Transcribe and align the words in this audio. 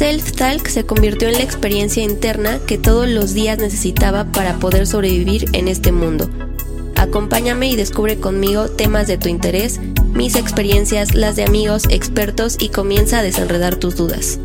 Self-Talk 0.00 0.66
se 0.66 0.86
convirtió 0.86 1.28
en 1.28 1.34
la 1.34 1.42
experiencia 1.42 2.02
interna 2.02 2.58
que 2.66 2.78
todos 2.78 3.06
los 3.06 3.34
días 3.34 3.58
necesitaba 3.58 4.24
para 4.32 4.54
poder 4.54 4.86
sobrevivir 4.86 5.44
en 5.52 5.68
este 5.68 5.92
mundo. 5.92 6.30
Acompáñame 6.96 7.68
y 7.68 7.76
descubre 7.76 8.18
conmigo 8.18 8.70
temas 8.70 9.08
de 9.08 9.18
tu 9.18 9.28
interés, 9.28 9.78
mis 10.14 10.36
experiencias, 10.36 11.14
las 11.14 11.36
de 11.36 11.44
amigos, 11.44 11.82
expertos 11.90 12.56
y 12.58 12.70
comienza 12.70 13.18
a 13.18 13.22
desenredar 13.22 13.76
tus 13.76 13.94
dudas. 13.94 14.38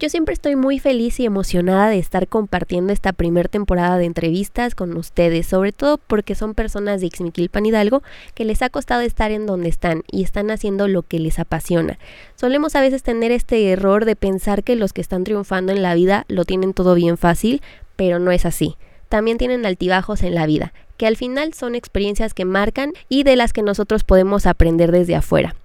Yo 0.00 0.08
siempre 0.08 0.32
estoy 0.32 0.56
muy 0.56 0.78
feliz 0.78 1.20
y 1.20 1.26
emocionada 1.26 1.90
de 1.90 1.98
estar 1.98 2.26
compartiendo 2.26 2.90
esta 2.90 3.12
primera 3.12 3.50
temporada 3.50 3.98
de 3.98 4.06
entrevistas 4.06 4.74
con 4.74 4.96
ustedes, 4.96 5.46
sobre 5.46 5.72
todo 5.72 5.98
porque 5.98 6.34
son 6.34 6.54
personas 6.54 7.02
de 7.02 7.08
Ixmiquilpan 7.08 7.66
Hidalgo 7.66 8.02
que 8.32 8.46
les 8.46 8.62
ha 8.62 8.70
costado 8.70 9.02
estar 9.02 9.30
en 9.30 9.44
donde 9.44 9.68
están 9.68 10.02
y 10.10 10.22
están 10.22 10.50
haciendo 10.50 10.88
lo 10.88 11.02
que 11.02 11.18
les 11.18 11.38
apasiona. 11.38 11.98
Solemos 12.34 12.76
a 12.76 12.80
veces 12.80 13.02
tener 13.02 13.30
este 13.30 13.72
error 13.72 14.06
de 14.06 14.16
pensar 14.16 14.64
que 14.64 14.74
los 14.74 14.94
que 14.94 15.02
están 15.02 15.22
triunfando 15.22 15.70
en 15.70 15.82
la 15.82 15.94
vida 15.94 16.24
lo 16.28 16.46
tienen 16.46 16.72
todo 16.72 16.94
bien 16.94 17.18
fácil, 17.18 17.60
pero 17.96 18.18
no 18.18 18.32
es 18.32 18.46
así. 18.46 18.78
También 19.10 19.36
tienen 19.36 19.66
altibajos 19.66 20.22
en 20.22 20.34
la 20.34 20.46
vida, 20.46 20.72
que 20.96 21.08
al 21.08 21.18
final 21.18 21.52
son 21.52 21.74
experiencias 21.74 22.32
que 22.32 22.46
marcan 22.46 22.94
y 23.10 23.24
de 23.24 23.36
las 23.36 23.52
que 23.52 23.60
nosotros 23.60 24.04
podemos 24.04 24.46
aprender 24.46 24.92
desde 24.92 25.14
afuera. 25.14 25.56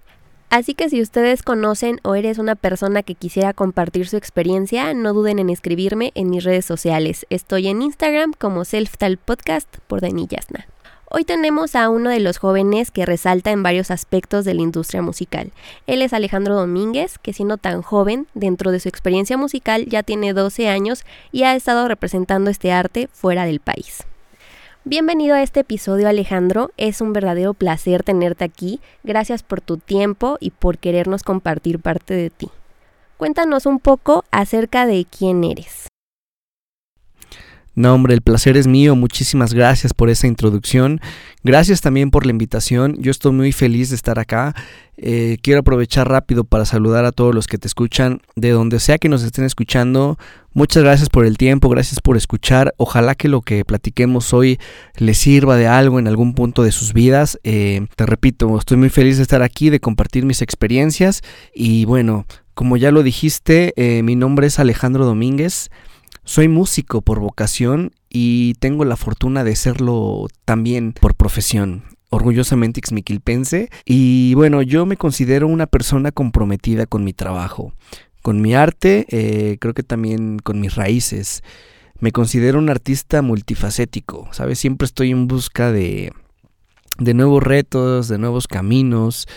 Así 0.55 0.73
que 0.73 0.90
si 0.90 1.02
ustedes 1.02 1.44
conocen 1.44 2.00
o 2.02 2.16
eres 2.16 2.38
una 2.38 2.55
persona 2.55 3.04
que 3.04 3.14
quisiera 3.14 3.52
compartir 3.52 4.08
su 4.08 4.16
experiencia, 4.16 4.94
no 4.94 5.12
duden 5.12 5.38
en 5.38 5.50
escribirme 5.50 6.14
en 6.16 6.30
mis 6.30 6.45
redes 6.45 6.64
sociales. 6.64 7.26
Estoy 7.30 7.68
en 7.68 7.81
Instagram 7.81 8.31
como 8.31 8.64
Self-Tal 8.64 9.18
Podcast 9.18 9.68
por 9.88 10.00
Dani 10.00 10.28
Yasna. 10.28 10.66
Hoy 11.09 11.26
tenemos 11.26 11.76
a 11.76 11.90
uno 11.90 12.09
de 12.09 12.22
los 12.22 12.38
jóvenes 12.38 12.90
que 12.90 13.05
resalta 13.05 13.52
en 13.52 13.64
varios 13.64 13.91
aspectos 13.91 14.45
de 14.45 14.54
la 14.54 14.62
industria 14.62 15.02
musical. 15.02 15.52
Él 15.88 16.02
es 16.02 16.14
Alejandro 16.14 16.56
Domínguez, 16.56 17.17
que 17.17 17.33
siendo 17.33 17.58
tan 17.58 17.81
joven, 17.81 18.26
dentro 18.33 18.72
de 18.72 18.80
su 18.80 18.88
experiencia 18.88 19.36
musical 19.36 19.88
ya 19.88 20.03
tiene 20.03 20.31
12 20.31 20.70
años 20.70 21.03
y 21.33 21.44
ha 21.44 21.53
estado 21.53 21.86
representando 21.89 22.50
este 22.50 22.72
arte 22.72 23.09
fuera 23.11 23.44
del 23.44 23.59
país. 23.59 24.06
Bienvenido 24.88 25.33
a 25.33 25.41
este 25.41 25.61
episodio 25.61 26.08
Alejandro, 26.08 26.69
es 26.78 27.02
un 27.02 27.11
verdadero 27.11 27.55
placer 27.55 28.03
tenerte 28.03 28.44
aquí, 28.44 28.81
gracias 29.03 29.42
por 29.42 29.59
tu 29.59 29.77
tiempo 29.77 30.38
y 30.39 30.52
por 30.52 30.77
querernos 30.77 31.23
compartir 31.23 31.80
parte 31.80 32.14
de 32.14 32.30
ti. 32.30 32.52
Cuéntanos 33.17 33.66
un 33.66 33.80
poco 33.80 34.23
acerca 34.30 34.86
de 34.86 35.08
quién 35.09 35.44
eres. 35.44 35.88
No, 37.76 37.94
hombre, 37.94 38.14
el 38.14 38.22
placer 38.22 38.56
es 38.56 38.68
mío. 38.68 38.95
Muchísimas 38.95 39.54
gracias 39.54 39.94
por 39.94 40.09
esa 40.09 40.28
introducción. 40.28 41.02
Gracias 41.44 41.82
también 41.82 42.09
por 42.09 42.26
la 42.26 42.32
invitación. 42.32 42.95
Yo 43.00 43.12
estoy 43.12 43.34
muy 43.34 43.52
feliz 43.52 43.90
de 43.90 43.98
estar 43.98 44.17
acá. 44.17 44.56
Eh, 44.98 45.38
quiero 45.42 45.59
aprovechar 45.59 46.09
rápido 46.09 46.45
para 46.45 46.64
saludar 46.64 47.04
a 47.04 47.12
todos 47.12 47.36
los 47.36 47.48
que 47.48 47.58
te 47.58 47.67
escuchan, 47.67 48.22
de 48.38 48.52
donde 48.52 48.80
sea 48.80 48.98
que 48.98 49.09
nos 49.09 49.23
estén 49.23 49.44
escuchando. 49.44 50.17
Muchas 50.54 50.84
gracias 50.84 51.09
por 51.09 51.26
el 51.26 51.38
tiempo, 51.38 51.67
gracias 51.67 52.00
por 52.00 52.16
escuchar. 52.16 52.73
Ojalá 52.78 53.14
que 53.14 53.28
lo 53.28 53.42
que 53.42 53.66
platiquemos 53.66 54.34
hoy 54.34 54.58
les 54.95 55.17
sirva 55.17 55.58
de 55.58 55.67
algo 55.67 56.00
en 56.00 56.08
algún 56.08 56.34
punto 56.34 56.64
de 56.64 56.72
sus 56.72 56.94
vidas. 56.94 57.38
Eh, 57.44 57.88
te 57.98 58.06
repito, 58.06 58.58
estoy 58.58 58.78
muy 58.78 58.89
feliz 58.89 59.17
de 59.17 59.23
estar 59.23 59.42
aquí, 59.42 59.70
de 59.70 59.82
compartir 59.82 60.26
mis 60.26 60.42
experiencias. 60.42 61.23
Y 61.54 61.84
bueno, 61.84 62.26
como 62.54 62.78
ya 62.78 62.89
lo 62.92 63.04
dijiste, 63.04 63.73
eh, 63.76 64.02
mi 64.02 64.16
nombre 64.16 64.48
es 64.48 64.60
Alejandro 64.60 65.06
Domínguez. 65.06 65.70
Soy 66.26 66.48
músico 66.48 67.02
por 67.02 67.20
vocación 67.20 67.92
y 68.09 68.56
tengo 68.56 68.84
la 68.84 68.98
fortuna 68.98 69.44
de 69.44 69.56
serlo 69.56 70.28
también 70.44 70.92
por 70.92 71.16
profesión 71.16 71.84
orgullosamente 72.09 72.80
exmiquilpense 72.80 73.70
y 73.86 74.34
bueno, 74.36 74.62
yo 74.62 74.86
me 74.86 74.98
considero 74.98 75.48
una 75.48 75.67
persona 75.67 76.12
comprometida 76.12 76.86
con 76.86 77.04
mi 77.04 77.14
trabajo, 77.14 77.73
con 78.22 78.42
mi 78.42 78.56
arte, 78.56 79.06
eh, 79.09 79.58
creo 79.59 79.73
que 79.73 79.84
también 79.84 80.40
con 80.40 80.59
mis 80.59 80.76
raíces. 80.76 81.44
Me 81.99 82.11
considero 82.11 82.60
un 82.60 82.70
artista 82.70 83.22
multifacético, 83.22 84.28
¿sabes? 84.32 84.60
Siempre 84.60 84.86
estoy 84.86 85.11
en 85.11 85.28
busca 85.28 85.72
de, 85.72 86.11
de 86.98 87.14
nuevos 87.14 87.44
retos, 87.44 88.08
de 88.08 88.17
nuevos 88.17 88.48
caminos 88.48 89.28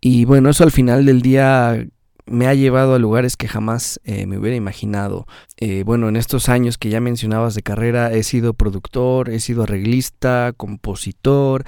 y 0.00 0.26
bueno, 0.26 0.50
eso 0.50 0.64
al 0.64 0.70
final 0.70 1.06
del 1.06 1.22
día 1.22 1.86
me 2.26 2.46
ha 2.46 2.54
llevado 2.54 2.94
a 2.94 2.98
lugares 2.98 3.36
que 3.36 3.48
jamás 3.48 4.00
eh, 4.04 4.26
me 4.26 4.38
hubiera 4.38 4.56
imaginado. 4.56 5.26
Eh, 5.56 5.82
bueno, 5.84 6.08
en 6.08 6.16
estos 6.16 6.48
años 6.48 6.78
que 6.78 6.90
ya 6.90 7.00
mencionabas 7.00 7.54
de 7.54 7.62
carrera, 7.62 8.12
he 8.12 8.22
sido 8.22 8.54
productor, 8.54 9.30
he 9.30 9.40
sido 9.40 9.64
arreglista, 9.64 10.52
compositor, 10.56 11.64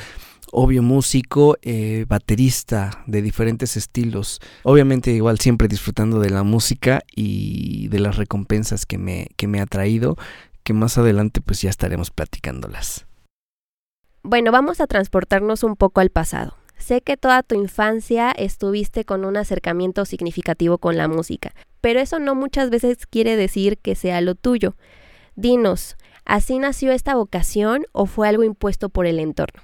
obvio 0.52 0.82
músico, 0.82 1.56
eh, 1.62 2.06
baterista 2.08 3.02
de 3.06 3.22
diferentes 3.22 3.76
estilos. 3.76 4.40
Obviamente 4.62 5.10
igual 5.10 5.38
siempre 5.38 5.68
disfrutando 5.68 6.20
de 6.20 6.30
la 6.30 6.42
música 6.42 7.02
y 7.14 7.88
de 7.88 8.00
las 8.00 8.16
recompensas 8.16 8.86
que 8.86 8.98
me, 8.98 9.28
que 9.36 9.48
me 9.48 9.60
ha 9.60 9.66
traído, 9.66 10.16
que 10.62 10.72
más 10.72 10.98
adelante 10.98 11.40
pues 11.40 11.60
ya 11.62 11.70
estaremos 11.70 12.10
platicándolas. 12.10 13.06
Bueno, 14.22 14.50
vamos 14.50 14.80
a 14.80 14.86
transportarnos 14.86 15.62
un 15.62 15.76
poco 15.76 16.00
al 16.00 16.10
pasado. 16.10 16.56
Sé 16.78 17.00
que 17.00 17.16
toda 17.16 17.42
tu 17.42 17.54
infancia 17.54 18.30
estuviste 18.32 19.04
con 19.04 19.24
un 19.24 19.36
acercamiento 19.36 20.04
significativo 20.04 20.78
con 20.78 20.96
la 20.96 21.08
música, 21.08 21.54
pero 21.80 22.00
eso 22.00 22.18
no 22.18 22.34
muchas 22.34 22.70
veces 22.70 23.06
quiere 23.06 23.36
decir 23.36 23.78
que 23.78 23.94
sea 23.94 24.20
lo 24.20 24.34
tuyo. 24.34 24.76
Dinos, 25.34 25.96
¿así 26.24 26.58
nació 26.58 26.92
esta 26.92 27.14
vocación 27.14 27.84
o 27.92 28.06
fue 28.06 28.28
algo 28.28 28.44
impuesto 28.44 28.88
por 28.88 29.06
el 29.06 29.18
entorno? 29.18 29.62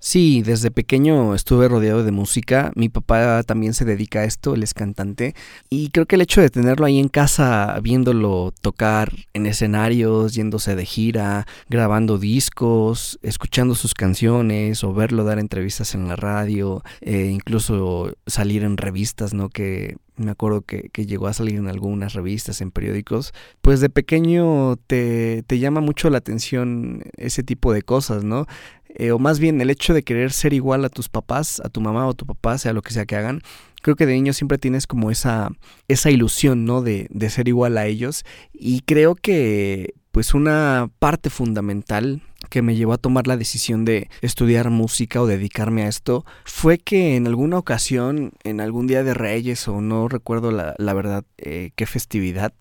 Sí, 0.00 0.42
desde 0.42 0.70
pequeño 0.70 1.34
estuve 1.34 1.66
rodeado 1.66 2.04
de 2.04 2.12
música. 2.12 2.70
Mi 2.76 2.88
papá 2.88 3.42
también 3.42 3.74
se 3.74 3.84
dedica 3.84 4.20
a 4.20 4.24
esto, 4.24 4.54
él 4.54 4.62
es 4.62 4.72
cantante. 4.72 5.34
Y 5.70 5.90
creo 5.90 6.06
que 6.06 6.14
el 6.14 6.22
hecho 6.22 6.40
de 6.40 6.50
tenerlo 6.50 6.86
ahí 6.86 7.00
en 7.00 7.08
casa, 7.08 7.76
viéndolo 7.82 8.54
tocar 8.60 9.12
en 9.32 9.46
escenarios, 9.46 10.34
yéndose 10.34 10.76
de 10.76 10.86
gira, 10.86 11.48
grabando 11.68 12.16
discos, 12.16 13.18
escuchando 13.22 13.74
sus 13.74 13.92
canciones 13.94 14.84
o 14.84 14.94
verlo 14.94 15.24
dar 15.24 15.40
entrevistas 15.40 15.96
en 15.96 16.06
la 16.06 16.14
radio, 16.14 16.84
e 17.00 17.26
incluso 17.26 18.12
salir 18.24 18.62
en 18.62 18.76
revistas, 18.76 19.34
¿no? 19.34 19.48
Que 19.48 19.96
me 20.18 20.30
acuerdo 20.30 20.62
que, 20.62 20.90
que, 20.90 21.06
llegó 21.06 21.26
a 21.26 21.32
salir 21.32 21.56
en 21.56 21.68
algunas 21.68 22.12
revistas, 22.14 22.60
en 22.60 22.70
periódicos, 22.70 23.32
pues 23.60 23.80
de 23.80 23.88
pequeño 23.88 24.76
te, 24.86 25.44
te 25.46 25.58
llama 25.58 25.80
mucho 25.80 26.10
la 26.10 26.18
atención 26.18 27.02
ese 27.16 27.42
tipo 27.42 27.72
de 27.72 27.82
cosas, 27.82 28.24
¿no? 28.24 28.46
Eh, 28.88 29.12
o 29.12 29.18
más 29.18 29.38
bien 29.38 29.60
el 29.60 29.70
hecho 29.70 29.94
de 29.94 30.02
querer 30.02 30.32
ser 30.32 30.52
igual 30.52 30.84
a 30.84 30.88
tus 30.88 31.08
papás, 31.08 31.60
a 31.64 31.68
tu 31.68 31.80
mamá 31.80 32.06
o 32.06 32.10
a 32.10 32.14
tu 32.14 32.26
papá, 32.26 32.58
sea 32.58 32.72
lo 32.72 32.82
que 32.82 32.92
sea 32.92 33.06
que 33.06 33.16
hagan, 33.16 33.40
creo 33.82 33.96
que 33.96 34.06
de 34.06 34.14
niño 34.14 34.32
siempre 34.32 34.58
tienes 34.58 34.86
como 34.86 35.10
esa, 35.10 35.50
esa 35.88 36.10
ilusión, 36.10 36.64
¿no? 36.64 36.82
De, 36.82 37.06
de 37.10 37.30
ser 37.30 37.48
igual 37.48 37.78
a 37.78 37.86
ellos. 37.86 38.24
Y 38.52 38.80
creo 38.80 39.14
que 39.14 39.94
pues 40.18 40.34
una 40.34 40.90
parte 40.98 41.30
fundamental 41.30 42.22
que 42.50 42.60
me 42.60 42.74
llevó 42.74 42.92
a 42.92 42.98
tomar 42.98 43.28
la 43.28 43.36
decisión 43.36 43.84
de 43.84 44.10
estudiar 44.20 44.68
música 44.68 45.22
o 45.22 45.28
dedicarme 45.28 45.84
a 45.84 45.86
esto 45.86 46.26
fue 46.44 46.78
que 46.78 47.14
en 47.14 47.28
alguna 47.28 47.56
ocasión, 47.56 48.32
en 48.42 48.60
algún 48.60 48.88
día 48.88 49.04
de 49.04 49.14
Reyes 49.14 49.68
o 49.68 49.80
no 49.80 50.08
recuerdo 50.08 50.50
la, 50.50 50.74
la 50.76 50.92
verdad 50.92 51.22
eh, 51.36 51.70
qué 51.76 51.86
festividad, 51.86 52.52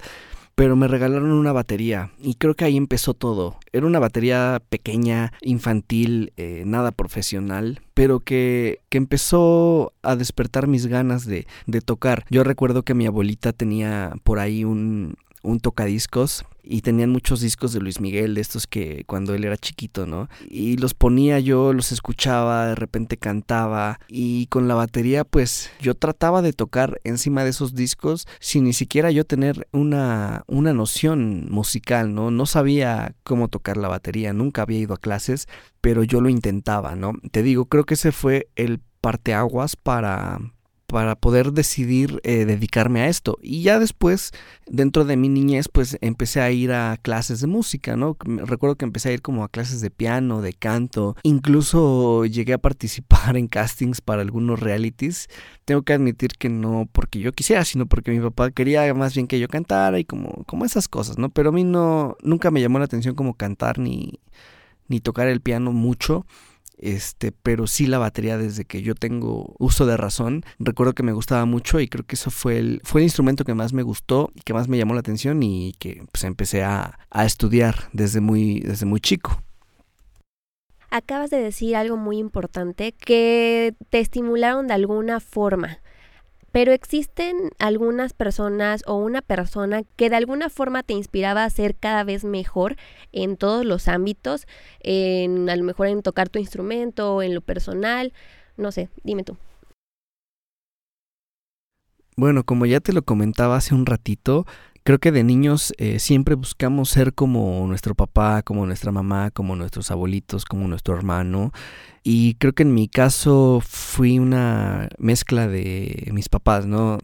pero 0.53 0.75
me 0.75 0.87
regalaron 0.87 1.31
una 1.31 1.51
batería 1.51 2.11
y 2.21 2.35
creo 2.35 2.53
que 2.53 2.65
ahí 2.65 2.77
empezó 2.77 3.15
todo. 3.15 3.57
Era 3.73 3.87
una 3.87 3.97
batería 3.97 4.61
pequeña, 4.69 5.33
infantil, 5.41 6.33
eh, 6.37 6.61
nada 6.63 6.91
profesional, 6.91 7.81
pero 7.95 8.19
que, 8.19 8.81
que, 8.89 8.99
empezó 8.99 9.93
a 10.03 10.15
despertar 10.15 10.67
mis 10.67 10.85
ganas 10.85 11.25
de, 11.25 11.47
de 11.65 11.81
tocar. 11.81 12.23
Yo 12.29 12.43
recuerdo 12.43 12.83
que 12.83 12.93
mi 12.93 13.07
abuelita 13.07 13.51
tenía 13.51 14.13
por 14.23 14.37
ahí 14.37 14.63
un, 14.63 15.15
un 15.47 15.59
tocadiscos 15.59 16.45
y 16.61 16.81
tenían 16.81 17.09
muchos 17.09 17.39
discos 17.39 17.71
de 17.71 17.79
Luis 17.79 18.01
Miguel, 18.01 18.35
de 18.35 18.41
estos 18.41 18.67
que 18.67 19.05
cuando 19.05 19.33
él 19.33 19.45
era 19.45 19.55
chiquito, 19.55 20.05
¿no? 20.05 20.27
Y 20.49 20.75
los 20.75 20.93
ponía 20.93 21.39
yo, 21.39 21.71
los 21.71 21.93
escuchaba, 21.93 22.67
de 22.67 22.75
repente 22.75 23.15
cantaba 23.15 23.99
y 24.09 24.47
con 24.47 24.67
la 24.67 24.75
batería 24.75 25.23
pues 25.23 25.71
yo 25.79 25.95
trataba 25.95 26.41
de 26.41 26.51
tocar 26.51 26.99
encima 27.05 27.45
de 27.45 27.51
esos 27.51 27.73
discos 27.73 28.27
sin 28.41 28.65
ni 28.65 28.73
siquiera 28.73 29.11
yo 29.11 29.23
tener 29.23 29.67
una, 29.71 30.43
una 30.47 30.73
noción 30.73 31.47
musical, 31.49 32.13
¿no? 32.13 32.29
No 32.29 32.45
sabía 32.45 33.15
cómo 33.23 33.47
tocar 33.47 33.77
la 33.77 33.87
batería, 33.87 34.33
nunca 34.33 34.63
había 34.63 34.79
ido 34.79 34.93
a 34.93 34.99
clases, 34.99 35.47
pero 35.79 36.03
yo 36.03 36.19
lo 36.19 36.27
intentaba, 36.27 36.95
¿no? 36.95 37.13
Te 37.31 37.43
digo, 37.43 37.65
creo 37.65 37.85
que 37.85 37.93
ese 37.93 38.11
fue 38.11 38.49
el 38.57 38.81
parteaguas 38.99 39.77
para 39.77 40.39
para 40.87 41.15
poder 41.15 41.51
decidir 41.51 42.21
eh, 42.23 42.45
dedicarme 42.45 43.01
a 43.01 43.09
esto. 43.09 43.37
Y 43.41 43.61
ya 43.61 43.77
después, 43.77 44.31
dentro 44.65 45.03
de 45.03 45.17
mi 45.17 45.27
niñez, 45.27 45.67
pues 45.67 45.97
empecé 45.99 46.39
a 46.39 46.49
ir 46.49 46.71
a 46.71 46.97
clases 47.01 47.41
de 47.41 47.47
música, 47.47 47.97
¿no? 47.97 48.15
Recuerdo 48.25 48.77
que 48.77 48.85
empecé 48.85 49.09
a 49.09 49.11
ir 49.11 49.21
como 49.21 49.43
a 49.43 49.49
clases 49.49 49.81
de 49.81 49.91
piano, 49.91 50.41
de 50.41 50.53
canto, 50.53 51.17
incluso 51.23 52.25
llegué 52.25 52.53
a 52.53 52.57
participar 52.57 53.35
en 53.35 53.47
castings 53.47 53.99
para 53.99 54.21
algunos 54.21 54.61
realities. 54.61 55.27
Tengo 55.65 55.81
que 55.83 55.91
admitir 55.91 56.31
que 56.39 56.47
no 56.47 56.87
porque 56.89 57.19
yo 57.19 57.33
quisiera, 57.33 57.65
sino 57.65 57.85
porque 57.85 58.11
mi 58.11 58.21
papá 58.21 58.51
quería 58.51 58.93
más 58.93 59.13
bien 59.13 59.27
que 59.27 59.39
yo 59.39 59.49
cantara 59.49 59.99
y 59.99 60.05
como, 60.05 60.45
como 60.45 60.63
esas 60.63 60.87
cosas, 60.87 61.17
¿no? 61.17 61.29
Pero 61.29 61.49
a 61.49 61.51
mí 61.51 61.65
no, 61.65 62.15
nunca 62.23 62.49
me 62.49 62.61
llamó 62.61 62.79
la 62.79 62.85
atención 62.85 63.13
como 63.13 63.33
cantar 63.33 63.77
ni, 63.77 64.21
ni 64.87 65.01
tocar 65.01 65.27
el 65.27 65.41
piano 65.41 65.73
mucho. 65.73 66.25
Este, 66.77 67.31
pero 67.31 67.67
sí 67.67 67.87
la 67.87 67.97
batería 67.97 68.37
desde 68.37 68.65
que 68.65 68.81
yo 68.81 68.95
tengo 68.95 69.55
uso 69.59 69.85
de 69.85 69.97
razón. 69.97 70.43
Recuerdo 70.59 70.93
que 70.93 71.03
me 71.03 71.13
gustaba 71.13 71.45
mucho 71.45 71.79
y 71.79 71.87
creo 71.87 72.05
que 72.05 72.15
eso 72.15 72.31
fue 72.31 72.57
el, 72.57 72.81
fue 72.83 73.01
el 73.01 73.05
instrumento 73.05 73.43
que 73.43 73.53
más 73.53 73.73
me 73.73 73.83
gustó 73.83 74.31
y 74.35 74.41
que 74.41 74.53
más 74.53 74.67
me 74.67 74.77
llamó 74.77 74.93
la 74.93 75.01
atención 75.01 75.41
y 75.43 75.73
que 75.79 76.03
pues 76.11 76.23
empecé 76.23 76.63
a, 76.63 76.99
a 77.09 77.25
estudiar 77.25 77.89
desde 77.93 78.21
muy, 78.21 78.59
desde 78.61 78.85
muy 78.85 78.99
chico. 78.99 79.41
Acabas 80.89 81.29
de 81.29 81.39
decir 81.39 81.75
algo 81.75 81.97
muy 81.97 82.17
importante 82.17 82.93
que 82.93 83.75
te 83.89 83.99
estimularon 83.99 84.67
de 84.67 84.73
alguna 84.73 85.19
forma. 85.19 85.79
Pero 86.57 86.71
existen 86.71 87.51
algunas 87.59 88.13
personas 88.13 88.81
o 88.87 88.95
una 88.95 89.21
persona 89.21 89.83
que 89.95 90.09
de 90.09 90.15
alguna 90.15 90.49
forma 90.49 90.81
te 90.81 90.95
inspiraba 90.95 91.43
a 91.43 91.49
ser 91.51 91.75
cada 91.75 92.03
vez 92.03 92.23
mejor 92.23 92.77
en 93.11 93.37
todos 93.37 93.63
los 93.63 93.87
ámbitos, 93.87 94.47
en 94.79 95.51
a 95.51 95.55
lo 95.55 95.63
mejor 95.63 95.85
en 95.85 96.01
tocar 96.01 96.29
tu 96.29 96.39
instrumento, 96.39 97.21
en 97.21 97.35
lo 97.35 97.41
personal, 97.41 98.11
no 98.57 98.71
sé, 98.71 98.89
dime 99.03 99.23
tú. 99.23 99.37
Bueno, 102.15 102.43
como 102.43 102.65
ya 102.65 102.79
te 102.79 102.91
lo 102.91 103.03
comentaba 103.03 103.57
hace 103.57 103.75
un 103.75 103.85
ratito, 103.85 104.47
creo 104.87 104.99
que 104.99 105.11
de 105.11 105.25
niños 105.25 105.73
eh, 105.79 105.99
siempre 105.99 106.35
buscamos 106.35 106.87
ser 106.87 107.13
como 107.13 107.67
nuestro 107.67 107.93
papá, 107.93 108.41
como 108.41 108.65
nuestra 108.65 108.93
mamá, 108.93 109.31
como 109.31 109.57
nuestros 109.57 109.91
abuelitos, 109.91 110.45
como 110.45 110.65
nuestro 110.69 110.95
hermano. 110.95 111.51
Y 112.03 112.35
creo 112.35 112.53
que 112.53 112.63
en 112.63 112.73
mi 112.73 112.87
caso 112.87 113.59
fui 113.61 114.17
una 114.17 114.87
mezcla 114.97 115.49
de 115.49 116.09
mis 116.13 116.29
papás, 116.29 116.67
¿no? 116.67 116.99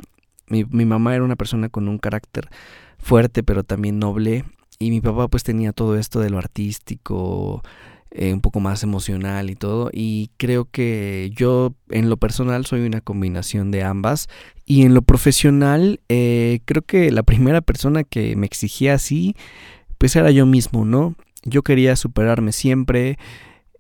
Mi, 0.48 0.64
mi 0.64 0.86
mamá 0.86 1.14
era 1.14 1.26
una 1.26 1.36
persona 1.36 1.68
con 1.68 1.90
un 1.90 1.98
carácter 1.98 2.48
fuerte, 3.00 3.44
pero 3.44 3.66
también 3.66 4.00
noble. 4.00 4.46
Y 4.80 4.90
mi 4.90 5.02
papá 5.02 5.28
pues 5.28 5.44
tenía 5.44 5.74
todo 5.74 5.98
esto 5.98 6.22
de 6.22 6.30
lo 6.30 6.38
artístico, 6.38 7.64
eh, 8.16 8.32
un 8.32 8.42
poco 8.42 8.60
más 8.60 8.84
emocional 8.84 9.50
y 9.50 9.56
todo. 9.56 9.90
Y 9.92 10.30
creo 10.38 10.66
que 10.70 11.32
yo 11.36 11.74
en 11.90 12.12
lo 12.12 12.18
personal 12.18 12.64
soy 12.68 12.82
una 12.82 13.02
combinación 13.02 13.72
de 13.72 13.84
ambas. 13.84 14.30
Y 14.68 14.84
en 14.84 14.94
lo 14.94 15.02
profesional, 15.02 16.00
eh, 16.10 16.60
creo 16.66 16.84
que 16.84 17.10
la 17.12 17.24
primera 17.24 17.62
persona 17.62 18.04
que 18.04 18.36
me 18.36 18.46
exigía 18.46 18.94
así, 18.94 19.36
pues 19.98 20.16
era 20.16 20.30
yo 20.30 20.46
mismo, 20.46 20.86
¿no? 20.86 21.16
Yo 21.44 21.64
quería 21.64 21.96
superarme 21.96 22.52
siempre. 22.52 23.18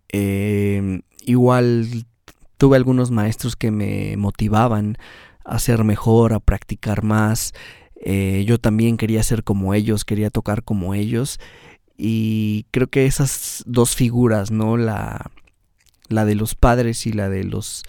Em, 0.09 1.03
igual 1.25 2.05
tuve 2.57 2.77
algunos 2.77 3.11
maestros 3.11 3.55
que 3.55 3.69
me 3.69 4.17
motivaban 4.17 4.97
a 5.45 5.59
ser 5.59 5.83
mejor, 5.83 6.33
a 6.33 6.39
practicar 6.39 7.03
más. 7.03 7.53
Eh, 8.01 8.45
yo 8.47 8.57
también 8.57 8.97
quería 8.97 9.21
ser 9.21 9.43
como 9.43 9.75
ellos, 9.75 10.05
quería 10.05 10.31
tocar 10.31 10.63
como 10.63 10.95
ellos. 10.95 11.39
Y 11.97 12.65
creo 12.71 12.87
que 12.87 13.05
esas 13.05 13.63
dos 13.65 13.95
figuras, 13.95 14.51
¿no? 14.51 14.77
La, 14.77 15.31
la 16.09 16.25
de 16.25 16.35
los 16.35 16.55
padres 16.55 17.05
y 17.05 17.13
la 17.13 17.29
de 17.29 17.43
los 17.43 17.83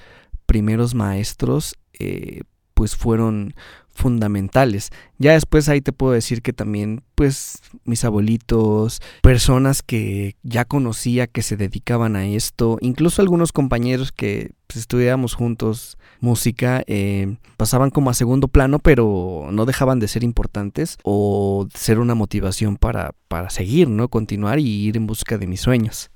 primeros 0.47 0.95
maestros, 0.95 1.77
eh, 1.95 2.43
pues 2.75 2.97
fueron 2.97 3.55
fundamentales. 3.95 4.91
Ya 5.19 5.33
después 5.33 5.69
ahí 5.69 5.81
te 5.81 5.93
puedo 5.93 6.13
decir 6.13 6.43
que 6.43 6.53
también, 6.53 7.03
pues, 7.15 7.63
mis 7.85 8.05
abuelitos, 8.05 9.01
personas 9.23 9.83
que 9.83 10.37
ya 10.43 10.65
conocía 10.65 11.27
que 11.27 11.43
se 11.43 11.57
dedicaban 11.57 12.17
a 12.17 12.27
esto, 12.27 12.79
incluso 12.81 13.23
algunos 13.23 13.53
compañeros 13.53 14.13
que 14.13 14.53
pues, 14.67 14.79
estudiábamos 14.79 15.35
juntos 15.35 15.97
música, 16.21 16.83
eh, 16.87 17.37
pasaban 17.57 17.91
como 17.91 18.11
a 18.11 18.15
segundo 18.15 18.49
plano, 18.49 18.79
pero 18.79 19.49
no 19.53 19.67
dejaban 19.67 20.01
de 20.01 20.09
ser 20.09 20.25
importantes 20.25 20.97
o 21.05 21.69
ser 21.75 21.99
una 21.99 22.15
motivación 22.15 22.77
para, 22.77 23.13
para 23.29 23.51
seguir, 23.51 23.89
¿no? 23.89 24.09
Continuar 24.09 24.59
y 24.59 24.67
ir 24.67 24.97
en 24.97 25.07
busca 25.07 25.39
de 25.39 25.47
mis 25.47 25.61
sueños. 25.61 26.11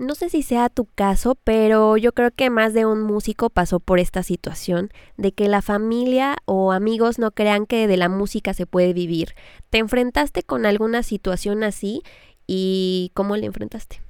No 0.00 0.14
sé 0.14 0.30
si 0.30 0.42
sea 0.42 0.70
tu 0.70 0.86
caso, 0.86 1.36
pero 1.44 1.98
yo 1.98 2.12
creo 2.12 2.30
que 2.30 2.48
más 2.48 2.72
de 2.72 2.86
un 2.86 3.02
músico 3.02 3.50
pasó 3.50 3.80
por 3.80 4.00
esta 4.00 4.22
situación 4.22 4.88
de 5.18 5.32
que 5.32 5.46
la 5.46 5.60
familia 5.60 6.38
o 6.46 6.72
amigos 6.72 7.18
no 7.18 7.32
crean 7.32 7.66
que 7.66 7.86
de 7.86 7.98
la 7.98 8.08
música 8.08 8.54
se 8.54 8.64
puede 8.64 8.94
vivir. 8.94 9.34
¿Te 9.68 9.76
enfrentaste 9.76 10.42
con 10.42 10.64
alguna 10.64 11.02
situación 11.02 11.62
así 11.64 12.00
y 12.46 13.10
cómo 13.12 13.36
le 13.36 13.44
enfrentaste? 13.44 14.00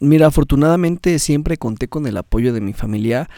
Mira, 0.00 0.28
afortunadamente 0.28 1.18
siempre 1.18 1.58
conté 1.58 1.88
con 1.88 2.06
el 2.06 2.16
apoyo 2.16 2.54
de 2.54 2.62
mi 2.62 2.72
familia 2.72 3.28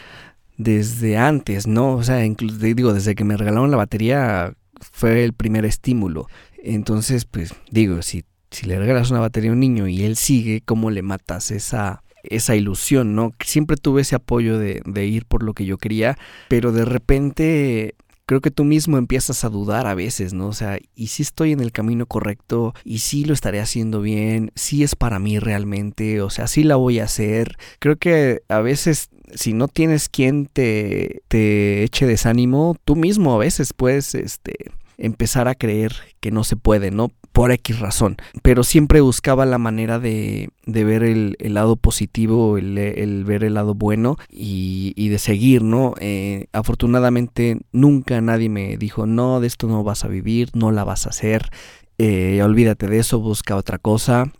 desde 0.55 1.17
antes, 1.17 1.67
¿no? 1.67 1.95
O 1.95 2.03
sea, 2.03 2.19
digo, 2.19 2.93
desde 2.93 3.13
que 3.13 3.25
me 3.25 3.35
regalaron 3.35 3.71
la 3.71 3.77
batería 3.77 4.53
fue 4.79 5.25
el 5.25 5.33
primer 5.33 5.65
estímulo. 5.65 6.27
Entonces, 6.63 7.25
pues 7.25 7.53
digo, 7.71 8.01
si 8.03 8.23
si 8.51 8.65
le 8.65 8.79
regalas 8.79 9.11
una 9.11 9.19
batería 9.19 9.49
a 9.49 9.53
un 9.53 9.59
niño 9.59 9.87
y 9.87 10.03
él 10.03 10.15
sigue, 10.15 10.61
¿cómo 10.61 10.89
le 10.89 11.01
matas 11.01 11.51
esa, 11.51 12.03
esa 12.23 12.55
ilusión, 12.55 13.15
¿no? 13.15 13.33
Siempre 13.43 13.77
tuve 13.77 14.01
ese 14.01 14.15
apoyo 14.15 14.57
de, 14.57 14.81
de 14.85 15.05
ir 15.05 15.25
por 15.25 15.43
lo 15.43 15.53
que 15.53 15.65
yo 15.65 15.77
quería, 15.77 16.17
pero 16.47 16.71
de 16.71 16.85
repente 16.85 17.95
creo 18.27 18.41
que 18.41 18.51
tú 18.51 18.65
mismo 18.65 18.97
empiezas 18.97 19.43
a 19.45 19.49
dudar 19.49 19.87
a 19.87 19.95
veces, 19.95 20.33
¿no? 20.33 20.47
O 20.47 20.53
sea, 20.53 20.77
¿y 20.95 21.07
si 21.07 21.23
estoy 21.23 21.53
en 21.53 21.61
el 21.61 21.71
camino 21.71 22.05
correcto? 22.05 22.73
¿Y 22.83 22.99
si 22.99 23.23
lo 23.23 23.33
estaré 23.33 23.61
haciendo 23.61 24.01
bien? 24.01 24.51
¿Si 24.53 24.83
es 24.83 24.95
para 24.95 25.17
mí 25.17 25.39
realmente? 25.39 26.21
O 26.21 26.29
sea, 26.29 26.47
¿sí 26.47 26.63
la 26.63 26.75
voy 26.75 26.99
a 26.99 27.05
hacer? 27.05 27.57
Creo 27.79 27.95
que 27.95 28.41
a 28.49 28.59
veces 28.59 29.09
si 29.33 29.53
no 29.53 29.67
tienes 29.67 30.09
quien 30.09 30.45
te, 30.45 31.21
te 31.29 31.83
eche 31.83 32.05
desánimo, 32.05 32.75
tú 32.85 32.95
mismo 32.95 33.33
a 33.33 33.37
veces 33.37 33.73
puedes 33.73 34.13
este, 34.13 34.55
empezar 34.97 35.47
a 35.47 35.55
creer 35.55 35.93
que 36.19 36.31
no 36.31 36.43
se 36.43 36.55
puede, 36.55 36.91
¿no? 36.91 37.11
por 37.37 37.51
X 37.51 37.79
razón, 37.79 38.17
pero 38.41 38.63
siempre 38.63 38.99
buscaba 38.99 39.45
la 39.45 39.59
manera 39.59 39.99
de, 39.99 40.49
de 40.65 40.83
ver 40.83 41.03
el, 41.03 41.35
lado 41.39 41.75
positivo, 41.75 42.57
el, 42.57 43.23
ver 43.25 43.43
el 43.43 43.53
lado 43.53 43.75
bueno 43.75 44.17
y, 44.27 45.09
de 45.09 45.19
seguir, 45.19 45.61
¿no? 45.61 45.93
Eh, 45.99 46.47
afortunadamente 46.51 47.59
nunca 47.71 48.19
nadie 48.21 48.49
me 48.49 48.75
dijo, 48.77 49.05
no, 49.05 49.39
de 49.39 49.45
esto 49.45 49.67
no 49.67 49.83
vas 49.83 50.03
a 50.03 50.07
vivir, 50.07 50.49
no 50.55 50.71
la 50.71 50.83
vas 50.83 51.05
a 51.05 51.09
hacer, 51.09 51.51
eh, 51.99 52.41
olvídate 52.41 52.87
de 52.87 52.97
eso, 52.97 53.19
busca 53.19 53.55
otra 53.55 53.77
cosa. 53.77 54.31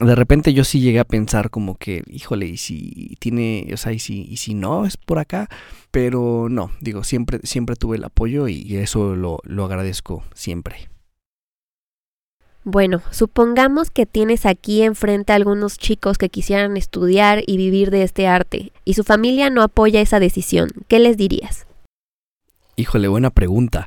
De 0.00 0.14
repente 0.14 0.52
yo 0.54 0.64
sí 0.64 0.80
llegué 0.80 0.98
a 1.00 1.04
pensar 1.04 1.50
como 1.50 1.76
que, 1.76 2.02
híjole, 2.06 2.46
y 2.46 2.56
si 2.56 3.16
tiene, 3.18 3.68
o 3.72 3.76
sea, 3.76 3.92
y 3.92 3.98
si, 3.98 4.22
y 4.22 4.38
si 4.38 4.54
no 4.54 4.86
es 4.86 4.96
por 4.96 5.18
acá, 5.18 5.48
pero 5.90 6.48
no, 6.50 6.70
digo, 6.80 7.04
siempre, 7.04 7.40
siempre 7.42 7.76
tuve 7.76 7.96
el 7.96 8.04
apoyo 8.04 8.48
y 8.48 8.76
eso 8.76 9.14
lo, 9.14 9.40
lo 9.44 9.64
agradezco 9.64 10.24
siempre. 10.34 10.88
Bueno, 12.66 13.02
supongamos 13.10 13.90
que 13.90 14.06
tienes 14.06 14.46
aquí 14.46 14.82
enfrente 14.82 15.32
a 15.32 15.36
algunos 15.36 15.76
chicos 15.76 16.16
que 16.16 16.30
quisieran 16.30 16.78
estudiar 16.78 17.42
y 17.46 17.58
vivir 17.58 17.90
de 17.90 18.02
este 18.02 18.26
arte 18.26 18.72
y 18.86 18.94
su 18.94 19.04
familia 19.04 19.50
no 19.50 19.62
apoya 19.62 20.00
esa 20.00 20.18
decisión. 20.18 20.70
¿Qué 20.88 20.98
les 20.98 21.18
dirías? 21.18 21.66
Híjole, 22.76 23.08
buena 23.08 23.28
pregunta. 23.28 23.86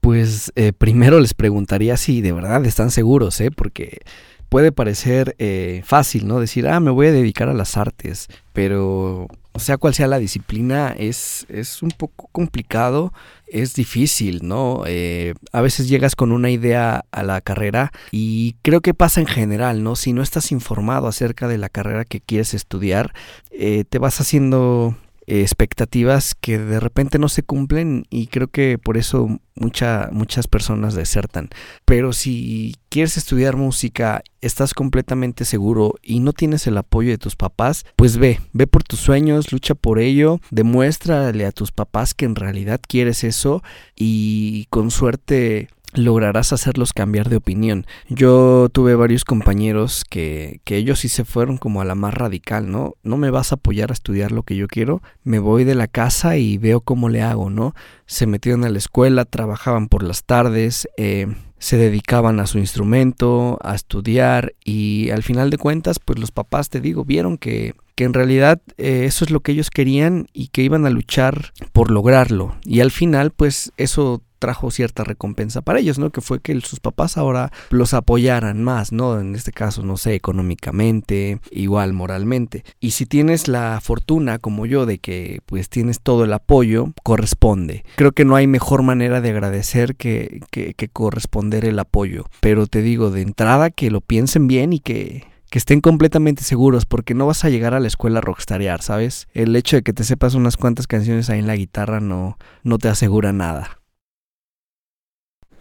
Pues 0.00 0.50
eh, 0.56 0.72
primero 0.72 1.20
les 1.20 1.32
preguntaría 1.32 1.96
si 1.96 2.20
de 2.20 2.32
verdad 2.32 2.66
están 2.66 2.90
seguros, 2.90 3.40
¿eh? 3.40 3.52
Porque 3.52 4.00
puede 4.48 4.72
parecer 4.72 5.34
eh, 5.38 5.82
fácil, 5.84 6.26
¿no? 6.26 6.40
Decir, 6.40 6.68
ah, 6.68 6.80
me 6.80 6.90
voy 6.90 7.08
a 7.08 7.12
dedicar 7.12 7.48
a 7.48 7.54
las 7.54 7.76
artes, 7.76 8.28
pero 8.52 9.28
sea 9.58 9.76
cual 9.76 9.94
sea 9.94 10.06
la 10.06 10.18
disciplina, 10.18 10.94
es, 10.96 11.46
es 11.48 11.82
un 11.82 11.90
poco 11.90 12.28
complicado, 12.32 13.12
es 13.46 13.74
difícil, 13.74 14.40
¿no? 14.42 14.84
Eh, 14.86 15.34
a 15.52 15.60
veces 15.60 15.88
llegas 15.88 16.14
con 16.14 16.32
una 16.32 16.50
idea 16.50 17.04
a 17.10 17.22
la 17.22 17.40
carrera 17.40 17.92
y 18.10 18.56
creo 18.62 18.80
que 18.80 18.94
pasa 18.94 19.20
en 19.20 19.26
general, 19.26 19.82
¿no? 19.82 19.96
Si 19.96 20.12
no 20.12 20.22
estás 20.22 20.52
informado 20.52 21.08
acerca 21.08 21.48
de 21.48 21.58
la 21.58 21.68
carrera 21.68 22.04
que 22.04 22.20
quieres 22.20 22.54
estudiar, 22.54 23.12
eh, 23.50 23.84
te 23.88 23.98
vas 23.98 24.20
haciendo 24.20 24.96
expectativas 25.28 26.34
que 26.34 26.58
de 26.58 26.80
repente 26.80 27.18
no 27.18 27.28
se 27.28 27.42
cumplen 27.42 28.06
y 28.08 28.28
creo 28.28 28.48
que 28.48 28.78
por 28.78 28.96
eso 28.96 29.38
mucha, 29.54 30.08
muchas 30.10 30.48
personas 30.48 30.94
desertan. 30.94 31.50
Pero 31.84 32.14
si 32.14 32.76
quieres 32.88 33.18
estudiar 33.18 33.56
música, 33.56 34.22
estás 34.40 34.72
completamente 34.72 35.44
seguro 35.44 35.94
y 36.02 36.20
no 36.20 36.32
tienes 36.32 36.66
el 36.66 36.78
apoyo 36.78 37.10
de 37.10 37.18
tus 37.18 37.36
papás, 37.36 37.84
pues 37.96 38.16
ve, 38.16 38.40
ve 38.52 38.66
por 38.66 38.84
tus 38.84 39.00
sueños, 39.00 39.52
lucha 39.52 39.74
por 39.74 39.98
ello, 39.98 40.40
demuéstrale 40.50 41.44
a 41.44 41.52
tus 41.52 41.72
papás 41.72 42.14
que 42.14 42.24
en 42.24 42.34
realidad 42.34 42.80
quieres 42.86 43.22
eso 43.22 43.62
y 43.94 44.66
con 44.70 44.90
suerte 44.90 45.68
lograrás 45.94 46.52
hacerlos 46.52 46.92
cambiar 46.92 47.28
de 47.28 47.36
opinión. 47.36 47.86
Yo 48.08 48.68
tuve 48.70 48.94
varios 48.94 49.24
compañeros 49.24 50.04
que, 50.08 50.60
que 50.64 50.76
ellos 50.76 51.00
sí 51.00 51.08
se 51.08 51.24
fueron 51.24 51.56
como 51.56 51.80
a 51.80 51.84
la 51.84 51.94
más 51.94 52.14
radical, 52.14 52.70
¿no? 52.70 52.94
No 53.02 53.16
me 53.16 53.30
vas 53.30 53.52
a 53.52 53.56
apoyar 53.56 53.90
a 53.90 53.94
estudiar 53.94 54.32
lo 54.32 54.42
que 54.42 54.56
yo 54.56 54.68
quiero, 54.68 55.02
me 55.24 55.38
voy 55.38 55.64
de 55.64 55.74
la 55.74 55.88
casa 55.88 56.36
y 56.36 56.58
veo 56.58 56.80
cómo 56.80 57.08
le 57.08 57.22
hago, 57.22 57.50
¿no? 57.50 57.74
Se 58.06 58.26
metieron 58.26 58.64
a 58.64 58.68
la 58.68 58.78
escuela, 58.78 59.24
trabajaban 59.24 59.88
por 59.88 60.02
las 60.02 60.24
tardes, 60.24 60.88
eh, 60.96 61.26
se 61.58 61.76
dedicaban 61.76 62.38
a 62.40 62.46
su 62.46 62.58
instrumento, 62.58 63.58
a 63.62 63.74
estudiar 63.74 64.54
y 64.64 65.10
al 65.10 65.22
final 65.22 65.50
de 65.50 65.58
cuentas, 65.58 65.98
pues 65.98 66.18
los 66.18 66.30
papás, 66.30 66.68
te 66.68 66.80
digo, 66.80 67.04
vieron 67.04 67.36
que, 67.36 67.74
que 67.94 68.04
en 68.04 68.14
realidad 68.14 68.62
eh, 68.76 69.04
eso 69.06 69.24
es 69.24 69.30
lo 69.30 69.40
que 69.40 69.52
ellos 69.52 69.70
querían 69.70 70.28
y 70.32 70.48
que 70.48 70.62
iban 70.62 70.86
a 70.86 70.90
luchar 70.90 71.52
por 71.72 71.90
lograrlo. 71.90 72.54
Y 72.64 72.80
al 72.80 72.90
final, 72.90 73.32
pues 73.32 73.72
eso 73.76 74.22
trajo 74.38 74.70
cierta 74.70 75.04
recompensa 75.04 75.60
para 75.62 75.80
ellos, 75.80 75.98
¿no? 75.98 76.10
Que 76.10 76.20
fue 76.20 76.40
que 76.40 76.58
sus 76.60 76.80
papás 76.80 77.16
ahora 77.16 77.52
los 77.70 77.94
apoyaran 77.94 78.62
más, 78.62 78.92
¿no? 78.92 79.20
En 79.20 79.34
este 79.34 79.52
caso, 79.52 79.82
no 79.82 79.96
sé, 79.96 80.14
económicamente, 80.14 81.40
igual 81.50 81.92
moralmente. 81.92 82.64
Y 82.80 82.92
si 82.92 83.06
tienes 83.06 83.48
la 83.48 83.80
fortuna, 83.82 84.38
como 84.38 84.66
yo, 84.66 84.86
de 84.86 84.98
que 84.98 85.40
pues 85.46 85.68
tienes 85.68 86.00
todo 86.00 86.24
el 86.24 86.32
apoyo, 86.32 86.92
corresponde. 87.02 87.84
Creo 87.96 88.12
que 88.12 88.24
no 88.24 88.36
hay 88.36 88.46
mejor 88.46 88.82
manera 88.82 89.20
de 89.20 89.30
agradecer 89.30 89.96
que, 89.96 90.40
que, 90.50 90.74
corresponder 90.88 91.64
el 91.64 91.78
apoyo. 91.78 92.24
Pero 92.40 92.66
te 92.66 92.82
digo, 92.82 93.10
de 93.10 93.22
entrada 93.22 93.70
que 93.70 93.90
lo 93.90 94.00
piensen 94.00 94.46
bien 94.46 94.72
y 94.72 94.80
que 94.80 95.26
que 95.50 95.58
estén 95.58 95.80
completamente 95.80 96.42
seguros 96.42 96.84
porque 96.84 97.14
no 97.14 97.26
vas 97.26 97.44
a 97.44 97.48
llegar 97.48 97.74
a 97.74 97.80
la 97.80 97.88
escuela 97.88 98.18
a 98.18 98.22
rockstarear, 98.22 98.82
¿sabes? 98.82 99.28
El 99.32 99.56
hecho 99.56 99.76
de 99.76 99.82
que 99.82 99.92
te 99.92 100.04
sepas 100.04 100.34
unas 100.34 100.56
cuantas 100.56 100.86
canciones 100.86 101.30
ahí 101.30 101.38
en 101.38 101.46
la 101.46 101.56
guitarra 101.56 102.00
no, 102.00 102.36
no 102.64 102.78
te 102.78 102.88
asegura 102.88 103.32
nada. 103.32 103.77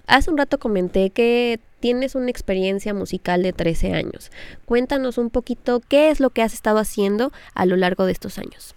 Hace 0.07 0.31
un 0.31 0.37
rato 0.37 0.57
comenté 0.57 1.09
que 1.09 1.59
tienes 1.81 2.15
una 2.15 2.29
experiencia 2.29 2.93
musical 2.93 3.43
de 3.43 3.51
13 3.51 3.93
años. 3.93 4.31
Cuéntanos 4.65 5.17
un 5.17 5.29
poquito 5.29 5.81
qué 5.85 6.09
es 6.09 6.21
lo 6.21 6.29
que 6.29 6.41
has 6.41 6.53
estado 6.53 6.79
haciendo 6.79 7.33
a 7.53 7.65
lo 7.65 7.75
largo 7.75 8.05
de 8.05 8.13
estos 8.13 8.37
años. 8.37 8.73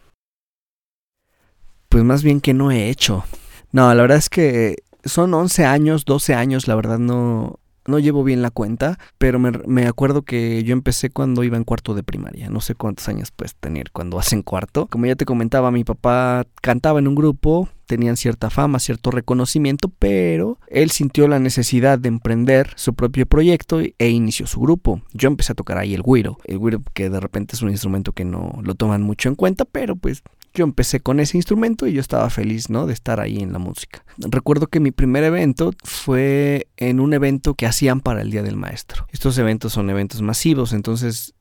Pues 1.88 2.02
más 2.02 2.24
bien 2.24 2.40
que 2.40 2.52
no 2.52 2.72
he 2.72 2.88
hecho. 2.90 3.24
No, 3.70 3.94
la 3.94 4.02
verdad 4.02 4.18
es 4.18 4.28
que 4.28 4.82
son 5.04 5.32
11 5.32 5.64
años, 5.64 6.04
12 6.04 6.34
años, 6.34 6.66
la 6.66 6.74
verdad 6.74 6.98
no, 6.98 7.59
no 7.90 7.98
llevo 7.98 8.24
bien 8.24 8.42
la 8.42 8.50
cuenta, 8.50 8.98
pero 9.18 9.38
me, 9.38 9.86
acuerdo 9.86 10.22
que 10.22 10.62
yo 10.64 10.72
empecé 10.72 11.10
cuando 11.10 11.44
iba 11.44 11.56
en 11.56 11.64
cuarto 11.64 11.94
de 11.94 12.02
primaria. 12.02 12.48
No 12.48 12.60
sé 12.60 12.74
cuántos 12.74 13.08
años 13.08 13.30
puedes 13.30 13.54
tener 13.54 13.90
cuando 13.90 14.16
vas 14.16 14.32
en 14.32 14.42
cuarto. 14.42 14.86
Como 14.86 15.06
ya 15.06 15.16
te 15.16 15.26
comentaba, 15.26 15.70
mi 15.70 15.84
papá 15.84 16.46
cantaba 16.62 16.98
en 16.98 17.08
un 17.08 17.14
grupo, 17.14 17.68
tenían 17.86 18.16
cierta 18.16 18.50
fama, 18.50 18.78
cierto 18.78 19.10
reconocimiento, 19.10 19.90
pero 19.98 20.58
él 20.68 20.90
sintió 20.90 21.26
la 21.28 21.40
necesidad 21.40 21.98
de 21.98 22.08
emprender 22.08 22.70
su 22.76 22.94
propio 22.94 23.26
proyecto 23.26 23.80
e 23.80 24.08
inició 24.08 24.46
su 24.46 24.60
grupo. 24.60 25.02
Yo 25.12 25.28
empecé 25.28 25.52
a 25.52 25.56
tocar 25.56 25.76
ahí 25.76 25.92
el 25.92 26.02
güiro, 26.02 26.38
el 26.44 26.58
güiro 26.58 26.82
que 26.94 27.10
de 27.10 27.20
repente 27.20 27.56
es 27.56 27.62
un 27.62 27.70
instrumento 27.70 28.12
que 28.12 28.24
no 28.24 28.60
lo 28.62 28.74
toman 28.74 29.02
mucho 29.02 29.28
en 29.28 29.34
cuenta, 29.34 29.64
pero 29.64 29.96
pues 29.96 30.22
yo 30.54 30.64
empecé 30.64 31.00
con 31.00 31.20
ese 31.20 31.36
instrumento 31.36 31.86
y 31.86 31.92
yo 31.92 32.00
estaba 32.00 32.28
feliz, 32.30 32.70
¿no? 32.70 32.86
De 32.86 32.92
estar 32.92 33.20
ahí 33.20 33.38
en 33.38 33.52
la 33.52 33.58
música. 33.58 34.04
Recuerdo 34.18 34.66
que 34.66 34.80
mi 34.80 34.90
primer 34.90 35.24
evento 35.24 35.72
fue 35.84 36.68
en 36.76 37.00
un 37.00 37.14
evento 37.14 37.54
que 37.54 37.66
hacían 37.66 38.00
para 38.00 38.22
el 38.22 38.30
Día 38.30 38.42
del 38.42 38.56
Maestro. 38.56 39.06
Estos 39.10 39.38
eventos 39.38 39.72
son 39.72 39.90
eventos 39.90 40.22
masivos, 40.22 40.72
entonces 40.72 41.34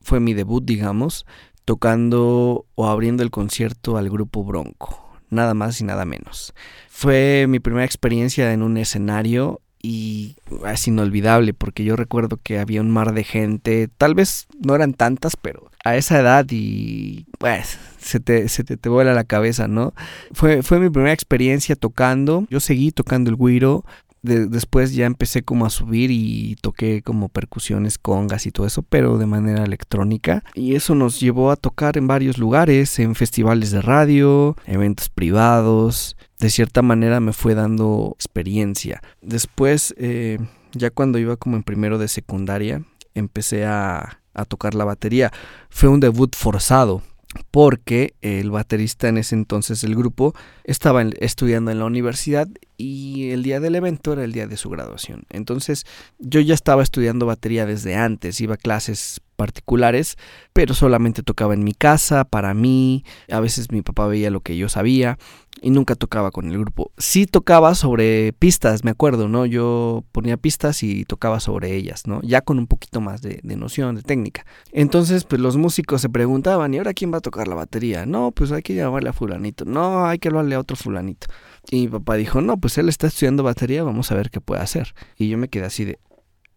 fue 0.00 0.20
mi 0.20 0.34
debut, 0.34 0.64
digamos, 0.64 1.26
tocando 1.64 2.66
o 2.74 2.88
abriendo 2.88 3.22
el 3.22 3.30
concierto 3.30 3.96
al 3.96 4.10
grupo 4.10 4.44
Bronco. 4.44 5.02
Nada 5.30 5.54
más 5.54 5.80
y 5.80 5.84
nada 5.84 6.04
menos. 6.04 6.54
Fue 6.88 7.46
mi 7.48 7.58
primera 7.58 7.84
experiencia 7.84 8.52
en 8.52 8.62
un 8.62 8.76
escenario 8.76 9.60
y 9.86 10.34
es 10.66 10.88
inolvidable 10.88 11.54
porque 11.54 11.84
yo 11.84 11.94
recuerdo 11.94 12.40
que 12.42 12.58
había 12.58 12.80
un 12.80 12.90
mar 12.90 13.14
de 13.14 13.22
gente, 13.22 13.88
tal 13.96 14.16
vez 14.16 14.48
no 14.58 14.74
eran 14.74 14.94
tantas, 14.94 15.36
pero 15.36 15.70
a 15.84 15.94
esa 15.94 16.18
edad 16.18 16.44
y 16.50 17.26
pues 17.38 17.78
se 18.00 18.18
te, 18.18 18.48
se 18.48 18.64
te, 18.64 18.88
vuela 18.88 19.14
la 19.14 19.22
cabeza, 19.22 19.68
¿no? 19.68 19.94
Fue, 20.32 20.64
fue 20.64 20.80
mi 20.80 20.90
primera 20.90 21.12
experiencia 21.12 21.76
tocando, 21.76 22.48
yo 22.50 22.58
seguí 22.58 22.90
tocando 22.90 23.30
el 23.30 23.36
guiro, 23.36 23.84
después 24.22 24.92
ya 24.92 25.06
empecé 25.06 25.42
como 25.42 25.66
a 25.66 25.70
subir 25.70 26.10
y 26.10 26.56
toqué 26.60 27.02
como 27.02 27.28
percusiones, 27.28 27.96
congas 27.96 28.46
y 28.46 28.50
todo 28.50 28.66
eso, 28.66 28.82
pero 28.82 29.18
de 29.18 29.26
manera 29.26 29.62
electrónica. 29.62 30.42
Y 30.54 30.74
eso 30.74 30.96
nos 30.96 31.20
llevó 31.20 31.52
a 31.52 31.56
tocar 31.56 31.96
en 31.96 32.08
varios 32.08 32.38
lugares, 32.38 32.98
en 32.98 33.14
festivales 33.14 33.70
de 33.70 33.82
radio, 33.82 34.56
eventos 34.66 35.10
privados, 35.10 36.16
de 36.38 36.50
cierta 36.50 36.82
manera 36.82 37.20
me 37.20 37.32
fue 37.32 37.54
dando 37.54 38.12
experiencia. 38.16 39.02
Después, 39.22 39.94
eh, 39.98 40.38
ya 40.72 40.90
cuando 40.90 41.18
iba 41.18 41.36
como 41.36 41.56
en 41.56 41.62
primero 41.62 41.98
de 41.98 42.08
secundaria, 42.08 42.82
empecé 43.14 43.64
a, 43.64 44.20
a 44.34 44.44
tocar 44.44 44.74
la 44.74 44.84
batería. 44.84 45.32
Fue 45.70 45.88
un 45.88 46.00
debut 46.00 46.34
forzado 46.36 47.02
porque 47.50 48.14
el 48.22 48.50
baterista 48.50 49.08
en 49.08 49.18
ese 49.18 49.34
entonces 49.34 49.80
del 49.80 49.94
grupo 49.94 50.34
estaba 50.64 51.02
estudiando 51.02 51.70
en 51.70 51.78
la 51.78 51.84
universidad 51.84 52.48
y 52.76 53.30
el 53.30 53.42
día 53.42 53.60
del 53.60 53.74
evento 53.74 54.12
era 54.12 54.24
el 54.24 54.32
día 54.32 54.46
de 54.46 54.56
su 54.56 54.70
graduación. 54.70 55.24
Entonces 55.30 55.84
yo 56.18 56.40
ya 56.40 56.54
estaba 56.54 56.82
estudiando 56.82 57.26
batería 57.26 57.66
desde 57.66 57.96
antes, 57.96 58.40
iba 58.40 58.54
a 58.54 58.58
clases 58.58 59.20
particulares, 59.36 60.16
pero 60.52 60.74
solamente 60.74 61.22
tocaba 61.22 61.54
en 61.54 61.62
mi 61.62 61.74
casa, 61.74 62.24
para 62.24 62.54
mí, 62.54 63.04
a 63.30 63.40
veces 63.40 63.70
mi 63.70 63.82
papá 63.82 64.06
veía 64.06 64.30
lo 64.30 64.40
que 64.40 64.56
yo 64.56 64.68
sabía 64.68 65.18
y 65.62 65.70
nunca 65.70 65.94
tocaba 65.94 66.30
con 66.30 66.50
el 66.50 66.58
grupo. 66.58 66.92
Sí 66.98 67.26
tocaba 67.26 67.74
sobre 67.74 68.32
pistas, 68.34 68.84
me 68.84 68.90
acuerdo, 68.90 69.28
¿no? 69.28 69.46
Yo 69.46 70.04
ponía 70.12 70.36
pistas 70.36 70.82
y 70.82 71.04
tocaba 71.04 71.40
sobre 71.40 71.74
ellas, 71.74 72.06
¿no? 72.06 72.20
Ya 72.22 72.42
con 72.42 72.58
un 72.58 72.66
poquito 72.66 73.00
más 73.00 73.22
de, 73.22 73.40
noción, 73.42 73.96
de 73.96 74.02
técnica. 74.02 74.44
Entonces, 74.72 75.24
pues 75.24 75.40
los 75.40 75.56
músicos 75.56 76.02
se 76.02 76.08
preguntaban, 76.08 76.74
¿y 76.74 76.78
ahora 76.78 76.92
quién 76.92 77.12
va 77.12 77.18
a 77.18 77.22
tocar 77.22 77.48
la 77.48 77.54
batería? 77.54 78.06
No, 78.06 78.32
pues 78.32 78.52
hay 78.52 78.62
que 78.62 78.74
llamarle 78.74 79.10
a 79.10 79.12
fulanito. 79.12 79.64
No, 79.64 80.06
hay 80.06 80.18
que 80.18 80.28
hablarle 80.28 80.54
a 80.54 80.60
otro 80.60 80.76
fulanito. 80.76 81.26
Y 81.70 81.82
mi 81.82 81.88
papá 81.88 82.16
dijo, 82.16 82.40
no, 82.40 82.58
pues 82.58 82.76
él 82.78 82.88
está 82.88 83.06
estudiando 83.06 83.42
batería, 83.42 83.82
vamos 83.82 84.12
a 84.12 84.14
ver 84.14 84.30
qué 84.30 84.40
puede 84.40 84.60
hacer. 84.60 84.94
Y 85.16 85.28
yo 85.28 85.38
me 85.38 85.48
quedé 85.48 85.64
así 85.64 85.84
de, 85.84 85.98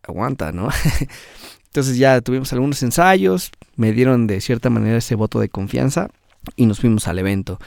aguanta, 0.04 0.52
¿no? 0.52 0.70
Entonces 1.68 1.98
ya 1.98 2.20
tuvimos 2.22 2.52
algunos 2.52 2.82
ensayos, 2.84 3.52
me 3.76 3.94
dieron 3.94 4.28
de 4.28 4.42
cierta 4.42 4.70
manera 4.70 4.98
ese 4.98 5.16
voto 5.16 5.40
de 5.40 5.50
confianza 5.50 6.10
y 6.56 6.66
nos 6.66 6.80
fuimos 6.80 7.08
al 7.08 7.20
evento. 7.20 7.60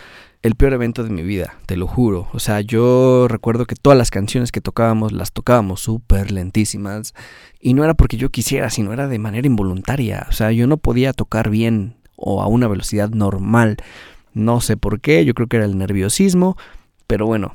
El 0.43 0.57
peor 0.57 0.73
evento 0.73 1.05
de 1.05 1.11
mi 1.11 1.23
vida, 1.23 1.55
te 1.67 1.77
lo 1.77 1.87
juro. 1.87 2.29
O 2.33 2.41
sea, 2.41 2.61
yo 2.61 3.29
recuerdo 3.29 3.65
que 3.65 3.77
todas 3.77 3.97
las 3.97 4.11
canciones 4.11 4.51
que 4.51 4.61
tocábamos 4.61 5.13
las 5.13 5.33
tocábamos 5.33 5.81
súper 5.81 6.33
lentísimas. 6.33 7.15
Y 7.61 7.75
no 7.75 7.85
era 7.85 7.95
porque 7.95 8.17
yo 8.17 8.31
quisiera, 8.31 8.69
sino 8.69 8.93
era 8.93 9.07
de 9.07 9.21
manera 9.21 9.47
involuntaria. 9.47 10.27
O 10.29 10.33
sea, 10.33 10.51
yo 10.51 10.67
no 10.67 10.79
podía 10.79 11.13
tocar 11.13 11.49
bien 11.49 11.97
o 12.17 12.43
a 12.43 12.49
una 12.49 12.67
velocidad 12.67 13.11
normal. 13.11 13.77
No 14.35 14.61
sé 14.61 14.77
por 14.77 15.01
qué, 15.01 15.25
yo 15.25 15.35
creo 15.35 15.47
que 15.47 15.59
era 15.59 15.67
el 15.67 15.79
nerviosismo. 15.79 16.57
Pero 17.07 17.27
bueno, 17.27 17.55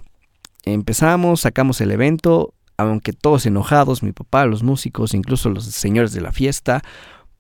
empezamos, 0.64 1.42
sacamos 1.42 1.82
el 1.82 1.92
evento, 1.92 2.54
aunque 2.78 3.12
todos 3.12 3.46
enojados, 3.46 4.04
mi 4.04 4.14
papá, 4.14 4.46
los 4.46 4.64
músicos, 4.64 5.14
incluso 5.14 5.50
los 5.50 5.66
señores 5.66 6.14
de 6.14 6.22
la 6.22 6.32
fiesta, 6.32 6.84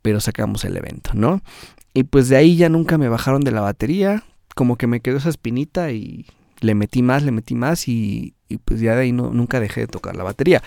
pero 0.01 0.19
sacamos 0.19 0.65
el 0.65 0.75
evento, 0.77 1.11
¿no? 1.13 1.41
Y 1.97 2.03
pues 2.03 2.29
de 2.29 2.35
ahí 2.35 2.55
ya 2.55 2.69
nunca 2.69 2.99
me 2.99 3.09
bajaron 3.09 3.41
de 3.41 3.49
la 3.49 3.61
batería, 3.61 4.23
como 4.53 4.75
que 4.75 4.85
me 4.85 4.99
quedó 4.99 5.17
esa 5.17 5.29
espinita 5.29 5.91
y 5.91 6.27
le 6.59 6.75
metí 6.75 7.01
más, 7.01 7.23
le 7.23 7.31
metí 7.31 7.55
más 7.55 7.87
y, 7.87 8.35
pues 8.65 8.81
ya 8.81 8.95
de 8.95 9.01
ahí 9.01 9.11
no, 9.11 9.31
nunca 9.31 9.59
dejé 9.59 9.81
de 9.81 9.87
tocar 9.87 10.15
la 10.15 10.23
batería. 10.23 10.61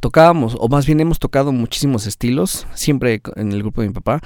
Tocábamos, 0.00 0.56
o 0.58 0.68
más 0.68 0.86
bien 0.86 1.00
hemos 1.00 1.18
tocado 1.18 1.52
muchísimos 1.52 2.06
estilos, 2.06 2.66
siempre 2.72 3.20
en 3.36 3.52
el 3.52 3.58
grupo 3.58 3.82
de 3.82 3.88
mi 3.88 3.92
papá, 3.92 4.22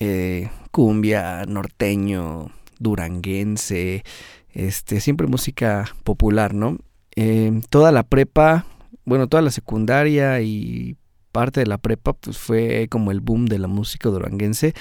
eh, 0.00 0.50
cumbia, 0.70 1.46
norteño, 1.46 2.50
duranguense, 2.78 4.04
este, 4.50 5.00
siempre 5.00 5.26
música 5.28 5.94
popular, 6.04 6.52
¿no? 6.52 6.76
Em, 7.16 7.62
toda 7.62 7.90
la 7.90 8.02
prepa, 8.02 8.66
bueno, 9.06 9.28
toda 9.28 9.42
la 9.42 9.50
secundaria 9.50 10.42
y 10.42 10.98
parte 11.32 11.60
de 11.60 11.66
la 11.68 11.78
prepa, 11.78 12.12
pues 12.12 12.36
fue 12.36 12.86
como 12.90 13.12
el 13.12 13.20
boom 13.20 13.46
de 13.46 13.58
la 13.58 13.68
música 13.68 14.10
duranguense. 14.10 14.74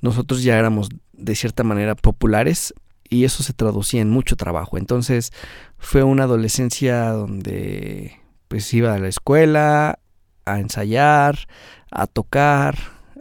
Nosotros 0.00 0.42
ya 0.42 0.58
éramos 0.58 0.88
de 1.12 1.34
cierta 1.34 1.64
manera 1.64 1.94
populares 1.94 2.74
y 3.08 3.24
eso 3.24 3.42
se 3.42 3.52
traducía 3.52 4.00
en 4.00 4.10
mucho 4.10 4.36
trabajo. 4.36 4.78
Entonces 4.78 5.32
fue 5.78 6.02
una 6.02 6.24
adolescencia 6.24 7.10
donde 7.10 8.20
pues 8.48 8.72
iba 8.72 8.94
a 8.94 8.98
la 8.98 9.08
escuela, 9.08 9.98
a 10.44 10.58
ensayar, 10.60 11.48
a 11.90 12.06
tocar, 12.06 12.76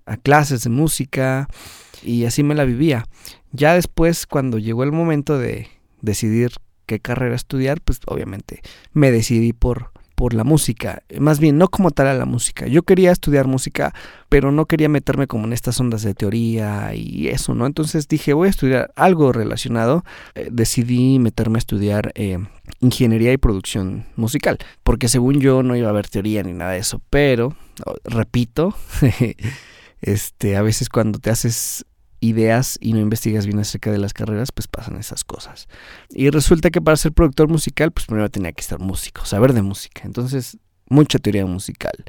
a 0.06 0.18
clases 0.18 0.64
de 0.64 0.70
música 0.70 1.48
y 2.04 2.26
así 2.26 2.44
me 2.44 2.56
la 2.56 2.64
vivía. 2.64 3.06
Ya 3.52 3.74
después 3.74 4.26
cuando 4.26 4.58
llegó 4.58 4.84
el 4.84 4.92
momento 4.92 5.38
de 5.38 5.68
decidir 6.02 6.52
qué 6.86 7.00
carrera 7.00 7.36
estudiar, 7.36 7.82
pues 7.82 8.00
obviamente 8.06 8.62
me 8.94 9.12
decidí 9.12 9.54
por, 9.54 9.92
por 10.18 10.34
la 10.34 10.44
música, 10.44 11.04
más 11.20 11.40
bien 11.40 11.60
no 11.60 11.68
como 11.68 11.92
tal 11.92 12.08
a 12.08 12.16
la 12.16 12.26
música. 12.26 12.66
Yo 12.66 12.82
quería 12.82 13.12
estudiar 13.12 13.46
música, 13.46 13.94
pero 14.30 14.52
no 14.52 14.66
quería 14.66 14.90
meterme 14.90 15.28
como 15.28 15.46
en 15.46 15.54
estas 15.54 15.80
ondas 15.80 16.02
de 16.02 16.16
teoría 16.16 16.96
y 16.96 17.28
eso, 17.28 17.54
¿no? 17.54 17.68
Entonces 17.68 18.08
dije, 18.08 18.34
voy 18.34 18.48
a 18.48 18.50
estudiar 18.50 18.92
algo 18.96 19.32
relacionado. 19.32 20.04
Eh, 20.34 20.48
decidí 20.52 21.20
meterme 21.20 21.58
a 21.58 21.60
estudiar 21.60 22.14
eh, 22.16 22.40
ingeniería 22.80 23.32
y 23.32 23.38
producción 23.38 24.08
musical, 24.16 24.58
porque 24.82 25.08
según 25.08 25.40
yo 25.40 25.62
no 25.62 25.76
iba 25.76 25.86
a 25.86 25.92
haber 25.92 26.08
teoría 26.08 26.42
ni 26.42 26.54
nada 26.54 26.72
de 26.72 26.80
eso, 26.80 27.00
pero, 27.12 27.56
repito, 28.04 28.74
este, 30.02 30.56
a 30.58 30.64
veces 30.64 30.90
cuando 30.90 31.20
te 31.20 31.30
haces 31.30 31.86
ideas 32.20 32.78
y 32.82 32.94
no 32.94 33.00
investigas 33.00 33.46
bien 33.46 33.60
acerca 33.60 33.92
de 33.92 33.98
las 33.98 34.14
carreras, 34.14 34.52
pues 34.52 34.68
pasan 34.68 34.98
esas 34.98 35.24
cosas. 35.24 35.68
Y 36.10 36.30
resulta 36.30 36.70
que 36.70 36.82
para 36.82 36.98
ser 36.98 37.12
productor 37.12 37.50
musical, 37.50 37.92
pues 37.92 38.06
primero 38.06 38.30
tenía 38.30 38.52
que 38.52 38.62
estar 38.62 38.80
músico, 38.80 39.26
saber 39.26 39.54
de 39.54 39.62
música. 39.62 40.02
Entonces, 40.06 40.58
mucha 40.90 41.20
teoría 41.20 41.46
musical. 41.46 42.06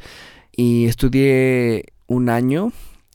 Y 0.52 0.86
estudié 0.86 1.84
un 2.06 2.28
año 2.28 2.72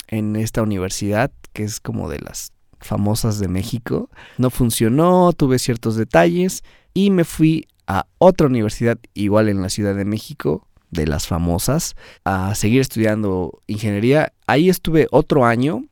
en 0.08 0.36
esta 0.36 0.62
universidad, 0.62 1.32
que 1.54 1.64
es 1.64 1.80
como 1.80 2.10
de 2.10 2.20
las 2.20 2.54
famosas 2.80 3.40
de 3.40 3.48
México. 3.48 4.10
No 4.38 4.50
funcionó, 4.50 5.34
tuve 5.34 5.60
ciertos 5.60 5.96
detalles 5.96 6.64
y 6.94 7.10
me 7.10 7.24
fui 7.24 7.68
a 7.88 8.06
otra 8.18 8.48
universidad 8.48 8.98
igual 9.14 9.50
en 9.50 9.62
la 9.62 9.70
Ciudad 9.70 9.96
de 9.96 10.06
México, 10.06 10.68
de 10.92 11.08
las 11.08 11.28
famosas, 11.28 11.96
a 12.24 12.54
seguir 12.56 12.82
estudiando 12.82 13.62
ingeniería. 13.68 14.32
Ahí 14.46 14.70
estuve 14.70 15.08
otro 15.12 15.46
año 15.46 15.86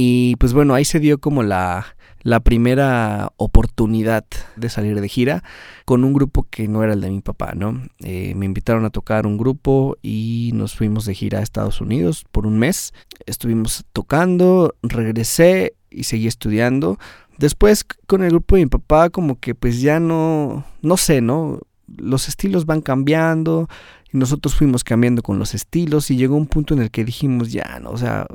y 0.00 0.36
pues 0.36 0.52
bueno, 0.52 0.74
ahí 0.74 0.84
se 0.84 1.00
dio 1.00 1.18
como 1.18 1.42
la, 1.42 1.96
la 2.22 2.38
primera 2.38 3.32
oportunidad 3.36 4.24
de 4.54 4.68
salir 4.68 5.00
de 5.00 5.08
gira 5.08 5.42
con 5.86 6.04
un 6.04 6.12
grupo 6.12 6.46
que 6.48 6.68
no 6.68 6.84
era 6.84 6.92
el 6.92 7.00
de 7.00 7.10
mi 7.10 7.20
papá, 7.20 7.54
¿no? 7.56 7.82
Eh, 7.98 8.32
me 8.36 8.46
invitaron 8.46 8.84
a 8.84 8.90
tocar 8.90 9.26
un 9.26 9.36
grupo 9.36 9.96
y 10.00 10.52
nos 10.54 10.76
fuimos 10.76 11.04
de 11.04 11.16
gira 11.16 11.40
a 11.40 11.42
Estados 11.42 11.80
Unidos 11.80 12.24
por 12.30 12.46
un 12.46 12.60
mes. 12.60 12.94
Estuvimos 13.26 13.86
tocando, 13.92 14.72
regresé 14.84 15.74
y 15.90 16.04
seguí 16.04 16.28
estudiando. 16.28 16.96
Después 17.36 17.84
con 18.06 18.22
el 18.22 18.30
grupo 18.30 18.54
de 18.54 18.62
mi 18.62 18.68
papá 18.68 19.10
como 19.10 19.40
que 19.40 19.56
pues 19.56 19.80
ya 19.80 19.98
no, 19.98 20.64
no 20.80 20.96
sé, 20.96 21.20
¿no? 21.22 21.58
Los 21.88 22.28
estilos 22.28 22.66
van 22.66 22.82
cambiando 22.82 23.66
y 24.12 24.16
nosotros 24.18 24.54
fuimos 24.54 24.84
cambiando 24.84 25.22
con 25.22 25.40
los 25.40 25.54
estilos 25.54 26.08
y 26.12 26.16
llegó 26.16 26.36
un 26.36 26.46
punto 26.46 26.74
en 26.74 26.82
el 26.82 26.92
que 26.92 27.04
dijimos 27.04 27.50
ya, 27.50 27.80
no, 27.80 27.90
o 27.90 27.98
sea, 27.98 28.28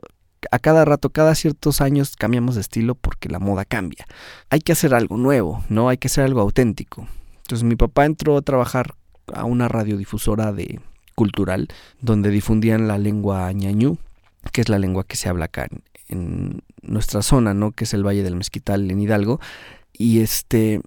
a 0.52 0.60
cada 0.60 0.86
rato, 0.86 1.10
cada 1.10 1.36
ciertos 1.36 1.82
años 1.82 2.16
cambiamos 2.16 2.56
de 2.56 2.62
estilo 2.62 2.96
porque 2.96 3.30
la 3.30 3.40
moda 3.40 3.66
cambia. 3.66 4.06
Hay 4.50 4.60
que 4.60 4.72
hacer 4.72 4.94
algo 4.94 5.18
nuevo, 5.18 5.64
¿no? 5.70 5.90
Hay 5.90 5.98
que 5.98 6.08
hacer 6.08 6.24
algo 6.24 6.42
auténtico. 6.42 7.08
Entonces 7.38 7.64
mi 7.64 7.76
papá 7.76 8.06
entró 8.06 8.38
a 8.38 8.42
trabajar 8.42 8.96
a 9.34 9.46
una 9.46 9.68
radiodifusora 9.68 10.52
de 10.52 10.80
cultural 11.16 11.68
donde 12.02 12.30
difundían 12.30 12.88
la 12.88 12.98
lengua 12.98 13.52
ñañú, 13.52 13.98
que 14.52 14.62
es 14.62 14.70
la 14.70 14.80
lengua 14.80 15.04
que 15.04 15.16
se 15.16 15.30
habla 15.30 15.46
acá 15.46 15.68
en, 16.08 16.62
nuestra 16.82 17.22
zona, 17.22 17.54
¿no? 17.54 17.72
Que 17.72 17.86
es 17.86 17.94
el 17.94 18.06
Valle 18.06 18.24
del 18.24 18.36
Mezquital 18.36 18.92
en 18.92 19.00
Hidalgo. 19.00 19.40
Y 19.94 20.20
este 20.20 20.82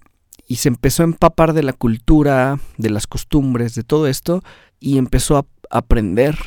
y 0.47 0.57
se 0.57 0.69
empezó 0.69 1.03
a 1.03 1.05
empapar 1.05 1.53
de 1.53 1.63
la 1.63 1.73
cultura, 1.73 2.59
de 2.77 2.89
las 2.89 3.07
costumbres, 3.07 3.75
de 3.75 3.83
todo 3.83 4.07
esto 4.07 4.43
y 4.79 4.97
empezó 4.97 5.37
a 5.37 5.45
aprender 5.69 6.37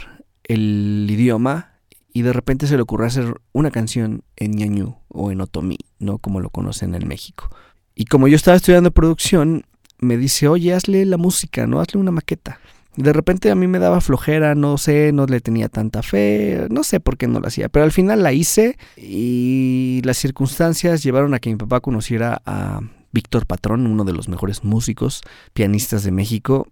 el 0.45 1.07
idioma 1.11 1.70
y 2.12 2.23
de 2.23 2.33
repente 2.33 2.67
se 2.67 2.76
le 2.76 2.83
ocurrió 2.83 3.07
hacer 3.07 3.40
una 3.52 3.71
canción 3.71 4.23
en 4.37 4.52
ñañú 4.52 4.97
o 5.09 5.31
en 5.31 5.40
otomí, 5.40 5.79
no 5.99 6.19
como 6.19 6.40
lo 6.40 6.50
conocen 6.50 6.95
en 6.95 7.07
México. 7.07 7.50
Y 7.95 8.07
como 8.07 8.29
yo 8.29 8.37
estaba 8.37 8.57
estudiando 8.57 8.90
producción, 8.90 9.64
me 9.99 10.17
dice, 10.17 10.49
oye, 10.49 10.75
hazle 10.75 11.05
la 11.05 11.17
música, 11.17 11.67
¿no? 11.67 11.81
Hazle 11.81 12.00
una 12.00 12.11
maqueta. 12.11 12.61
De 12.97 13.12
repente 13.12 13.50
a 13.50 13.55
mí 13.55 13.67
me 13.69 13.79
daba 13.79 14.00
flojera, 14.00 14.55
no 14.55 14.76
sé, 14.76 15.12
no 15.12 15.26
le 15.26 15.40
tenía 15.40 15.69
tanta 15.69 16.02
fe, 16.02 16.67
no 16.71 16.83
sé 16.83 16.99
por 16.99 17.17
qué 17.17 17.29
no 17.29 17.38
la 17.38 17.49
hacía, 17.49 17.69
pero 17.69 17.85
al 17.85 17.93
final 17.93 18.23
la 18.23 18.33
hice 18.33 18.76
y 18.97 20.00
las 20.05 20.17
circunstancias 20.17 21.02
llevaron 21.02 21.33
a 21.35 21.38
que 21.38 21.50
mi 21.50 21.57
papá 21.57 21.81
conociera 21.81 22.43
a 22.45 22.81
Víctor 23.12 23.47
Patrón, 23.47 23.87
uno 23.87 24.05
de 24.05 24.12
los 24.12 24.29
mejores 24.29 24.64
músicos, 24.64 25.23
pianistas 25.52 26.02
de 26.02 26.11
México, 26.11 26.69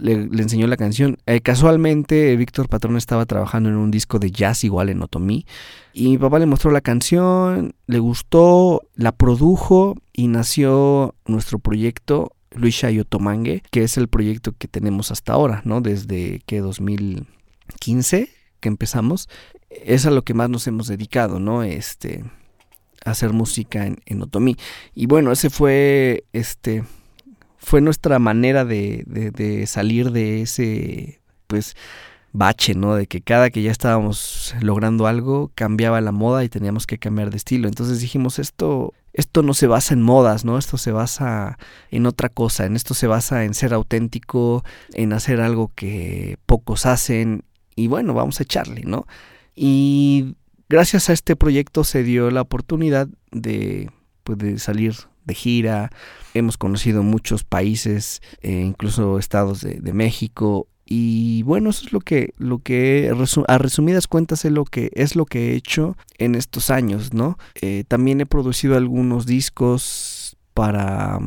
le, 0.00 0.12
enseñó 0.14 0.66
la 0.66 0.76
canción. 0.76 1.18
Eh, 1.26 1.40
casualmente, 1.40 2.36
Víctor 2.36 2.68
Patrón 2.68 2.96
estaba 2.96 3.26
trabajando 3.26 3.68
en 3.68 3.76
un 3.76 3.90
disco 3.90 4.18
de 4.18 4.30
jazz 4.30 4.64
igual 4.64 4.88
en 4.88 5.02
Otomí. 5.02 5.46
Y 5.92 6.08
mi 6.08 6.18
papá 6.18 6.38
le 6.38 6.46
mostró 6.46 6.70
la 6.70 6.80
canción, 6.80 7.74
le 7.86 7.98
gustó, 7.98 8.82
la 8.94 9.12
produjo 9.12 9.96
y 10.12 10.28
nació 10.28 11.14
nuestro 11.26 11.58
proyecto 11.58 12.32
Luisha 12.52 12.90
y 12.90 13.00
Otomangue, 13.00 13.62
que 13.70 13.84
es 13.84 13.96
el 13.96 14.08
proyecto 14.08 14.52
que 14.52 14.68
tenemos 14.68 15.10
hasta 15.10 15.32
ahora, 15.32 15.62
¿no? 15.64 15.80
Desde 15.80 16.40
que 16.46 16.60
2015 16.60 18.28
que 18.60 18.68
empezamos. 18.68 19.28
Es 19.70 20.06
a 20.06 20.10
lo 20.10 20.22
que 20.22 20.34
más 20.34 20.50
nos 20.50 20.66
hemos 20.66 20.88
dedicado, 20.88 21.38
¿no? 21.38 21.62
Este, 21.62 22.24
hacer 23.04 23.32
música 23.32 23.86
en, 23.86 23.98
en 24.06 24.22
Otomí. 24.22 24.56
Y 24.94 25.06
bueno, 25.06 25.32
ese 25.32 25.50
fue 25.50 26.24
este 26.32 26.84
fue 27.60 27.80
nuestra 27.80 28.18
manera 28.18 28.64
de, 28.64 29.04
de, 29.06 29.66
salir 29.66 30.10
de 30.10 30.42
ese, 30.42 31.20
pues, 31.46 31.76
bache, 32.32 32.74
¿no? 32.74 32.94
De 32.94 33.06
que 33.06 33.20
cada 33.20 33.50
que 33.50 33.62
ya 33.62 33.70
estábamos 33.70 34.54
logrando 34.60 35.06
algo, 35.06 35.52
cambiaba 35.54 36.00
la 36.00 36.10
moda 36.10 36.42
y 36.42 36.48
teníamos 36.48 36.86
que 36.86 36.98
cambiar 36.98 37.30
de 37.30 37.36
estilo. 37.36 37.68
Entonces 37.68 38.00
dijimos, 38.00 38.38
esto, 38.38 38.94
esto 39.12 39.42
no 39.42 39.52
se 39.52 39.66
basa 39.66 39.94
en 39.94 40.02
modas, 40.02 40.44
¿no? 40.44 40.56
Esto 40.56 40.78
se 40.78 40.90
basa 40.90 41.58
en 41.90 42.06
otra 42.06 42.30
cosa, 42.30 42.64
en 42.64 42.76
esto 42.76 42.94
se 42.94 43.06
basa 43.06 43.44
en 43.44 43.54
ser 43.54 43.74
auténtico, 43.74 44.64
en 44.94 45.12
hacer 45.12 45.40
algo 45.40 45.70
que 45.74 46.38
pocos 46.46 46.86
hacen 46.86 47.44
y 47.76 47.88
bueno, 47.88 48.14
vamos 48.14 48.40
a 48.40 48.44
echarle, 48.44 48.82
¿no? 48.84 49.06
Y 49.54 50.36
gracias 50.68 51.10
a 51.10 51.12
este 51.12 51.36
proyecto 51.36 51.84
se 51.84 52.02
dio 52.02 52.30
la 52.30 52.40
oportunidad 52.40 53.08
de, 53.32 53.90
pues, 54.24 54.38
de 54.38 54.58
salir 54.58 54.94
de 55.24 55.34
gira, 55.34 55.90
hemos 56.34 56.56
conocido 56.56 57.02
muchos 57.02 57.44
países, 57.44 58.22
eh, 58.42 58.62
incluso 58.64 59.18
estados 59.18 59.60
de, 59.60 59.92
México. 59.92 60.68
Y 60.86 61.42
bueno, 61.44 61.70
eso 61.70 61.86
es 61.86 61.92
lo 61.92 62.00
que, 62.00 62.34
lo 62.36 62.58
que 62.58 63.12
a 63.46 63.58
resumidas 63.58 64.08
cuentas 64.08 64.44
es 64.44 64.52
lo 64.52 64.64
que, 64.64 64.90
es 64.94 65.14
lo 65.14 65.24
que 65.24 65.52
he 65.52 65.56
hecho 65.56 65.96
en 66.18 66.34
estos 66.34 66.70
años, 66.70 67.14
¿no? 67.14 67.38
Eh, 67.60 67.84
también 67.86 68.20
he 68.20 68.26
producido 68.26 68.76
algunos 68.76 69.26
discos 69.26 70.36
para, 70.52 71.20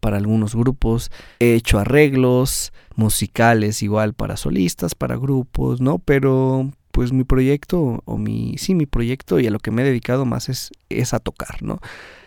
para 0.00 0.16
algunos 0.16 0.54
grupos, 0.54 1.10
he 1.38 1.54
hecho 1.54 1.78
arreglos 1.78 2.72
musicales 2.96 3.82
igual 3.82 4.14
para 4.14 4.36
solistas, 4.36 4.94
para 4.94 5.16
grupos, 5.16 5.80
¿no? 5.80 5.98
Pero 5.98 6.70
pues 6.92 7.12
mi 7.12 7.24
proyecto, 7.24 8.02
o 8.04 8.18
mi, 8.18 8.56
sí, 8.58 8.74
mi 8.74 8.86
proyecto 8.86 9.40
y 9.40 9.46
a 9.46 9.50
lo 9.50 9.58
que 9.58 9.70
me 9.70 9.82
he 9.82 9.84
dedicado 9.84 10.24
más 10.24 10.48
es, 10.48 10.70
es 10.90 11.14
a 11.14 11.18
tocar, 11.18 11.62
¿no? 11.62 11.80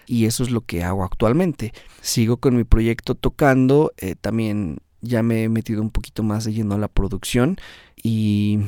Y 0.05 0.25
eso 0.25 0.43
es 0.43 0.51
lo 0.51 0.61
que 0.61 0.83
hago 0.83 1.03
actualmente. 1.03 1.73
Sigo 2.01 2.37
con 2.37 2.55
mi 2.55 2.63
proyecto 2.63 3.15
tocando, 3.15 3.91
eh, 3.97 4.15
también 4.15 4.77
ya 5.01 5.23
me 5.23 5.43
he 5.43 5.49
metido 5.49 5.81
un 5.81 5.91
poquito 5.91 6.23
más 6.23 6.45
de 6.45 6.53
lleno 6.53 6.75
a 6.75 6.79
la 6.79 6.87
producción 6.87 7.57
y, 8.01 8.59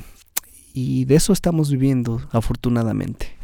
y 0.74 1.06
de 1.06 1.16
eso 1.16 1.34
estamos 1.34 1.72
viviendo 1.72 2.22
afortunadamente. 2.32 3.38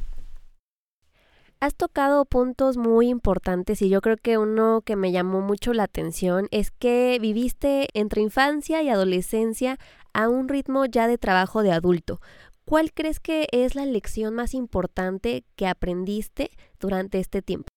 Has 1.60 1.76
tocado 1.76 2.26
puntos 2.26 2.76
muy 2.76 3.08
importantes 3.08 3.82
y 3.82 3.88
yo 3.88 4.02
creo 4.02 4.18
que 4.18 4.38
uno 4.38 4.82
que 4.86 4.98
me 4.98 5.14
llamó 5.14 5.40
mucho 5.40 5.72
la 5.72 5.84
atención 5.84 6.50
es 6.52 6.72
que 6.72 7.18
viviste 7.22 7.88
entre 7.94 8.22
infancia 8.22 8.84
y 8.84 8.90
adolescencia 8.90 9.80
a 10.14 10.28
un 10.28 10.50
ritmo 10.50 10.86
ya 10.86 11.08
de 11.08 11.18
trabajo 11.18 11.64
de 11.64 11.72
adulto. 11.72 12.20
¿Cuál 12.66 12.92
crees 12.94 13.22
que 13.22 13.48
es 13.52 13.76
la 13.76 13.86
lección 13.86 14.36
más 14.36 14.54
importante 14.54 15.46
que 15.56 15.68
aprendiste 15.68 16.52
durante 16.80 17.20
este 17.20 17.42
tiempo? 17.42 17.73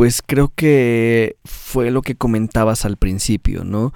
Pues 0.00 0.22
creo 0.24 0.50
que 0.56 1.36
fue 1.44 1.90
lo 1.90 2.00
que 2.00 2.14
comentabas 2.14 2.86
al 2.86 2.96
principio, 2.96 3.64
¿no? 3.64 3.92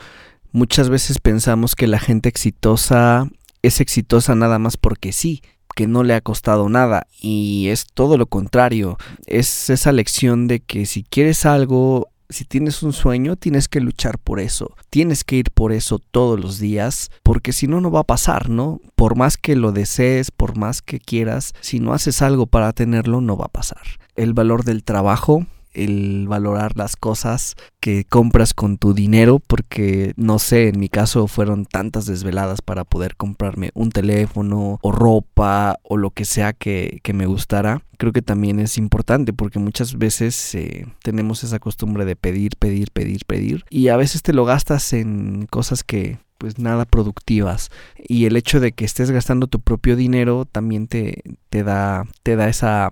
Muchas 0.52 0.90
veces 0.90 1.18
pensamos 1.18 1.74
que 1.74 1.86
la 1.86 1.98
gente 1.98 2.28
exitosa 2.28 3.26
es 3.62 3.80
exitosa 3.80 4.34
nada 4.34 4.58
más 4.58 4.76
porque 4.76 5.12
sí, 5.12 5.40
que 5.74 5.86
no 5.86 6.02
le 6.02 6.12
ha 6.12 6.20
costado 6.20 6.68
nada 6.68 7.06
y 7.22 7.68
es 7.68 7.86
todo 7.86 8.18
lo 8.18 8.26
contrario, 8.26 8.98
es 9.24 9.70
esa 9.70 9.92
lección 9.92 10.46
de 10.46 10.60
que 10.60 10.84
si 10.84 11.04
quieres 11.04 11.46
algo, 11.46 12.10
si 12.28 12.44
tienes 12.44 12.82
un 12.82 12.92
sueño, 12.92 13.36
tienes 13.36 13.66
que 13.66 13.80
luchar 13.80 14.18
por 14.18 14.40
eso, 14.40 14.76
tienes 14.90 15.24
que 15.24 15.36
ir 15.36 15.52
por 15.52 15.72
eso 15.72 15.98
todos 15.98 16.38
los 16.38 16.58
días, 16.58 17.10
porque 17.22 17.54
si 17.54 17.66
no, 17.66 17.80
no 17.80 17.90
va 17.90 18.00
a 18.00 18.04
pasar, 18.04 18.50
¿no? 18.50 18.82
Por 18.94 19.16
más 19.16 19.38
que 19.38 19.56
lo 19.56 19.72
desees, 19.72 20.30
por 20.30 20.58
más 20.58 20.82
que 20.82 21.00
quieras, 21.00 21.54
si 21.62 21.80
no 21.80 21.94
haces 21.94 22.20
algo 22.20 22.44
para 22.44 22.74
tenerlo, 22.74 23.22
no 23.22 23.38
va 23.38 23.46
a 23.46 23.52
pasar. 23.52 23.80
El 24.16 24.34
valor 24.34 24.64
del 24.64 24.84
trabajo 24.84 25.46
el 25.74 26.26
valorar 26.28 26.76
las 26.76 26.96
cosas 26.96 27.56
que 27.80 28.04
compras 28.04 28.54
con 28.54 28.78
tu 28.78 28.94
dinero, 28.94 29.40
porque 29.40 30.14
no 30.16 30.38
sé, 30.38 30.68
en 30.68 30.80
mi 30.80 30.88
caso 30.88 31.26
fueron 31.26 31.66
tantas 31.66 32.06
desveladas 32.06 32.62
para 32.62 32.84
poder 32.84 33.16
comprarme 33.16 33.70
un 33.74 33.90
teléfono 33.90 34.78
o 34.80 34.92
ropa 34.92 35.78
o 35.82 35.96
lo 35.96 36.10
que 36.10 36.24
sea 36.24 36.52
que, 36.52 37.00
me 37.14 37.26
gustara. 37.26 37.82
Creo 37.96 38.12
que 38.12 38.22
también 38.22 38.58
es 38.58 38.76
importante 38.76 39.32
porque 39.32 39.60
muchas 39.60 39.98
veces 39.98 40.54
eh, 40.56 40.86
tenemos 41.02 41.44
esa 41.44 41.60
costumbre 41.60 42.04
de 42.04 42.16
pedir, 42.16 42.56
pedir, 42.58 42.90
pedir, 42.90 43.24
pedir 43.24 43.64
y 43.70 43.88
a 43.88 43.96
veces 43.96 44.22
te 44.22 44.32
lo 44.32 44.44
gastas 44.44 44.92
en 44.92 45.46
cosas 45.48 45.84
que 45.84 46.18
pues 46.38 46.58
nada 46.58 46.84
productivas 46.84 47.70
y 47.96 48.24
el 48.24 48.36
hecho 48.36 48.58
de 48.58 48.72
que 48.72 48.84
estés 48.84 49.10
gastando 49.10 49.46
tu 49.46 49.60
propio 49.60 49.94
dinero 49.94 50.44
también 50.44 50.88
te, 50.88 51.22
te 51.48 51.62
da 51.62 52.04
te 52.22 52.34
da 52.34 52.48
esa 52.48 52.90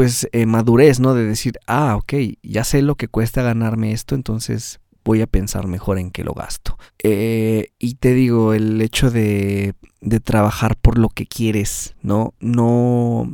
pues 0.00 0.26
eh, 0.32 0.46
madurez, 0.46 0.98
¿no? 0.98 1.12
De 1.12 1.26
decir, 1.26 1.58
ah, 1.66 1.94
ok, 1.96 2.14
ya 2.42 2.64
sé 2.64 2.80
lo 2.80 2.94
que 2.94 3.06
cuesta 3.06 3.42
ganarme 3.42 3.92
esto, 3.92 4.14
entonces 4.14 4.80
voy 5.04 5.20
a 5.20 5.26
pensar 5.26 5.66
mejor 5.66 5.98
en 5.98 6.10
qué 6.10 6.24
lo 6.24 6.32
gasto. 6.32 6.78
Eh, 7.02 7.72
y 7.78 7.96
te 7.96 8.14
digo, 8.14 8.54
el 8.54 8.80
hecho 8.80 9.10
de, 9.10 9.74
de 10.00 10.20
trabajar 10.20 10.76
por 10.76 10.96
lo 10.96 11.10
que 11.10 11.26
quieres, 11.26 11.96
¿no? 12.00 12.32
No, 12.40 13.30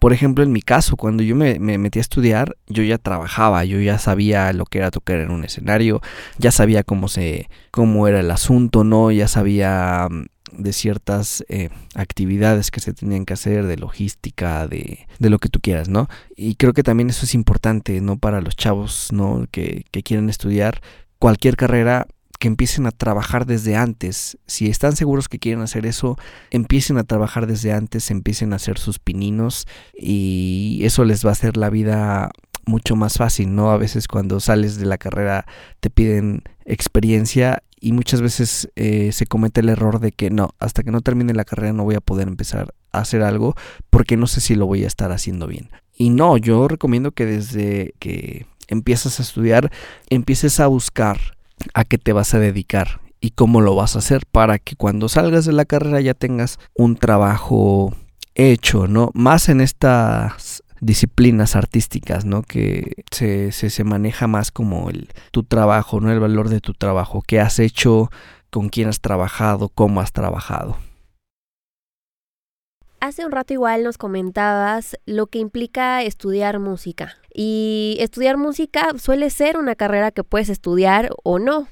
por 0.00 0.12
ejemplo, 0.12 0.42
en 0.42 0.50
mi 0.50 0.60
caso, 0.60 0.96
cuando 0.96 1.22
yo 1.22 1.36
me, 1.36 1.60
me, 1.60 1.78
metí 1.78 2.00
a 2.00 2.02
estudiar, 2.02 2.56
yo 2.66 2.82
ya 2.82 2.98
trabajaba, 2.98 3.64
yo 3.64 3.78
ya 3.78 4.00
sabía 4.00 4.52
lo 4.52 4.64
que 4.64 4.78
era 4.78 4.90
tocar 4.90 5.20
en 5.20 5.30
un 5.30 5.44
escenario, 5.44 6.00
ya 6.36 6.50
sabía 6.50 6.82
cómo 6.82 7.06
se, 7.06 7.48
cómo 7.70 8.08
era 8.08 8.18
el 8.18 8.30
asunto, 8.32 8.82
¿no? 8.82 9.12
Ya 9.12 9.28
sabía 9.28 10.08
de 10.50 10.72
ciertas 10.72 11.44
eh, 11.48 11.70
actividades 11.94 12.70
que 12.70 12.80
se 12.80 12.92
tenían 12.92 13.24
que 13.24 13.34
hacer, 13.34 13.66
de 13.66 13.76
logística, 13.76 14.66
de, 14.66 15.06
de, 15.18 15.30
lo 15.30 15.38
que 15.38 15.48
tú 15.48 15.60
quieras, 15.60 15.88
¿no? 15.88 16.08
Y 16.36 16.56
creo 16.56 16.72
que 16.72 16.82
también 16.82 17.10
eso 17.10 17.24
es 17.24 17.34
importante, 17.34 18.00
¿no? 18.00 18.18
Para 18.18 18.40
los 18.40 18.56
chavos, 18.56 19.08
¿no? 19.12 19.46
Que, 19.50 19.84
que 19.90 20.02
quieren 20.02 20.28
estudiar, 20.28 20.82
cualquier 21.18 21.56
carrera 21.56 22.06
que 22.42 22.48
empiecen 22.48 22.86
a 22.86 22.90
trabajar 22.90 23.46
desde 23.46 23.76
antes. 23.76 24.36
Si 24.48 24.66
están 24.68 24.96
seguros 24.96 25.28
que 25.28 25.38
quieren 25.38 25.62
hacer 25.62 25.86
eso, 25.86 26.18
empiecen 26.50 26.98
a 26.98 27.04
trabajar 27.04 27.46
desde 27.46 27.72
antes, 27.72 28.10
empiecen 28.10 28.52
a 28.52 28.56
hacer 28.56 28.78
sus 28.78 28.98
pininos 28.98 29.68
y 29.96 30.80
eso 30.82 31.04
les 31.04 31.24
va 31.24 31.28
a 31.28 31.32
hacer 31.34 31.56
la 31.56 31.70
vida 31.70 32.30
mucho 32.66 32.96
más 32.96 33.18
fácil, 33.18 33.54
¿no? 33.54 33.70
A 33.70 33.76
veces 33.76 34.08
cuando 34.08 34.40
sales 34.40 34.76
de 34.78 34.86
la 34.86 34.98
carrera 34.98 35.46
te 35.80 35.90
piden 35.90 36.42
experiencia 36.64 37.62
y 37.80 37.92
muchas 37.92 38.20
veces 38.20 38.70
eh, 38.76 39.10
se 39.12 39.26
comete 39.26 39.60
el 39.60 39.68
error 39.68 39.98
de 39.98 40.12
que 40.12 40.30
no, 40.30 40.50
hasta 40.58 40.82
que 40.82 40.92
no 40.92 41.00
termine 41.00 41.34
la 41.34 41.44
carrera 41.44 41.72
no 41.72 41.84
voy 41.84 41.96
a 41.96 42.00
poder 42.00 42.28
empezar 42.28 42.74
a 42.92 43.00
hacer 43.00 43.22
algo 43.22 43.54
porque 43.90 44.16
no 44.16 44.26
sé 44.26 44.40
si 44.40 44.54
lo 44.54 44.66
voy 44.66 44.84
a 44.84 44.86
estar 44.86 45.10
haciendo 45.10 45.46
bien. 45.46 45.70
Y 45.96 46.10
no, 46.10 46.36
yo 46.36 46.68
recomiendo 46.68 47.10
que 47.12 47.26
desde 47.26 47.94
que 47.98 48.46
empiezas 48.68 49.18
a 49.18 49.22
estudiar 49.22 49.70
empieces 50.10 50.60
a 50.60 50.68
buscar 50.68 51.18
a 51.74 51.84
qué 51.84 51.98
te 51.98 52.12
vas 52.12 52.34
a 52.34 52.38
dedicar 52.38 53.00
y 53.20 53.30
cómo 53.30 53.60
lo 53.60 53.74
vas 53.74 53.96
a 53.96 54.00
hacer 54.00 54.26
para 54.30 54.58
que 54.58 54.76
cuando 54.76 55.08
salgas 55.08 55.44
de 55.44 55.52
la 55.52 55.64
carrera 55.64 56.00
ya 56.00 56.14
tengas 56.14 56.58
un 56.74 56.96
trabajo 56.96 57.94
hecho, 58.34 58.86
¿no? 58.88 59.10
Más 59.14 59.48
en 59.48 59.60
estas 59.60 60.61
disciplinas 60.82 61.54
artísticas, 61.54 62.24
¿no? 62.24 62.42
Que 62.42 63.04
se, 63.10 63.52
se, 63.52 63.84
maneja 63.84 64.26
más 64.26 64.50
como 64.50 64.90
el, 64.90 65.08
tu 65.30 65.44
trabajo, 65.44 66.00
¿no? 66.00 66.10
El 66.10 66.20
valor 66.20 66.48
de 66.48 66.60
tu 66.60 66.74
trabajo, 66.74 67.22
qué 67.26 67.40
has 67.40 67.60
hecho, 67.60 68.10
con 68.50 68.68
quién 68.68 68.88
has 68.88 69.00
trabajado, 69.00 69.68
cómo 69.68 70.00
has 70.00 70.12
trabajado. 70.12 70.76
Hace 73.00 73.24
un 73.24 73.32
rato 73.32 73.52
igual 73.52 73.84
nos 73.84 73.96
comentabas 73.96 74.96
lo 75.06 75.26
que 75.26 75.38
implica 75.38 76.02
estudiar 76.02 76.58
música. 76.58 77.16
Y 77.32 77.96
estudiar 78.00 78.36
música 78.36 78.90
suele 78.98 79.30
ser 79.30 79.56
una 79.56 79.74
carrera 79.76 80.10
que 80.10 80.24
puedes 80.24 80.48
estudiar 80.48 81.10
o 81.22 81.38
no. 81.38 81.68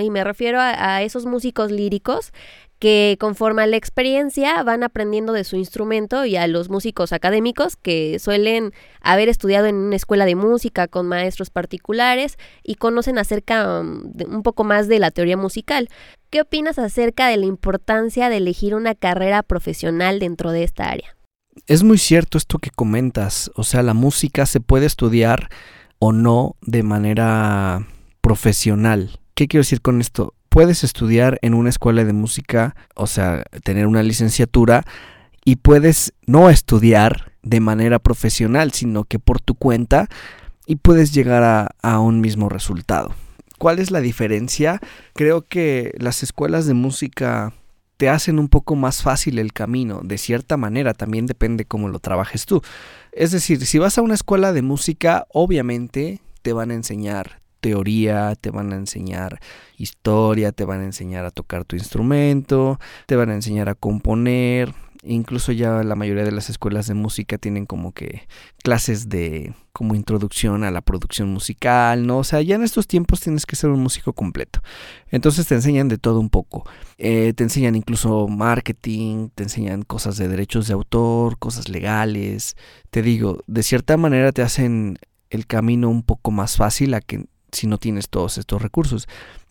Y 0.00 0.10
me 0.10 0.24
refiero 0.24 0.58
a, 0.60 1.02
esos 1.02 1.26
músicos 1.26 1.70
líricos 1.70 2.32
que 2.78 3.16
conforme 3.18 3.62
a 3.62 3.66
la 3.66 3.76
experiencia 3.76 4.62
van 4.62 4.84
aprendiendo 4.84 5.32
de 5.32 5.42
su 5.44 5.56
instrumento 5.56 6.24
y 6.24 6.36
a 6.36 6.46
los 6.46 6.68
músicos 6.68 7.12
académicos 7.12 7.76
que 7.76 8.18
suelen 8.20 8.72
haber 9.00 9.28
estudiado 9.28 9.66
en 9.66 9.74
una 9.74 9.96
escuela 9.96 10.24
de 10.26 10.36
música 10.36 10.86
con 10.86 11.08
maestros 11.08 11.50
particulares 11.50 12.36
y 12.62 12.76
conocen 12.76 13.18
acerca 13.18 13.80
um, 13.80 14.12
un 14.28 14.42
poco 14.42 14.62
más 14.62 14.86
de 14.86 15.00
la 15.00 15.10
teoría 15.10 15.36
musical. 15.36 15.88
¿Qué 16.30 16.40
opinas 16.40 16.78
acerca 16.78 17.28
de 17.28 17.36
la 17.36 17.46
importancia 17.46 18.28
de 18.28 18.36
elegir 18.36 18.74
una 18.74 18.94
carrera 18.94 19.42
profesional 19.42 20.20
dentro 20.20 20.52
de 20.52 20.62
esta 20.62 20.88
área? 20.90 21.16
Es 21.66 21.82
muy 21.82 21.98
cierto 21.98 22.38
esto 22.38 22.58
que 22.58 22.70
comentas, 22.70 23.50
o 23.56 23.64
sea, 23.64 23.82
la 23.82 23.94
música 23.94 24.46
se 24.46 24.60
puede 24.60 24.86
estudiar 24.86 25.48
o 25.98 26.12
no 26.12 26.56
de 26.62 26.82
manera 26.82 27.86
profesional. 28.20 29.18
¿Qué 29.38 29.46
quiero 29.46 29.60
decir 29.60 29.82
con 29.82 30.00
esto? 30.00 30.34
puedes 30.48 30.82
estudiar 30.82 31.38
en 31.42 31.54
una 31.54 31.70
escuela 31.70 32.04
de 32.04 32.12
música, 32.12 32.74
o 32.96 33.06
sea, 33.06 33.44
tener 33.62 33.86
una 33.86 34.02
licenciatura, 34.02 34.82
y 35.44 35.54
puedes 35.54 36.12
no 36.26 36.50
estudiar 36.50 37.30
de 37.44 37.60
manera 37.60 38.00
profesional, 38.00 38.72
sino 38.72 39.04
que 39.04 39.20
por 39.20 39.40
tu 39.40 39.54
cuenta, 39.54 40.08
y 40.66 40.74
puedes 40.74 41.14
llegar 41.14 41.70
a, 41.80 42.00
un 42.00 42.20
mismo 42.20 42.48
resultado. 42.48 43.14
¿Cuál 43.58 43.78
es 43.78 43.92
la 43.92 44.00
diferencia? 44.00 44.80
Creo 45.14 45.46
que 45.46 45.94
las 45.98 46.24
escuelas 46.24 46.66
de 46.66 46.74
música 46.74 47.52
te 47.96 48.08
hacen 48.08 48.40
un 48.40 48.48
poco 48.48 48.74
más 48.74 49.02
fácil 49.02 49.38
el 49.38 49.52
camino, 49.52 50.00
de 50.02 50.18
cierta 50.18 50.56
manera, 50.56 50.94
también 50.94 51.26
depende 51.26 51.64
cómo 51.64 51.88
lo 51.88 52.00
trabajes 52.00 52.44
tú. 52.44 52.62
Es 53.12 53.30
decir, 53.30 53.64
si 53.64 53.78
vas 53.78 53.98
a 53.98 54.02
una 54.02 54.14
escuela 54.14 54.52
de 54.52 54.62
música, 54.62 55.28
obviamente 55.32 56.20
te 56.42 56.52
van 56.52 56.72
a 56.72 56.74
enseñar 56.74 57.37
teoría, 57.60 58.34
te 58.34 58.50
van 58.50 58.72
a 58.72 58.76
enseñar 58.76 59.40
historia, 59.76 60.52
te 60.52 60.64
van 60.64 60.80
a 60.80 60.84
enseñar 60.84 61.24
a 61.24 61.30
tocar 61.30 61.64
tu 61.64 61.76
instrumento, 61.76 62.78
te 63.06 63.16
van 63.16 63.30
a 63.30 63.34
enseñar 63.34 63.68
a 63.68 63.74
componer. 63.74 64.74
Incluso 65.04 65.52
ya 65.52 65.84
la 65.84 65.94
mayoría 65.94 66.24
de 66.24 66.32
las 66.32 66.50
escuelas 66.50 66.88
de 66.88 66.94
música 66.94 67.38
tienen 67.38 67.66
como 67.66 67.92
que 67.92 68.26
clases 68.64 69.08
de 69.08 69.54
como 69.72 69.94
introducción 69.94 70.64
a 70.64 70.72
la 70.72 70.80
producción 70.80 71.28
musical, 71.28 72.04
¿no? 72.04 72.18
O 72.18 72.24
sea, 72.24 72.42
ya 72.42 72.56
en 72.56 72.64
estos 72.64 72.88
tiempos 72.88 73.20
tienes 73.20 73.46
que 73.46 73.54
ser 73.54 73.70
un 73.70 73.80
músico 73.80 74.12
completo. 74.12 74.60
Entonces 75.10 75.46
te 75.46 75.54
enseñan 75.54 75.86
de 75.86 75.98
todo 75.98 76.18
un 76.18 76.30
poco. 76.30 76.68
Eh, 76.96 77.32
te 77.36 77.44
enseñan 77.44 77.76
incluso 77.76 78.26
marketing, 78.26 79.28
te 79.36 79.44
enseñan 79.44 79.82
cosas 79.82 80.16
de 80.16 80.26
derechos 80.26 80.66
de 80.66 80.74
autor, 80.74 81.38
cosas 81.38 81.68
legales. 81.68 82.56
Te 82.90 83.02
digo, 83.02 83.38
de 83.46 83.62
cierta 83.62 83.96
manera 83.96 84.32
te 84.32 84.42
hacen 84.42 84.98
el 85.30 85.46
camino 85.46 85.88
un 85.88 86.02
poco 86.02 86.32
más 86.32 86.56
fácil 86.56 86.94
a 86.94 87.00
que 87.00 87.26
si 87.52 87.66
no 87.66 87.78
tienes 87.78 88.08
todos 88.08 88.38
estos 88.38 88.62
recursos, 88.62 89.08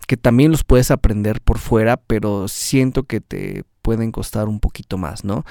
que 0.07 0.17
también 0.17 0.51
los 0.51 0.63
puedes 0.63 0.91
aprender 0.91 1.41
por 1.41 1.59
fuera, 1.59 1.97
pero 1.97 2.47
siento 2.47 3.03
que 3.03 3.21
te 3.21 3.63
pueden 3.81 4.11
costar 4.11 4.47
un 4.47 4.59
poquito 4.59 4.97
más, 4.97 5.23
¿no? 5.23 5.45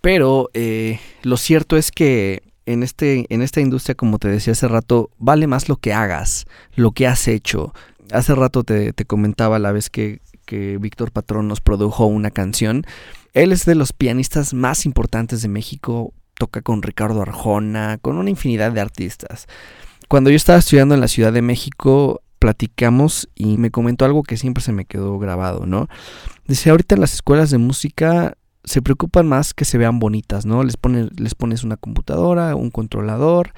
Pero 0.00 0.50
eh, 0.54 1.00
lo 1.22 1.36
cierto 1.36 1.76
es 1.76 1.90
que 1.90 2.42
en, 2.66 2.82
este, 2.82 3.26
en 3.28 3.42
esta 3.42 3.60
industria, 3.60 3.94
como 3.94 4.18
te 4.18 4.28
decía 4.28 4.52
hace 4.52 4.68
rato, 4.68 5.10
vale 5.18 5.46
más 5.46 5.68
lo 5.68 5.76
que 5.76 5.92
hagas, 5.92 6.46
lo 6.74 6.92
que 6.92 7.06
has 7.06 7.28
hecho. 7.28 7.72
Hace 8.12 8.34
rato 8.34 8.62
te, 8.62 8.92
te 8.92 9.04
comentaba 9.04 9.58
la 9.58 9.72
vez 9.72 9.90
que, 9.90 10.20
que 10.44 10.78
Víctor 10.78 11.12
Patrón 11.12 11.48
nos 11.48 11.60
produjo 11.60 12.06
una 12.06 12.30
canción. 12.30 12.84
Él 13.32 13.52
es 13.52 13.64
de 13.64 13.74
los 13.74 13.92
pianistas 13.92 14.54
más 14.54 14.86
importantes 14.86 15.42
de 15.42 15.48
México, 15.48 16.12
toca 16.34 16.62
con 16.62 16.82
Ricardo 16.82 17.22
Arjona, 17.22 17.98
con 18.00 18.16
una 18.16 18.30
infinidad 18.30 18.72
de 18.72 18.80
artistas. 18.80 19.46
Cuando 20.08 20.30
yo 20.30 20.36
estaba 20.36 20.58
estudiando 20.58 20.94
en 20.94 21.02
la 21.02 21.08
Ciudad 21.08 21.34
de 21.34 21.42
México, 21.42 22.22
platicamos 22.38 23.28
y 23.34 23.58
me 23.58 23.70
comentó 23.70 24.06
algo 24.06 24.22
que 24.22 24.38
siempre 24.38 24.62
se 24.62 24.72
me 24.72 24.86
quedó 24.86 25.18
grabado, 25.18 25.66
¿no? 25.66 25.88
Dice, 26.46 26.70
ahorita 26.70 26.94
en 26.94 27.02
las 27.02 27.12
escuelas 27.12 27.50
de 27.50 27.58
música 27.58 28.36
se 28.64 28.80
preocupan 28.80 29.26
más 29.26 29.52
que 29.52 29.66
se 29.66 29.76
vean 29.76 29.98
bonitas, 29.98 30.46
¿no? 30.46 30.62
Les, 30.64 30.78
pones, 30.78 31.08
les 31.20 31.34
pones 31.34 31.62
una 31.62 31.76
computadora, 31.76 32.56
un 32.56 32.70
controlador 32.70 33.52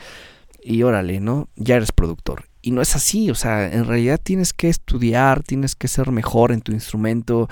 y 0.61 0.83
órale, 0.83 1.21
¿no? 1.21 1.49
Ya 1.55 1.77
eres 1.77 1.93
productor. 1.93 2.45
Y 2.63 2.73
no 2.73 2.83
es 2.83 2.97
así, 2.97 3.31
o 3.31 3.35
sea, 3.37 3.73
en 3.73 3.87
realidad 3.87 4.21
tienes 4.23 4.53
que 4.53 4.69
estudiar, 4.69 5.45
tienes 5.45 5.77
que 5.77 5.87
ser 5.87 6.11
mejor 6.11 6.51
en 6.51 6.63
tu 6.63 6.73
instrumento, 6.73 7.49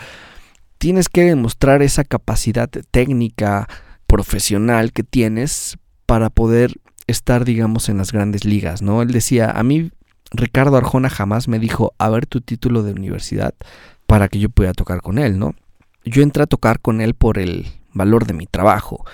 tienes 0.77 1.09
que 1.09 1.23
demostrar 1.23 1.83
esa 1.83 2.03
capacidad 2.05 2.69
técnica, 2.91 3.69
profesional 4.09 4.93
que 4.93 5.05
tienes 5.05 5.79
para 6.07 6.31
poder 6.31 6.81
estar, 7.09 7.45
digamos, 7.45 7.89
en 7.89 7.99
las 7.99 8.13
grandes 8.13 8.45
ligas, 8.45 8.81
¿no? 8.81 9.03
Él 9.03 9.11
decía, 9.11 9.51
a 9.51 9.63
mí 9.65 9.91
Ricardo 10.31 10.77
Arjona 10.77 11.11
jamás 11.11 11.49
me 11.49 11.59
dijo, 11.59 11.95
a 11.99 12.09
ver 12.11 12.27
tu 12.27 12.41
título 12.41 12.83
de 12.83 12.93
universidad 12.93 13.55
para 14.07 14.29
que 14.29 14.39
yo 14.39 14.51
pueda 14.51 14.73
tocar 14.73 15.01
con 15.01 15.19
él, 15.19 15.39
¿no? 15.39 15.55
Yo 16.05 16.23
entré 16.23 16.45
a 16.45 16.47
tocar 16.47 16.81
con 16.81 17.01
él 17.01 17.15
por 17.15 17.39
el 17.39 17.67
valor 17.93 18.27
de 18.27 18.35
mi 18.35 18.47
trabajo, 18.47 19.05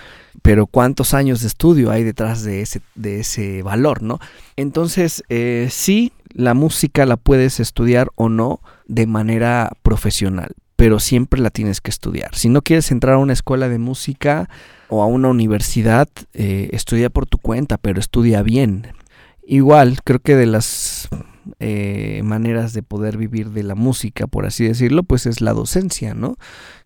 pero 0.42 0.66
cuántos 0.66 1.14
años 1.14 1.40
de 1.40 1.46
estudio 1.46 1.90
hay 1.90 2.04
detrás 2.04 2.42
de 2.42 2.60
ese, 2.60 2.82
de 2.94 3.20
ese 3.20 3.62
valor, 3.62 4.02
¿no? 4.02 4.18
Entonces, 4.56 5.22
eh, 5.28 5.68
sí, 5.70 6.12
la 6.32 6.54
música 6.54 7.06
la 7.06 7.16
puedes 7.16 7.60
estudiar 7.60 8.10
o 8.16 8.28
no 8.28 8.60
de 8.86 9.06
manera 9.06 9.72
profesional, 9.82 10.52
pero 10.76 11.00
siempre 11.00 11.40
la 11.40 11.50
tienes 11.50 11.80
que 11.80 11.90
estudiar. 11.90 12.34
Si 12.34 12.48
no 12.48 12.62
quieres 12.62 12.90
entrar 12.90 13.14
a 13.14 13.18
una 13.18 13.32
escuela 13.32 13.68
de 13.68 13.78
música 13.78 14.48
o 14.88 15.02
a 15.02 15.06
una 15.06 15.28
universidad, 15.28 16.08
eh, 16.32 16.70
estudia 16.72 17.10
por 17.10 17.26
tu 17.26 17.38
cuenta, 17.38 17.78
pero 17.78 18.00
estudia 18.00 18.42
bien. 18.42 18.88
Igual, 19.46 19.98
creo 20.04 20.20
que 20.20 20.36
de 20.36 20.46
las 20.46 21.08
eh, 21.60 22.22
maneras 22.24 22.72
de 22.72 22.82
poder 22.82 23.18
vivir 23.18 23.50
de 23.50 23.62
la 23.62 23.74
música, 23.74 24.26
por 24.26 24.46
así 24.46 24.66
decirlo, 24.66 25.02
pues 25.02 25.26
es 25.26 25.40
la 25.40 25.52
docencia, 25.52 26.14
¿no? 26.14 26.36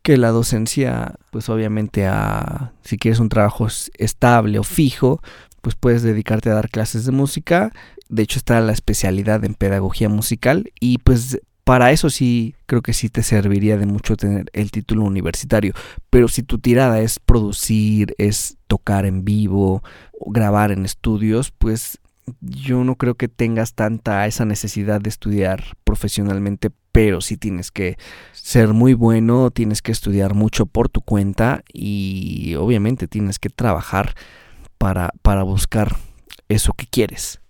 Que 0.02 0.16
la 0.16 0.30
docencia, 0.30 1.14
pues 1.30 1.48
obviamente 1.48 2.06
a, 2.06 2.72
si 2.82 2.98
quieres 2.98 3.20
un 3.20 3.28
trabajo 3.28 3.68
estable 3.98 4.58
o 4.58 4.64
fijo, 4.64 5.20
pues 5.60 5.76
puedes 5.76 6.02
dedicarte 6.02 6.50
a 6.50 6.54
dar 6.54 6.70
clases 6.70 7.04
de 7.04 7.12
música. 7.12 7.72
De 8.08 8.22
hecho 8.22 8.38
está 8.38 8.60
la 8.60 8.72
especialidad 8.72 9.44
en 9.44 9.54
pedagogía 9.54 10.08
musical 10.08 10.72
y 10.80 10.98
pues 10.98 11.40
para 11.68 11.92
eso 11.92 12.08
sí, 12.08 12.54
creo 12.64 12.80
que 12.80 12.94
sí 12.94 13.10
te 13.10 13.22
serviría 13.22 13.76
de 13.76 13.84
mucho 13.84 14.16
tener 14.16 14.46
el 14.54 14.70
título 14.70 15.04
universitario. 15.04 15.74
Pero 16.08 16.26
si 16.26 16.42
tu 16.42 16.58
tirada 16.58 17.00
es 17.00 17.18
producir, 17.18 18.14
es 18.16 18.56
tocar 18.68 19.04
en 19.04 19.22
vivo, 19.22 19.82
grabar 20.18 20.72
en 20.72 20.86
estudios, 20.86 21.50
pues 21.50 21.98
yo 22.40 22.84
no 22.84 22.94
creo 22.94 23.16
que 23.16 23.28
tengas 23.28 23.74
tanta 23.74 24.26
esa 24.26 24.46
necesidad 24.46 25.02
de 25.02 25.10
estudiar 25.10 25.62
profesionalmente, 25.84 26.70
pero 26.90 27.20
sí 27.20 27.36
tienes 27.36 27.70
que 27.70 27.98
ser 28.32 28.68
muy 28.68 28.94
bueno, 28.94 29.50
tienes 29.50 29.82
que 29.82 29.92
estudiar 29.92 30.32
mucho 30.32 30.64
por 30.64 30.88
tu 30.88 31.02
cuenta 31.02 31.64
y 31.70 32.54
obviamente 32.54 33.08
tienes 33.08 33.38
que 33.38 33.50
trabajar 33.50 34.14
para, 34.78 35.10
para 35.20 35.42
buscar 35.42 35.98
eso 36.48 36.72
que 36.72 36.86
quieres. 36.86 37.42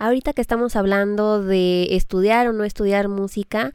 Ahorita 0.00 0.32
que 0.32 0.40
estamos 0.40 0.76
hablando 0.76 1.42
de 1.42 1.94
estudiar 1.94 2.48
o 2.48 2.54
no 2.54 2.64
estudiar 2.64 3.08
música, 3.08 3.74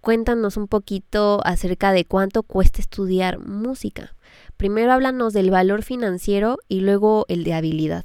cuéntanos 0.00 0.56
un 0.56 0.66
poquito 0.66 1.40
acerca 1.46 1.92
de 1.92 2.04
cuánto 2.04 2.42
cuesta 2.42 2.80
estudiar 2.80 3.38
música. 3.38 4.16
Primero 4.56 4.90
háblanos 4.90 5.32
del 5.32 5.52
valor 5.52 5.84
financiero 5.84 6.58
y 6.66 6.80
luego 6.80 7.24
el 7.28 7.44
de 7.44 7.54
habilidad. 7.54 8.04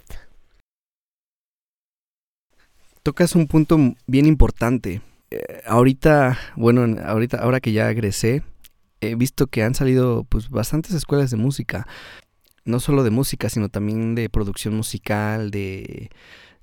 Tocas 3.02 3.34
un 3.34 3.48
punto 3.48 3.80
bien 4.06 4.28
importante 4.28 5.02
eh, 5.32 5.64
ahorita, 5.66 6.38
bueno, 6.56 7.02
ahorita, 7.04 7.38
ahora 7.38 7.60
que 7.62 7.72
ya 7.72 7.90
egresé, 7.90 8.44
he 9.02 9.16
visto 9.16 9.48
que 9.48 9.64
han 9.64 9.74
salido 9.74 10.24
pues 10.30 10.52
bastantes 10.52 10.94
escuelas 10.94 11.32
de 11.32 11.38
música. 11.38 11.88
No 12.64 12.80
solo 12.80 13.04
de 13.04 13.10
música, 13.10 13.50
sino 13.50 13.70
también 13.70 14.14
de 14.14 14.30
producción 14.30 14.76
musical, 14.76 15.50
de, 15.50 16.12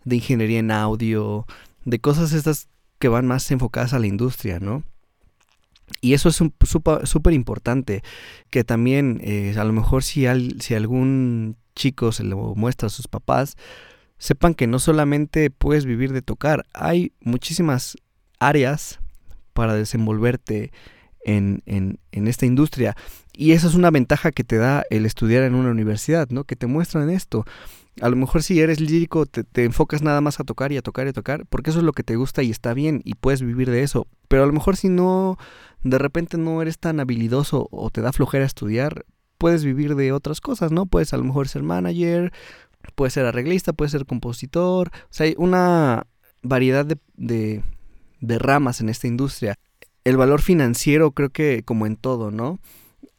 de 0.07 0.16
ingeniería 0.16 0.61
en 0.61 0.71
audio, 0.71 1.47
de 1.85 1.99
cosas 1.99 2.33
estas 2.33 2.69
que 2.99 3.09
van 3.09 3.27
más 3.27 3.51
enfocadas 3.51 3.92
a 3.92 3.99
la 3.99 4.07
industria, 4.07 4.59
¿no? 4.61 4.85
Y 6.01 6.14
eso 6.14 6.29
es 6.29 6.37
súper 6.37 7.33
importante, 7.35 8.03
que 8.51 8.64
también 8.64 9.21
eh, 9.23 9.55
a 9.59 9.64
lo 9.64 9.73
mejor 9.73 10.03
si, 10.03 10.27
al, 10.27 10.61
si 10.61 10.75
algún 10.75 11.57
chico 11.75 12.12
se 12.12 12.25
lo 12.25 12.55
muestra 12.55 12.87
a 12.87 12.90
sus 12.90 13.09
papás, 13.09 13.57
sepan 14.19 14.55
que 14.55 14.66
no 14.66 14.79
solamente 14.79 15.51
puedes 15.51 15.85
vivir 15.85 16.12
de 16.12 16.23
tocar, 16.23 16.64
hay 16.73 17.12
muchísimas 17.21 17.97
áreas 18.38 19.01
para 19.53 19.75
desenvolverte 19.75 20.73
en, 21.25 21.62
en, 21.66 21.99
en, 22.12 22.29
esta 22.29 22.47
industria. 22.47 22.97
Y 23.33 23.53
esa 23.53 23.66
es 23.66 23.75
una 23.75 23.90
ventaja 23.90 24.33
que 24.33 24.45
te 24.45 24.57
da 24.57 24.85
el 24.90 25.07
estudiar 25.07 25.42
en 25.42 25.55
una 25.55 25.71
universidad, 25.71 26.29
¿no? 26.31 26.45
Que 26.45 26.57
te 26.57 26.66
muestran 26.66 27.11
esto. 27.11 27.45
A 28.01 28.09
lo 28.09 28.17
mejor 28.17 28.43
si 28.43 28.61
eres 28.61 28.81
lírico 28.81 29.25
te, 29.27 29.43
te, 29.43 29.65
enfocas 29.65 30.03
nada 30.03 30.21
más 30.21 30.39
a 30.39 30.45
tocar 30.45 30.71
y 30.71 30.77
a 30.77 30.83
tocar 30.83 31.07
y 31.07 31.11
a 31.11 31.13
tocar, 31.13 31.47
porque 31.47 31.71
eso 31.71 31.79
es 31.79 31.85
lo 31.85 31.93
que 31.93 32.03
te 32.03 32.17
gusta 32.17 32.43
y 32.43 32.51
está 32.51 32.75
bien 32.75 33.01
y 33.05 33.15
puedes 33.15 33.43
vivir 33.43 33.71
de 33.71 33.83
eso. 33.83 34.07
Pero 34.29 34.43
a 34.43 34.47
lo 34.47 34.53
mejor 34.53 34.77
si 34.77 34.89
no, 34.89 35.39
de 35.83 35.99
repente 35.99 36.37
no 36.37 36.61
eres 36.61 36.79
tan 36.79 37.01
habilidoso 37.01 37.69
o 37.71 37.91
te 37.91 38.03
da 38.03 38.13
flojera 38.13 38.45
estudiar, 38.45 39.07
puedes 39.39 39.65
vivir 39.65 39.95
de 39.95 40.13
otras 40.13 40.41
cosas, 40.41 40.73
¿no? 40.73 40.87
Puedes 40.87 41.13
a 41.15 41.17
lo 41.17 41.25
mejor 41.25 41.49
ser 41.49 41.63
manager, 41.63 42.33
puedes 42.95 43.15
ser 43.15 43.27
arreglista, 43.27 43.73
puedes 43.73 43.93
ser 43.93 44.07
compositor. 44.07 44.91
O 45.05 45.09
sea, 45.11 45.27
hay 45.27 45.35
una 45.39 46.07
variedad 46.43 46.85
de, 46.85 46.99
de, 47.17 47.63
de 48.21 48.39
ramas 48.39 48.81
en 48.81 48.89
esta 48.89 49.07
industria. 49.07 49.57
El 50.05 50.17
valor 50.17 50.41
financiero 50.41 51.11
creo 51.13 51.31
que 51.31 51.63
como 51.65 51.87
en 51.87 51.97
todo, 51.97 52.31
¿no? 52.31 52.59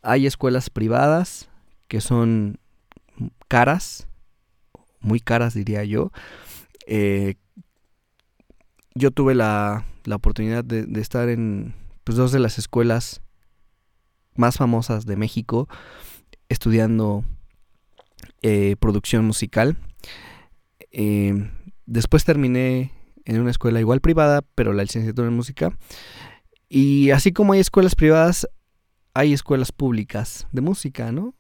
Hay 0.02 0.26
escuelas 0.26 0.70
privadas 0.70 1.50
que 1.88 2.02
son 2.02 2.60
caras, 3.48 4.07
muy 5.00 5.20
caras 5.20 5.54
diría 5.54 5.84
yo. 5.84 6.12
Eh, 6.86 7.36
yo 8.96 9.12
tuve 9.12 9.36
la, 9.36 9.86
la 10.06 10.16
oportunidad 10.16 10.64
de, 10.64 10.88
estar 11.00 11.30
en 11.30 11.74
pues, 12.04 12.18
dos 12.18 12.32
de 12.32 12.40
las 12.40 12.58
escuelas 12.58 13.22
más 14.36 14.58
famosas 14.58 15.06
de 15.06 15.18
México 15.18 15.68
estudiando 16.50 17.24
eh, 18.42 18.76
producción 18.80 19.26
musical. 19.26 19.78
Eh, 20.92 21.50
después 21.86 22.24
terminé 22.24 22.92
en 23.26 23.42
una 23.42 23.52
escuela 23.52 23.80
igual 23.80 24.00
privada, 24.00 24.42
pero 24.56 24.74
la 24.74 24.84
licenciatura 24.84 25.28
en 25.28 25.36
música. 25.36 25.78
Y 26.70 27.12
así 27.12 27.34
como 27.34 27.54
hay 27.54 27.60
escuelas 27.60 27.96
privadas, 27.96 28.48
hay 29.14 29.34
escuelas 29.34 29.72
públicas 29.72 30.48
de 30.52 30.62
música, 30.62 31.12
¿no? 31.12 31.34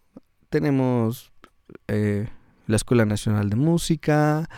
Tenemos 0.50 1.32
eh, 1.88 2.28
la 2.68 2.76
Escuela 2.76 3.06
Nacional 3.06 3.50
de 3.50 3.56
Música, 3.56 4.50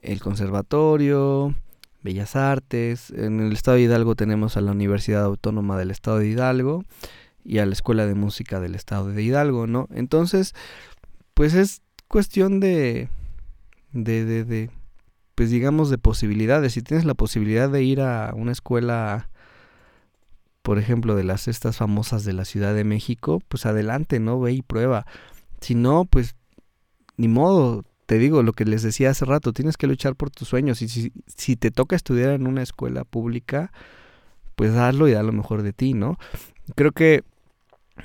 el 0.00 0.20
Conservatorio, 0.20 1.54
Bellas 2.02 2.36
Artes. 2.36 3.10
En 3.10 3.40
el 3.40 3.52
Estado 3.52 3.76
de 3.76 3.84
Hidalgo 3.84 4.14
tenemos 4.14 4.56
a 4.56 4.60
la 4.60 4.72
Universidad 4.72 5.24
Autónoma 5.24 5.78
del 5.78 5.90
Estado 5.90 6.18
de 6.18 6.28
Hidalgo 6.28 6.84
y 7.44 7.58
a 7.58 7.66
la 7.66 7.72
Escuela 7.72 8.06
de 8.06 8.14
Música 8.14 8.60
del 8.60 8.74
Estado 8.74 9.08
de 9.08 9.22
Hidalgo, 9.22 9.66
¿no? 9.66 9.88
Entonces, 9.92 10.54
pues 11.34 11.54
es 11.54 11.82
cuestión 12.08 12.60
de, 12.60 13.08
de, 13.92 14.24
de, 14.24 14.44
de, 14.44 14.70
pues 15.34 15.50
digamos, 15.50 15.88
de 15.90 15.98
posibilidades. 15.98 16.74
Si 16.74 16.82
tienes 16.82 17.06
la 17.06 17.14
posibilidad 17.14 17.70
de 17.70 17.82
ir 17.82 18.02
a 18.02 18.32
una 18.36 18.52
escuela, 18.52 19.30
por 20.62 20.78
ejemplo, 20.78 21.16
de 21.16 21.24
las 21.24 21.48
estas 21.48 21.78
famosas 21.78 22.24
de 22.24 22.34
la 22.34 22.44
Ciudad 22.44 22.74
de 22.74 22.84
México, 22.84 23.40
pues 23.48 23.64
adelante, 23.64 24.20
¿no? 24.20 24.38
Ve 24.38 24.52
y 24.52 24.62
prueba. 24.62 25.06
Si 25.60 25.74
no, 25.74 26.04
pues 26.04 26.34
ni 27.20 27.28
modo, 27.28 27.84
te 28.06 28.16
digo 28.16 28.42
lo 28.42 28.54
que 28.54 28.64
les 28.64 28.82
decía 28.82 29.10
hace 29.10 29.26
rato, 29.26 29.52
tienes 29.52 29.76
que 29.76 29.86
luchar 29.86 30.16
por 30.16 30.30
tus 30.30 30.48
sueños 30.48 30.80
y 30.80 30.88
si, 30.88 31.12
si 31.26 31.54
te 31.54 31.70
toca 31.70 31.94
estudiar 31.94 32.30
en 32.30 32.46
una 32.46 32.62
escuela 32.62 33.04
pública, 33.04 33.72
pues 34.56 34.72
hazlo 34.72 35.06
y 35.06 35.12
da 35.12 35.22
lo 35.22 35.32
mejor 35.32 35.62
de 35.62 35.74
ti, 35.74 35.92
¿no? 35.92 36.16
Creo 36.76 36.92
que 36.92 37.22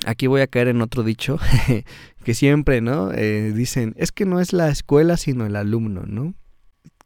aquí 0.04 0.26
voy 0.26 0.42
a 0.42 0.46
caer 0.48 0.68
en 0.68 0.82
otro 0.82 1.02
dicho 1.02 1.38
que 2.24 2.34
siempre, 2.34 2.82
¿no? 2.82 3.10
Eh, 3.10 3.52
dicen, 3.54 3.94
es 3.96 4.12
que 4.12 4.26
no 4.26 4.38
es 4.38 4.52
la 4.52 4.68
escuela 4.68 5.16
sino 5.16 5.46
el 5.46 5.56
alumno, 5.56 6.02
¿no? 6.06 6.34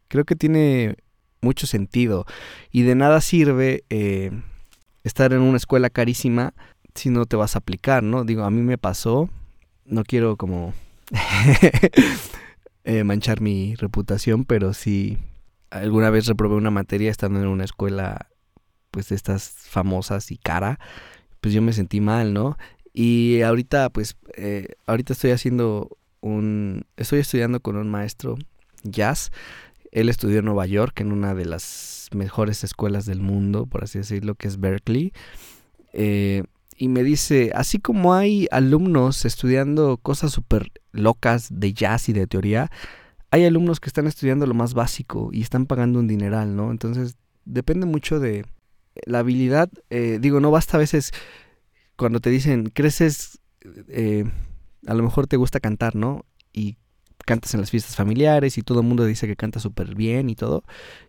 Creo 0.08 0.24
que 0.24 0.34
tiene 0.34 0.96
mucho 1.42 1.68
sentido 1.68 2.26
y 2.72 2.82
de 2.82 2.96
nada 2.96 3.20
sirve 3.20 3.84
eh, 3.88 4.32
estar 5.04 5.32
en 5.32 5.42
una 5.42 5.58
escuela 5.58 5.90
carísima 5.90 6.54
si 6.96 7.08
no 7.08 7.24
te 7.24 7.36
vas 7.36 7.54
a 7.54 7.60
aplicar, 7.60 8.02
¿no? 8.02 8.24
Digo, 8.24 8.42
a 8.42 8.50
mí 8.50 8.62
me 8.62 8.78
pasó, 8.78 9.30
no 9.84 10.02
quiero 10.02 10.36
como 10.36 10.74
eh, 12.84 13.04
manchar 13.04 13.40
mi 13.40 13.74
reputación, 13.76 14.44
pero 14.44 14.74
si 14.74 15.18
alguna 15.70 16.10
vez 16.10 16.26
reprobé 16.26 16.56
una 16.56 16.70
materia 16.70 17.10
estando 17.10 17.40
en 17.40 17.46
una 17.46 17.64
escuela 17.64 18.28
pues 18.90 19.08
de 19.08 19.16
estas 19.16 19.50
famosas 19.50 20.30
y 20.30 20.36
cara, 20.36 20.78
pues 21.40 21.54
yo 21.54 21.62
me 21.62 21.72
sentí 21.72 22.00
mal, 22.00 22.32
¿no? 22.32 22.56
Y 22.92 23.42
ahorita 23.42 23.90
pues 23.90 24.16
eh, 24.36 24.74
ahorita 24.86 25.12
estoy 25.12 25.30
haciendo 25.30 25.96
un 26.20 26.84
estoy 26.96 27.20
estudiando 27.20 27.60
con 27.60 27.76
un 27.76 27.88
maestro 27.88 28.36
jazz. 28.82 29.30
Él 29.92 30.08
estudió 30.08 30.38
en 30.38 30.44
Nueva 30.44 30.66
York 30.66 31.00
en 31.00 31.12
una 31.12 31.34
de 31.34 31.44
las 31.44 32.08
mejores 32.12 32.64
escuelas 32.64 33.06
del 33.06 33.20
mundo, 33.20 33.66
por 33.66 33.84
así 33.84 33.98
decirlo, 33.98 34.34
que 34.34 34.48
es 34.48 34.60
Berkeley. 34.60 35.12
Eh, 35.92 36.44
y 36.80 36.88
me 36.88 37.04
dice, 37.04 37.52
así 37.54 37.78
como 37.78 38.14
hay 38.14 38.48
alumnos 38.50 39.26
estudiando 39.26 39.98
cosas 39.98 40.32
súper 40.32 40.72
locas 40.92 41.48
de 41.50 41.74
jazz 41.74 42.08
y 42.08 42.14
de 42.14 42.26
teoría, 42.26 42.70
hay 43.30 43.44
alumnos 43.44 43.80
que 43.80 43.90
están 43.90 44.06
estudiando 44.06 44.46
lo 44.46 44.54
más 44.54 44.72
básico 44.72 45.28
y 45.30 45.42
están 45.42 45.66
pagando 45.66 45.98
un 45.98 46.08
dineral, 46.08 46.56
¿no? 46.56 46.70
Entonces, 46.70 47.18
depende 47.44 47.84
mucho 47.84 48.18
de 48.18 48.46
la 49.04 49.18
habilidad. 49.18 49.68
Eh, 49.90 50.20
digo, 50.22 50.40
no 50.40 50.50
basta 50.50 50.78
a 50.78 50.80
veces 50.80 51.12
cuando 51.96 52.18
te 52.18 52.30
dicen, 52.30 52.70
creces, 52.70 53.42
eh, 53.88 54.24
a 54.86 54.94
lo 54.94 55.02
mejor 55.02 55.26
te 55.26 55.36
gusta 55.36 55.60
cantar, 55.60 55.94
¿no? 55.94 56.24
Y 56.50 56.78
cantas 57.26 57.52
en 57.52 57.60
las 57.60 57.70
fiestas 57.70 57.94
familiares 57.94 58.56
y 58.56 58.62
todo 58.62 58.80
el 58.80 58.86
mundo 58.86 59.04
dice 59.04 59.26
que 59.26 59.36
canta 59.36 59.60
súper 59.60 59.94
bien 59.94 60.30
y 60.30 60.34
todo. 60.34 60.64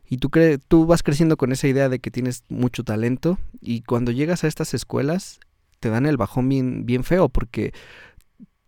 Y 0.06 0.18
tú, 0.18 0.32
cre 0.32 0.58
tú 0.58 0.86
vas 0.86 1.02
creciendo 1.02 1.38
con 1.38 1.54
esa 1.54 1.70
idea 1.70 1.88
de 1.88 2.00
que 2.00 2.12
tienes 2.12 2.44
mucho 2.50 2.84
talento 2.84 3.40
y 3.62 3.84
cuando 3.84 4.12
llegas 4.12 4.44
a 4.44 4.48
estas 4.48 4.74
escuelas 4.74 5.40
te 5.82 5.90
dan 5.90 6.06
el 6.06 6.16
bajón 6.16 6.48
bien, 6.48 6.86
bien 6.86 7.04
feo 7.04 7.28
porque 7.28 7.74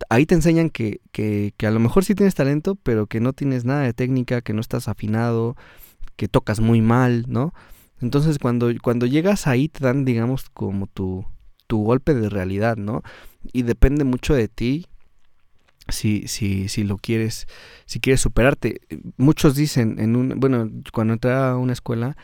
ahí 0.10 0.26
te 0.26 0.36
enseñan 0.36 0.70
que, 0.70 1.00
que, 1.14 1.54
que, 1.56 1.68
a 1.68 1.72
lo 1.72 1.80
mejor 1.80 2.04
sí 2.04 2.16
tienes 2.16 2.36
talento, 2.36 2.76
pero 2.76 3.08
que 3.08 3.22
no 3.22 3.32
tienes 3.32 3.64
nada 3.64 3.84
de 3.84 3.94
técnica, 3.94 4.42
que 4.42 4.54
no 4.54 4.60
estás 4.60 4.90
afinado, 4.90 5.56
que 6.18 6.28
tocas 6.28 6.60
muy 6.60 6.82
mal, 6.82 7.26
¿no? 7.28 7.54
Entonces 8.02 8.40
cuando, 8.40 8.70
cuando 8.82 9.06
llegas 9.06 9.48
ahí 9.48 9.70
te 9.70 9.84
dan, 9.84 10.04
digamos, 10.04 10.50
como 10.50 10.88
tu, 10.88 11.26
tu 11.68 11.84
golpe 11.84 12.14
de 12.14 12.30
realidad, 12.30 12.76
¿no? 12.76 13.02
Y 13.54 13.62
depende 13.62 14.04
mucho 14.04 14.34
de 14.34 14.50
ti 14.50 14.88
si, 15.88 16.28
si, 16.28 16.68
si 16.68 16.84
lo 16.84 16.98
quieres, 16.98 17.48
si 17.86 18.00
quieres 18.00 18.22
superarte. 18.22 18.82
Muchos 19.18 19.56
dicen 19.56 20.00
en 20.00 20.16
un, 20.16 20.34
bueno, 20.38 20.70
cuando 20.92 21.14
entré 21.14 21.32
a 21.34 21.56
una 21.56 21.74
escuela, 21.74 22.18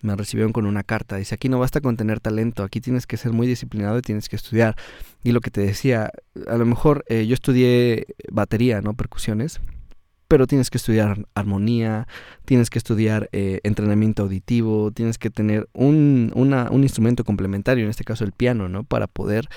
me 0.00 0.16
recibieron 0.16 0.52
con 0.52 0.66
una 0.66 0.82
carta. 0.82 1.16
Dice, 1.16 1.34
aquí 1.34 1.48
no 1.48 1.58
basta 1.58 1.80
con 1.80 1.96
tener 1.96 2.20
talento, 2.20 2.62
aquí 2.62 2.80
tienes 2.80 3.06
que 3.06 3.16
ser 3.16 3.32
muy 3.32 3.46
disciplinado 3.46 3.98
y 3.98 4.02
tienes 4.02 4.28
que 4.28 4.36
estudiar. 4.36 4.76
Y 5.24 5.32
lo 5.32 5.40
que 5.40 5.50
te 5.50 5.60
decía, 5.60 6.10
a 6.46 6.56
lo 6.56 6.66
mejor 6.66 7.04
eh, 7.08 7.26
yo 7.26 7.34
estudié 7.34 8.06
batería, 8.30 8.80
¿no? 8.80 8.94
Percusiones, 8.94 9.60
pero 10.28 10.46
tienes 10.46 10.70
que 10.70 10.78
estudiar 10.78 11.26
armonía, 11.34 12.06
tienes 12.44 12.70
que 12.70 12.78
estudiar 12.78 13.28
eh, 13.32 13.60
entrenamiento 13.64 14.24
auditivo, 14.24 14.92
tienes 14.92 15.18
que 15.18 15.30
tener 15.30 15.68
un, 15.72 16.32
un 16.34 16.82
instrumento 16.82 17.24
complementario, 17.24 17.84
en 17.84 17.90
este 17.90 18.04
caso 18.04 18.24
el 18.24 18.32
piano, 18.32 18.68
¿no? 18.68 18.84
Para 18.84 19.06
poder 19.06 19.48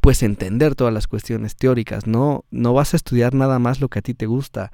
pues 0.00 0.22
entender 0.22 0.74
todas 0.74 0.92
las 0.92 1.06
cuestiones 1.06 1.56
teóricas, 1.56 2.06
no, 2.06 2.44
no 2.50 2.72
vas 2.74 2.94
a 2.94 2.96
estudiar 2.96 3.34
nada 3.34 3.58
más 3.58 3.80
lo 3.80 3.88
que 3.88 4.00
a 4.00 4.02
ti 4.02 4.14
te 4.14 4.26
gusta, 4.26 4.72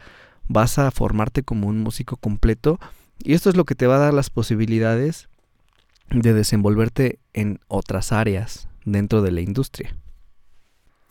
vas 0.48 0.78
a 0.78 0.90
formarte 0.90 1.42
como 1.42 1.68
un 1.68 1.80
músico 1.80 2.16
completo 2.16 2.78
y 3.24 3.34
esto 3.34 3.50
es 3.50 3.56
lo 3.56 3.64
que 3.64 3.74
te 3.74 3.86
va 3.86 3.96
a 3.96 4.00
dar 4.00 4.14
las 4.14 4.30
posibilidades 4.30 5.28
de 6.10 6.34
desenvolverte 6.34 7.18
en 7.32 7.58
otras 7.68 8.12
áreas 8.12 8.68
dentro 8.84 9.22
de 9.22 9.32
la 9.32 9.40
industria. 9.40 9.96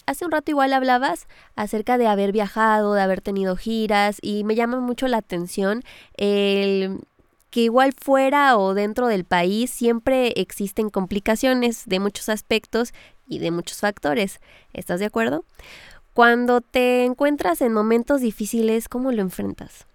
Hace 0.06 0.26
un 0.26 0.32
rato 0.32 0.52
igual 0.52 0.74
hablabas 0.74 1.28
acerca 1.56 1.98
de 1.98 2.08
haber 2.08 2.32
viajado, 2.32 2.94
de 2.94 3.02
haber 3.02 3.22
tenido 3.22 3.56
giras 3.56 4.18
y 4.22 4.44
me 4.44 4.56
llama 4.56 4.80
mucho 4.80 5.08
la 5.08 5.18
atención 5.18 5.82
el 6.18 7.00
que 7.50 7.62
igual 7.62 7.94
fuera 7.94 8.58
o 8.58 8.74
dentro 8.74 9.08
del 9.08 9.26
país 9.26 9.72
siempre 9.72 10.34
existen 10.36 10.90
complicaciones 10.90 11.84
de 11.86 12.00
muchos 12.00 12.30
aspectos 12.30 12.94
y 13.28 13.40
de 13.40 13.52
muchos 13.52 13.80
factores. 13.80 14.40
¿Estás 14.74 15.00
de 15.00 15.06
acuerdo? 15.06 15.46
Cuando 16.14 16.62
te 16.62 17.06
encuentras 17.06 17.62
en 17.62 17.74
momentos 17.74 18.22
difíciles, 18.22 18.90
¿cómo 18.90 19.12
lo 19.12 19.22
enfrentas? 19.22 19.88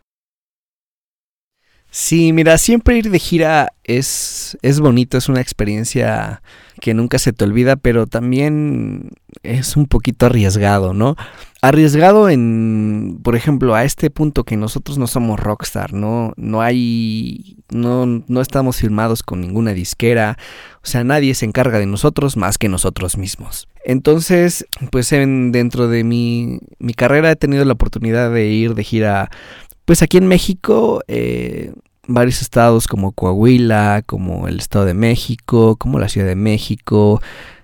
Sí, 1.91 2.33
mira, 2.35 2.59
siempre 2.59 2.99
ir 2.99 3.11
de 3.11 3.19
gira 3.19 3.73
es, 3.85 4.59
es 4.61 4.79
bonito, 4.79 5.17
es 5.17 5.29
una 5.29 5.41
experiencia 5.41 6.43
que 6.81 6.93
nunca 6.93 7.19
se 7.19 7.33
te 7.33 7.45
olvida, 7.45 7.77
pero 7.77 8.07
también 8.07 9.11
es 9.43 9.77
un 9.77 9.87
poquito 9.87 10.27
arriesgado, 10.27 10.93
¿no? 10.93 11.17
Arriesgado 11.63 12.29
en, 12.29 13.19
por 13.23 13.37
ejemplo, 13.37 13.75
a 13.75 13.85
este 13.85 14.11
punto 14.11 14.45
que 14.45 14.57
nosotros 14.57 14.99
no 14.99 15.07
somos 15.07 15.41
rockstar, 15.41 15.95
¿no? 15.95 16.35
No 16.37 16.61
hay, 16.61 17.57
no, 17.71 18.07
no 18.07 18.41
estamos 18.43 18.77
firmados 18.77 19.23
con 19.23 19.41
ninguna 19.41 19.73
disquera, 19.73 20.37
o 20.83 20.87
sea, 20.87 21.05
nadie 21.05 21.35
se 21.35 21.47
encarga 21.47 21.79
de 21.79 21.87
nosotros 21.87 22.37
más 22.37 22.59
que 22.59 22.69
nosotros 22.69 23.17
mismos. 23.17 23.67
Entonces, 23.85 24.67
pues 24.93 25.11
en, 25.13 25.51
dentro 25.51 25.89
de 25.89 26.05
mi, 26.05 26.61
mi 26.79 26.93
carrera 26.93 27.31
he 27.31 27.37
tenido 27.37 27.65
la 27.65 27.73
oportunidad 27.73 28.31
de 28.31 28.47
ir 28.47 28.75
de 28.75 28.85
gira 28.85 29.31
pues 29.89 30.03
aquí 30.03 30.19
en 30.19 30.27
México, 30.27 31.01
eh, 31.09 31.73
varios 32.07 32.43
estados 32.43 32.87
como 32.87 33.13
Coahuila, 33.13 34.03
como 34.05 34.47
el 34.47 34.59
Estado 34.59 34.85
de 34.85 34.93
México, 34.93 35.77
como 35.77 35.99
la 35.99 36.11
Ciudad 36.11 36.27
de 36.27 36.37
México, 36.37 37.23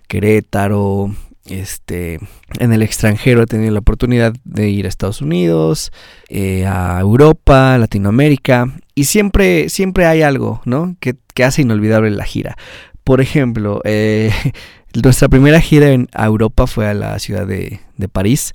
Querétaro, 0.09 1.15
este, 1.45 2.19
en 2.59 2.73
el 2.73 2.81
extranjero 2.81 3.43
he 3.43 3.47
tenido 3.47 3.73
la 3.73 3.81
oportunidad 3.81 4.33
de 4.45 4.71
ir 4.71 4.87
a 4.87 4.89
Estados 4.89 5.21
Unidos, 5.21 5.93
eh, 6.31 6.65
a 6.65 6.99
Europa, 6.99 7.77
Latinoamérica, 7.77 8.73
y 8.95 9.05
siempre, 9.05 9.69
siempre 9.69 10.07
hay 10.07 10.23
algo, 10.23 10.63
¿no? 10.65 10.97
Que, 11.01 11.17
hace 11.45 11.61
inolvidable 11.61 12.11
la 12.11 12.25
gira. 12.25 12.57
Por 13.05 13.21
ejemplo, 13.21 13.83
eh, 13.85 14.33
nuestra 14.95 15.29
primera 15.29 15.61
gira 15.61 15.91
en 15.91 16.09
Europa 16.15 16.67
fue 16.67 16.89
a 16.89 16.95
la 16.95 17.19
ciudad 17.19 17.47
de, 17.47 17.81
de 17.99 18.09
París 18.09 18.55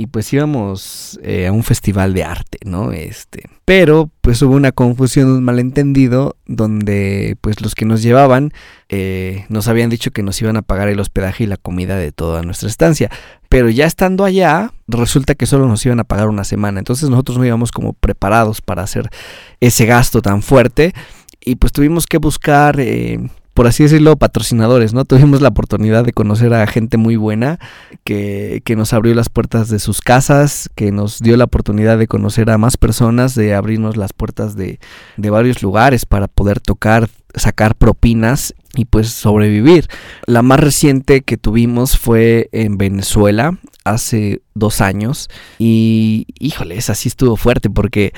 y 0.00 0.06
pues 0.06 0.32
íbamos 0.32 1.20
eh, 1.22 1.46
a 1.46 1.52
un 1.52 1.62
festival 1.62 2.14
de 2.14 2.24
arte, 2.24 2.58
¿no? 2.64 2.90
Este, 2.90 3.42
pero 3.66 4.10
pues 4.22 4.40
hubo 4.40 4.54
una 4.54 4.72
confusión, 4.72 5.30
un 5.30 5.44
malentendido, 5.44 6.36
donde 6.46 7.36
pues 7.42 7.60
los 7.60 7.74
que 7.74 7.84
nos 7.84 8.00
llevaban 8.02 8.50
eh, 8.88 9.44
nos 9.50 9.68
habían 9.68 9.90
dicho 9.90 10.10
que 10.10 10.22
nos 10.22 10.40
iban 10.40 10.56
a 10.56 10.62
pagar 10.62 10.88
el 10.88 11.00
hospedaje 11.00 11.44
y 11.44 11.46
la 11.46 11.58
comida 11.58 11.98
de 11.98 12.12
toda 12.12 12.40
nuestra 12.40 12.70
estancia, 12.70 13.10
pero 13.50 13.68
ya 13.68 13.84
estando 13.84 14.24
allá 14.24 14.72
resulta 14.88 15.34
que 15.34 15.44
solo 15.44 15.68
nos 15.68 15.84
iban 15.84 16.00
a 16.00 16.04
pagar 16.04 16.30
una 16.30 16.44
semana, 16.44 16.78
entonces 16.78 17.10
nosotros 17.10 17.36
no 17.36 17.44
íbamos 17.44 17.70
como 17.70 17.92
preparados 17.92 18.62
para 18.62 18.82
hacer 18.82 19.10
ese 19.60 19.84
gasto 19.84 20.22
tan 20.22 20.40
fuerte. 20.40 20.94
Y 21.42 21.56
pues 21.56 21.72
tuvimos 21.72 22.06
que 22.06 22.16
buscar 22.16 22.80
eh, 22.80 23.18
por 23.54 23.66
así 23.66 23.82
decirlo, 23.82 24.16
patrocinadores, 24.16 24.94
¿no? 24.94 25.04
Tuvimos 25.04 25.40
la 25.40 25.48
oportunidad 25.48 26.04
de 26.04 26.12
conocer 26.12 26.54
a 26.54 26.66
gente 26.66 26.96
muy 26.96 27.16
buena 27.16 27.58
que, 28.04 28.62
que, 28.64 28.76
nos 28.76 28.92
abrió 28.92 29.14
las 29.14 29.28
puertas 29.28 29.68
de 29.68 29.78
sus 29.78 30.00
casas, 30.00 30.70
que 30.74 30.92
nos 30.92 31.18
dio 31.18 31.36
la 31.36 31.44
oportunidad 31.44 31.98
de 31.98 32.06
conocer 32.06 32.50
a 32.50 32.58
más 32.58 32.76
personas, 32.76 33.34
de 33.34 33.54
abrirnos 33.54 33.96
las 33.96 34.12
puertas 34.12 34.56
de, 34.56 34.78
de 35.16 35.30
varios 35.30 35.62
lugares 35.62 36.06
para 36.06 36.28
poder 36.28 36.60
tocar, 36.60 37.08
sacar 37.34 37.74
propinas 37.74 38.54
y 38.74 38.84
pues 38.84 39.08
sobrevivir. 39.10 39.88
La 40.26 40.42
más 40.42 40.60
reciente 40.60 41.22
que 41.22 41.36
tuvimos 41.36 41.98
fue 41.98 42.48
en 42.52 42.78
Venezuela 42.78 43.58
hace 43.84 44.42
dos 44.54 44.80
años 44.80 45.28
y 45.58 46.26
híjole, 46.38 46.76
esa 46.76 46.92
estuvo 46.92 47.36
fuerte 47.36 47.70
porque 47.70 48.12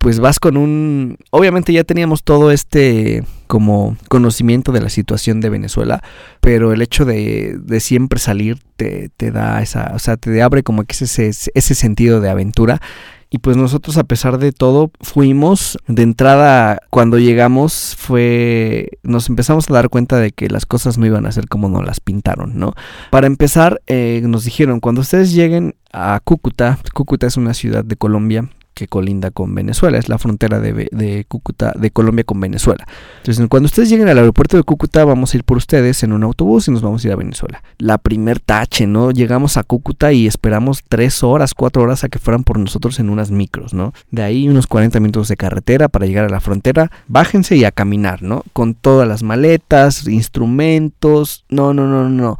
pues 0.00 0.18
vas 0.18 0.40
con 0.40 0.56
un... 0.56 1.18
Obviamente 1.28 1.74
ya 1.74 1.84
teníamos 1.84 2.24
todo 2.24 2.52
este 2.52 3.22
como 3.46 3.98
conocimiento 4.08 4.72
de 4.72 4.80
la 4.80 4.88
situación 4.88 5.42
de 5.42 5.50
Venezuela, 5.50 6.02
pero 6.40 6.72
el 6.72 6.80
hecho 6.80 7.04
de, 7.04 7.58
de 7.62 7.80
siempre 7.80 8.18
salir 8.18 8.60
te, 8.76 9.10
te, 9.18 9.30
da 9.30 9.60
esa, 9.60 9.92
o 9.94 9.98
sea, 9.98 10.16
te 10.16 10.40
abre 10.40 10.62
como 10.62 10.84
que 10.84 10.94
ese, 11.04 11.28
ese 11.28 11.74
sentido 11.74 12.22
de 12.22 12.30
aventura. 12.30 12.80
Y 13.28 13.40
pues 13.40 13.58
nosotros 13.58 13.98
a 13.98 14.04
pesar 14.04 14.38
de 14.38 14.52
todo 14.52 14.90
fuimos, 15.02 15.76
de 15.86 16.02
entrada 16.02 16.80
cuando 16.88 17.18
llegamos 17.18 17.94
fue, 17.98 18.88
nos 19.02 19.28
empezamos 19.28 19.68
a 19.68 19.74
dar 19.74 19.90
cuenta 19.90 20.16
de 20.16 20.32
que 20.32 20.48
las 20.48 20.64
cosas 20.64 20.96
no 20.96 21.04
iban 21.04 21.26
a 21.26 21.32
ser 21.32 21.46
como 21.46 21.68
nos 21.68 21.84
las 21.84 22.00
pintaron, 22.00 22.58
¿no? 22.58 22.72
Para 23.10 23.26
empezar, 23.26 23.82
eh, 23.86 24.22
nos 24.24 24.44
dijeron, 24.44 24.80
cuando 24.80 25.02
ustedes 25.02 25.34
lleguen 25.34 25.74
a 25.92 26.20
Cúcuta, 26.24 26.78
Cúcuta 26.94 27.26
es 27.26 27.36
una 27.36 27.52
ciudad 27.52 27.84
de 27.84 27.96
Colombia, 27.96 28.48
que 28.80 28.88
colinda 28.88 29.30
con 29.30 29.54
Venezuela, 29.54 29.98
es 29.98 30.08
la 30.08 30.16
frontera 30.16 30.58
de, 30.58 30.88
de, 30.90 31.26
Cúcuta, 31.28 31.74
de 31.78 31.90
Colombia 31.90 32.24
con 32.24 32.40
Venezuela. 32.40 32.86
Entonces, 33.18 33.46
cuando 33.48 33.66
ustedes 33.66 33.90
lleguen 33.90 34.08
al 34.08 34.16
aeropuerto 34.16 34.56
de 34.56 34.62
Cúcuta, 34.62 35.04
vamos 35.04 35.34
a 35.34 35.36
ir 35.36 35.44
por 35.44 35.58
ustedes 35.58 36.02
en 36.02 36.14
un 36.14 36.22
autobús 36.22 36.66
y 36.66 36.70
nos 36.70 36.80
vamos 36.80 37.04
a 37.04 37.08
ir 37.08 37.12
a 37.12 37.16
Venezuela. 37.16 37.62
La 37.76 37.98
primer 37.98 38.40
tache, 38.40 38.86
¿no? 38.86 39.10
Llegamos 39.10 39.58
a 39.58 39.64
Cúcuta 39.64 40.14
y 40.14 40.26
esperamos 40.26 40.82
tres 40.88 41.22
horas, 41.22 41.52
cuatro 41.52 41.82
horas 41.82 42.04
a 42.04 42.08
que 42.08 42.18
fueran 42.18 42.42
por 42.42 42.58
nosotros 42.58 42.98
en 43.00 43.10
unas 43.10 43.30
micros, 43.30 43.74
¿no? 43.74 43.92
De 44.10 44.22
ahí 44.22 44.48
unos 44.48 44.66
40 44.66 44.98
minutos 44.98 45.28
de 45.28 45.36
carretera 45.36 45.88
para 45.88 46.06
llegar 46.06 46.24
a 46.24 46.30
la 46.30 46.40
frontera, 46.40 46.90
bájense 47.06 47.56
y 47.56 47.64
a 47.64 47.72
caminar, 47.72 48.22
¿no? 48.22 48.44
Con 48.54 48.72
todas 48.72 49.06
las 49.06 49.22
maletas, 49.22 50.08
instrumentos, 50.08 51.44
no, 51.50 51.74
no, 51.74 51.86
no, 51.86 52.08
no, 52.08 52.38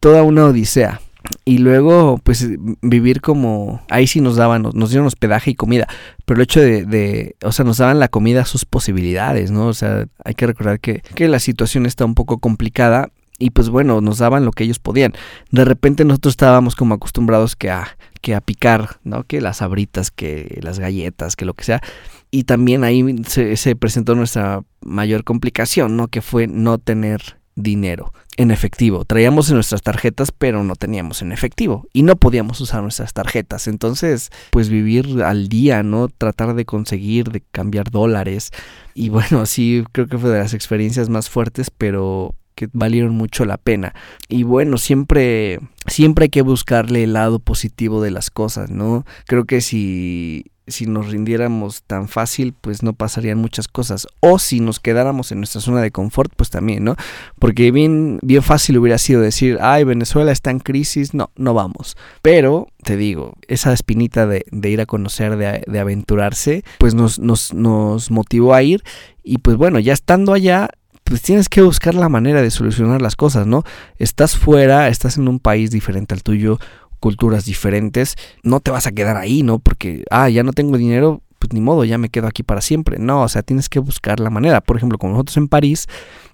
toda 0.00 0.24
una 0.24 0.46
odisea 0.46 1.00
y 1.44 1.58
luego 1.58 2.18
pues 2.22 2.48
vivir 2.82 3.20
como 3.20 3.82
ahí 3.88 4.06
sí 4.06 4.20
nos 4.20 4.36
daban 4.36 4.62
nos, 4.62 4.90
dieron 4.90 5.06
hospedaje 5.06 5.50
y 5.50 5.54
comida 5.54 5.86
pero 6.24 6.38
el 6.38 6.44
hecho 6.44 6.60
de, 6.60 6.84
de, 6.84 7.36
o 7.42 7.52
sea 7.52 7.64
nos 7.64 7.78
daban 7.78 8.00
la 8.00 8.08
comida 8.08 8.42
a 8.42 8.46
sus 8.46 8.64
posibilidades 8.64 9.50
no 9.50 9.66
o 9.66 9.74
sea 9.74 10.06
hay 10.24 10.34
que 10.34 10.46
recordar 10.46 10.80
que, 10.80 11.02
que 11.14 11.28
la 11.28 11.38
situación 11.38 11.86
está 11.86 12.04
un 12.04 12.14
poco 12.14 12.38
complicada 12.38 13.10
y 13.38 13.50
pues 13.50 13.68
bueno 13.68 14.00
nos 14.00 14.18
daban 14.18 14.44
lo 14.44 14.50
que 14.50 14.64
ellos 14.64 14.78
podían. 14.78 15.12
De 15.50 15.64
repente 15.64 16.04
nosotros 16.04 16.32
estábamos 16.32 16.74
como 16.74 16.94
acostumbrados 16.94 17.56
que 17.56 17.70
a 17.70 17.96
que 18.22 18.34
a 18.34 18.40
picar 18.40 18.98
no 19.04 19.24
que 19.24 19.40
las 19.40 19.62
abritas 19.62 20.10
que 20.10 20.58
las 20.62 20.78
galletas 20.78 21.36
que 21.36 21.44
lo 21.44 21.54
que 21.54 21.64
sea. 21.64 21.82
Y 22.30 22.44
también 22.44 22.82
ahí 22.82 23.04
se, 23.26 23.56
se 23.56 23.76
presentó 23.76 24.14
nuestra 24.14 24.62
mayor 24.80 25.24
complicación 25.24 25.96
no 25.96 26.08
que 26.08 26.22
fue 26.22 26.46
no 26.46 26.78
tener 26.78 27.38
dinero 27.56 28.12
en 28.36 28.50
efectivo. 28.50 29.04
Traíamos 29.04 29.50
nuestras 29.50 29.82
tarjetas, 29.82 30.30
pero 30.30 30.62
no 30.62 30.76
teníamos 30.76 31.22
en 31.22 31.32
efectivo 31.32 31.88
y 31.92 32.02
no 32.02 32.16
podíamos 32.16 32.60
usar 32.60 32.82
nuestras 32.82 33.12
tarjetas. 33.12 33.66
Entonces, 33.66 34.30
pues 34.50 34.68
vivir 34.68 35.22
al 35.24 35.48
día, 35.48 35.82
¿no? 35.82 36.08
Tratar 36.08 36.54
de 36.54 36.64
conseguir, 36.66 37.32
de 37.32 37.42
cambiar 37.50 37.90
dólares. 37.90 38.52
Y 38.94 39.08
bueno, 39.08 39.46
sí, 39.46 39.84
creo 39.92 40.06
que 40.06 40.18
fue 40.18 40.30
de 40.30 40.38
las 40.38 40.54
experiencias 40.54 41.08
más 41.08 41.28
fuertes, 41.30 41.70
pero 41.70 42.34
que 42.54 42.68
valieron 42.72 43.14
mucho 43.14 43.44
la 43.44 43.58
pena. 43.58 43.94
Y 44.28 44.42
bueno, 44.42 44.78
siempre 44.78 45.60
siempre 45.86 46.24
hay 46.24 46.30
que 46.30 46.42
buscarle 46.42 47.04
el 47.04 47.14
lado 47.14 47.38
positivo 47.38 48.02
de 48.02 48.10
las 48.10 48.30
cosas, 48.30 48.70
¿no? 48.70 49.04
Creo 49.26 49.44
que 49.44 49.60
si 49.60 50.46
si 50.66 50.86
nos 50.86 51.08
rindiéramos 51.08 51.82
tan 51.82 52.08
fácil, 52.08 52.54
pues 52.60 52.82
no 52.82 52.92
pasarían 52.92 53.38
muchas 53.38 53.68
cosas. 53.68 54.06
O 54.20 54.38
si 54.38 54.60
nos 54.60 54.80
quedáramos 54.80 55.30
en 55.32 55.38
nuestra 55.38 55.60
zona 55.60 55.80
de 55.80 55.90
confort, 55.90 56.32
pues 56.36 56.50
también, 56.50 56.84
¿no? 56.84 56.96
Porque 57.38 57.70
bien, 57.70 58.18
bien 58.22 58.42
fácil 58.42 58.78
hubiera 58.78 58.98
sido 58.98 59.20
decir, 59.20 59.58
ay, 59.60 59.84
Venezuela 59.84 60.32
está 60.32 60.50
en 60.50 60.58
crisis, 60.58 61.14
no, 61.14 61.30
no 61.36 61.54
vamos. 61.54 61.96
Pero, 62.22 62.68
te 62.82 62.96
digo, 62.96 63.34
esa 63.48 63.72
espinita 63.72 64.26
de, 64.26 64.44
de 64.50 64.70
ir 64.70 64.80
a 64.80 64.86
conocer, 64.86 65.36
de, 65.36 65.62
de 65.66 65.78
aventurarse, 65.78 66.64
pues 66.78 66.94
nos, 66.94 67.18
nos, 67.18 67.54
nos 67.54 68.10
motivó 68.10 68.54
a 68.54 68.62
ir. 68.62 68.82
Y 69.22 69.38
pues 69.38 69.56
bueno, 69.56 69.78
ya 69.78 69.92
estando 69.92 70.32
allá, 70.32 70.70
pues 71.06 71.22
tienes 71.22 71.48
que 71.48 71.62
buscar 71.62 71.94
la 71.94 72.08
manera 72.08 72.42
de 72.42 72.50
solucionar 72.50 73.00
las 73.00 73.14
cosas, 73.14 73.46
¿no? 73.46 73.62
Estás 73.98 74.36
fuera, 74.36 74.88
estás 74.88 75.18
en 75.18 75.28
un 75.28 75.38
país 75.38 75.70
diferente 75.70 76.14
al 76.14 76.24
tuyo, 76.24 76.58
culturas 77.00 77.44
diferentes, 77.44 78.16
no 78.42 78.60
te 78.60 78.70
vas 78.70 78.86
a 78.86 78.92
quedar 78.92 79.16
ahí, 79.16 79.42
¿no? 79.42 79.58
Porque, 79.58 80.04
ah, 80.10 80.28
ya 80.28 80.42
no 80.42 80.52
tengo 80.52 80.78
dinero, 80.78 81.22
pues 81.38 81.52
ni 81.52 81.60
modo, 81.60 81.84
ya 81.84 81.98
me 81.98 82.08
quedo 82.08 82.26
aquí 82.26 82.42
para 82.42 82.60
siempre. 82.60 82.98
No, 82.98 83.22
o 83.22 83.28
sea, 83.28 83.42
tienes 83.42 83.68
que 83.68 83.78
buscar 83.78 84.20
la 84.20 84.30
manera. 84.30 84.60
Por 84.60 84.76
ejemplo, 84.76 84.98
como 84.98 85.12
nosotros 85.12 85.36
en 85.36 85.48
París, 85.48 85.86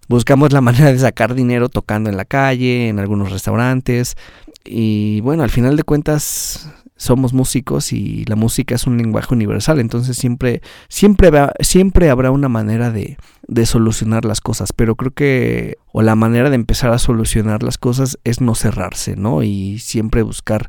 buscamos 0.08 0.52
la 0.52 0.60
manera 0.62 0.92
de 0.92 0.98
sacar 0.98 1.34
dinero 1.34 1.68
tocando 1.68 2.10
en 2.10 2.16
la 2.16 2.24
calle, 2.24 2.88
en 2.88 2.98
algunos 2.98 3.30
restaurantes. 3.30 4.16
Y 4.64 5.20
bueno, 5.22 5.42
al 5.42 5.50
final 5.50 5.76
de 5.76 5.82
cuentas, 5.82 6.70
somos 7.02 7.32
músicos 7.32 7.92
y 7.92 8.24
la 8.26 8.36
música 8.36 8.76
es 8.76 8.86
un 8.86 8.96
lenguaje 8.96 9.34
universal, 9.34 9.80
entonces 9.80 10.16
siempre, 10.16 10.62
siempre, 10.88 11.30
siempre 11.58 12.10
habrá 12.10 12.30
una 12.30 12.48
manera 12.48 12.92
de, 12.92 13.16
de, 13.48 13.66
solucionar 13.66 14.24
las 14.24 14.40
cosas, 14.40 14.72
pero 14.72 14.94
creo 14.94 15.10
que, 15.10 15.78
o 15.92 16.02
la 16.02 16.14
manera 16.14 16.48
de 16.48 16.54
empezar 16.54 16.92
a 16.92 16.98
solucionar 16.98 17.64
las 17.64 17.76
cosas 17.76 18.20
es 18.22 18.40
no 18.40 18.54
cerrarse, 18.54 19.16
¿no? 19.16 19.42
Y 19.42 19.80
siempre 19.80 20.22
buscar 20.22 20.68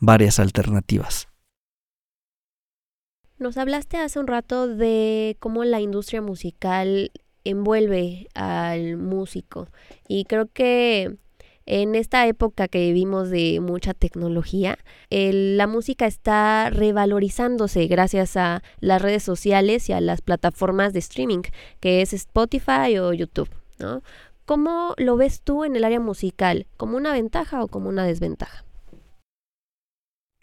varias 0.00 0.40
alternativas. 0.40 1.28
Nos 3.38 3.56
hablaste 3.56 3.98
hace 3.98 4.18
un 4.18 4.26
rato 4.26 4.66
de 4.66 5.36
cómo 5.38 5.62
la 5.62 5.80
industria 5.80 6.20
musical 6.20 7.12
envuelve 7.44 8.26
al 8.34 8.96
músico 8.96 9.68
y 10.08 10.24
creo 10.24 10.46
que 10.52 11.18
en 11.70 11.94
esta 11.94 12.26
época 12.26 12.66
que 12.66 12.78
vivimos 12.78 13.28
de 13.28 13.60
mucha 13.60 13.92
tecnología, 13.92 14.78
la 15.10 15.66
música 15.66 16.06
está 16.06 16.70
revalorizándose 16.70 17.86
gracias 17.86 18.38
a 18.38 18.62
las 18.80 19.02
redes 19.02 19.22
sociales 19.22 19.88
y 19.90 19.92
a 19.92 20.00
las 20.00 20.22
plataformas 20.22 20.94
de 20.94 21.00
streaming, 21.00 21.42
que 21.80 22.00
es 22.00 22.14
Spotify 22.14 22.98
o 22.98 23.12
YouTube, 23.12 23.50
¿no? 23.78 24.02
¿Cómo 24.46 24.94
lo 24.96 25.18
ves 25.18 25.42
tú 25.42 25.64
en 25.64 25.76
el 25.76 25.84
área 25.84 26.00
musical? 26.00 26.66
¿Como 26.78 26.96
una 26.96 27.12
ventaja 27.12 27.62
o 27.62 27.68
como 27.68 27.90
una 27.90 28.04
desventaja? 28.04 28.64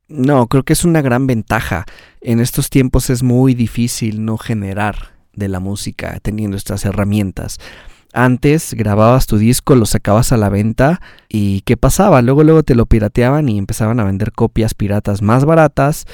No, 0.08 0.46
creo 0.46 0.62
que 0.62 0.74
es 0.74 0.86
una 0.86 1.02
gran 1.02 1.26
ventaja. 1.26 1.86
En 2.22 2.40
estos 2.40 2.70
tiempos 2.70 3.10
es 3.10 3.24
muy 3.24 3.56
difícil 3.56 4.24
no 4.24 4.38
generar 4.38 5.16
de 5.34 5.48
la 5.48 5.60
música 5.60 6.20
teniendo 6.22 6.56
estas 6.56 6.86
herramientas. 6.86 7.58
Antes 8.16 8.74
grababas 8.74 9.28
tu 9.28 9.38
disco, 9.38 9.76
lo 9.76 9.86
sacabas 9.86 10.32
a 10.32 10.38
la 10.38 10.48
venta 10.48 11.02
y 11.28 11.62
¿qué 11.62 11.76
pasaba? 11.76 12.22
Luego 12.22 12.46
luego 12.46 12.64
te 12.64 12.74
lo 12.74 12.86
pirateaban 12.86 13.50
y 13.50 13.58
empezaban 13.58 14.00
a 14.00 14.06
vender 14.06 14.32
copias 14.32 14.74
piratas 14.74 15.22
más 15.22 15.44
baratas 15.44 16.06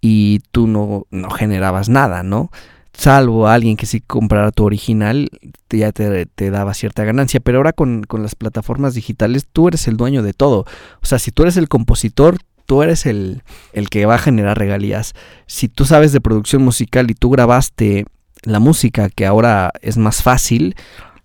y 0.00 0.40
tú 0.52 0.66
no, 0.66 1.06
no 1.10 1.28
generabas 1.28 1.90
nada, 1.90 2.22
¿no? 2.22 2.50
Salvo 2.94 3.46
alguien 3.46 3.76
que 3.76 3.84
sí 3.84 4.00
comprara 4.00 4.52
tu 4.52 4.64
original, 4.64 5.28
ya 5.68 5.92
te, 5.92 6.50
daba 6.50 6.72
cierta 6.72 7.04
ganancia. 7.04 7.40
Pero 7.40 7.58
ahora 7.58 7.74
con, 7.74 8.04
con, 8.04 8.22
las 8.22 8.34
plataformas 8.34 8.94
digitales, 8.94 9.46
tú 9.52 9.68
eres 9.68 9.86
el 9.86 9.98
dueño 9.98 10.22
de 10.22 10.32
todo. 10.32 10.64
O 11.02 11.06
sea, 11.06 11.18
si 11.18 11.30
tú 11.30 11.42
eres 11.42 11.58
el 11.58 11.68
compositor, 11.68 12.38
tú 12.64 12.82
eres 12.82 13.04
el, 13.04 13.42
el 13.74 13.90
que 13.90 14.06
va 14.06 14.14
a 14.14 14.18
generar 14.18 14.58
regalías. 14.58 15.12
Si 15.46 15.68
tú 15.68 15.84
sabes 15.84 16.12
de 16.12 16.22
producción 16.22 16.62
musical 16.62 17.10
y 17.10 17.14
tú 17.14 17.28
grabaste 17.28 18.06
la 18.42 18.58
música, 18.58 19.08
que 19.10 19.26
ahora 19.26 19.72
es 19.82 19.96
más 19.96 20.22
fácil, 20.22 20.74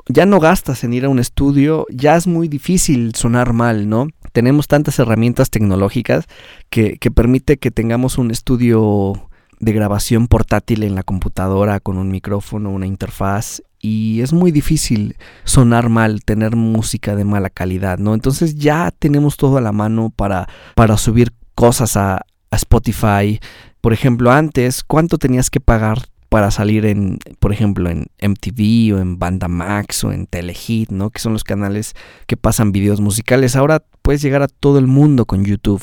ya 0.07 0.25
no 0.25 0.39
gastas 0.39 0.83
en 0.83 0.93
ir 0.93 1.05
a 1.05 1.09
un 1.09 1.19
estudio, 1.19 1.85
ya 1.89 2.15
es 2.15 2.27
muy 2.27 2.47
difícil 2.47 3.15
sonar 3.15 3.53
mal, 3.53 3.89
¿no? 3.89 4.07
Tenemos 4.31 4.67
tantas 4.67 4.99
herramientas 4.99 5.49
tecnológicas 5.49 6.25
que, 6.69 6.97
que 6.97 7.11
permite 7.11 7.57
que 7.57 7.71
tengamos 7.71 8.17
un 8.17 8.31
estudio 8.31 9.29
de 9.59 9.73
grabación 9.73 10.27
portátil 10.27 10.83
en 10.83 10.95
la 10.95 11.03
computadora 11.03 11.79
con 11.79 11.97
un 11.97 12.09
micrófono, 12.09 12.69
una 12.69 12.87
interfaz 12.87 13.61
y 13.79 14.21
es 14.21 14.33
muy 14.33 14.51
difícil 14.51 15.15
sonar 15.43 15.89
mal, 15.89 16.23
tener 16.23 16.55
música 16.55 17.15
de 17.15 17.23
mala 17.23 17.49
calidad, 17.49 17.97
¿no? 17.97 18.13
Entonces 18.13 18.55
ya 18.55 18.91
tenemos 18.97 19.37
todo 19.37 19.57
a 19.57 19.61
la 19.61 19.71
mano 19.71 20.11
para, 20.15 20.47
para 20.75 20.97
subir 20.97 21.33
cosas 21.55 21.95
a, 21.95 22.25
a 22.51 22.55
Spotify. 22.55 23.39
Por 23.81 23.93
ejemplo, 23.93 24.31
antes, 24.31 24.83
¿cuánto 24.83 25.17
tenías 25.17 25.49
que 25.49 25.59
pagar 25.59 26.07
para 26.35 26.51
salir 26.51 26.85
en, 26.85 27.17
por 27.39 27.53
ejemplo, 27.53 27.89
en 27.89 28.07
MTV 28.21 28.93
o 28.93 28.99
en 28.99 29.17
Banda 29.17 29.47
Max 29.47 30.03
o 30.03 30.11
en 30.11 30.25
Telehit, 30.25 30.89
¿no? 30.89 31.09
Que 31.09 31.19
son 31.19 31.31
los 31.31 31.45
canales 31.45 31.93
que 32.27 32.35
pasan 32.35 32.73
videos 32.73 32.99
musicales. 32.99 33.55
Ahora 33.55 33.85
puedes 34.01 34.21
llegar 34.21 34.41
a 34.41 34.49
todo 34.49 34.77
el 34.77 34.85
mundo 34.85 35.25
con 35.25 35.45
YouTube 35.45 35.81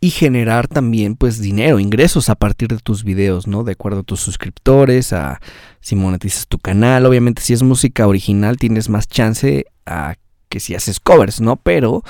y 0.00 0.08
generar 0.08 0.68
también 0.68 1.16
pues 1.16 1.38
dinero, 1.38 1.78
ingresos 1.78 2.30
a 2.30 2.34
partir 2.34 2.68
de 2.68 2.78
tus 2.78 3.04
videos, 3.04 3.46
¿no? 3.46 3.62
De 3.62 3.72
acuerdo 3.72 4.00
a 4.00 4.04
tus 4.04 4.20
suscriptores, 4.20 5.12
a 5.12 5.38
si 5.82 5.96
monetizas 5.96 6.46
tu 6.46 6.58
canal, 6.58 7.04
obviamente 7.04 7.42
si 7.42 7.52
es 7.52 7.62
música 7.62 8.06
original 8.06 8.56
tienes 8.56 8.88
más 8.88 9.06
chance 9.06 9.66
a 9.84 10.14
que 10.48 10.60
si 10.60 10.74
haces 10.74 10.98
covers, 10.98 11.42
¿no? 11.42 11.56
Pero 11.56 12.04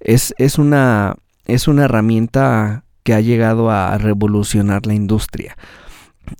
es, 0.00 0.34
es 0.38 0.56
una 0.56 1.14
es 1.44 1.68
una 1.68 1.84
herramienta 1.84 2.84
que 3.02 3.12
ha 3.12 3.20
llegado 3.20 3.70
a 3.70 3.98
revolucionar 3.98 4.86
la 4.86 4.94
industria. 4.94 5.58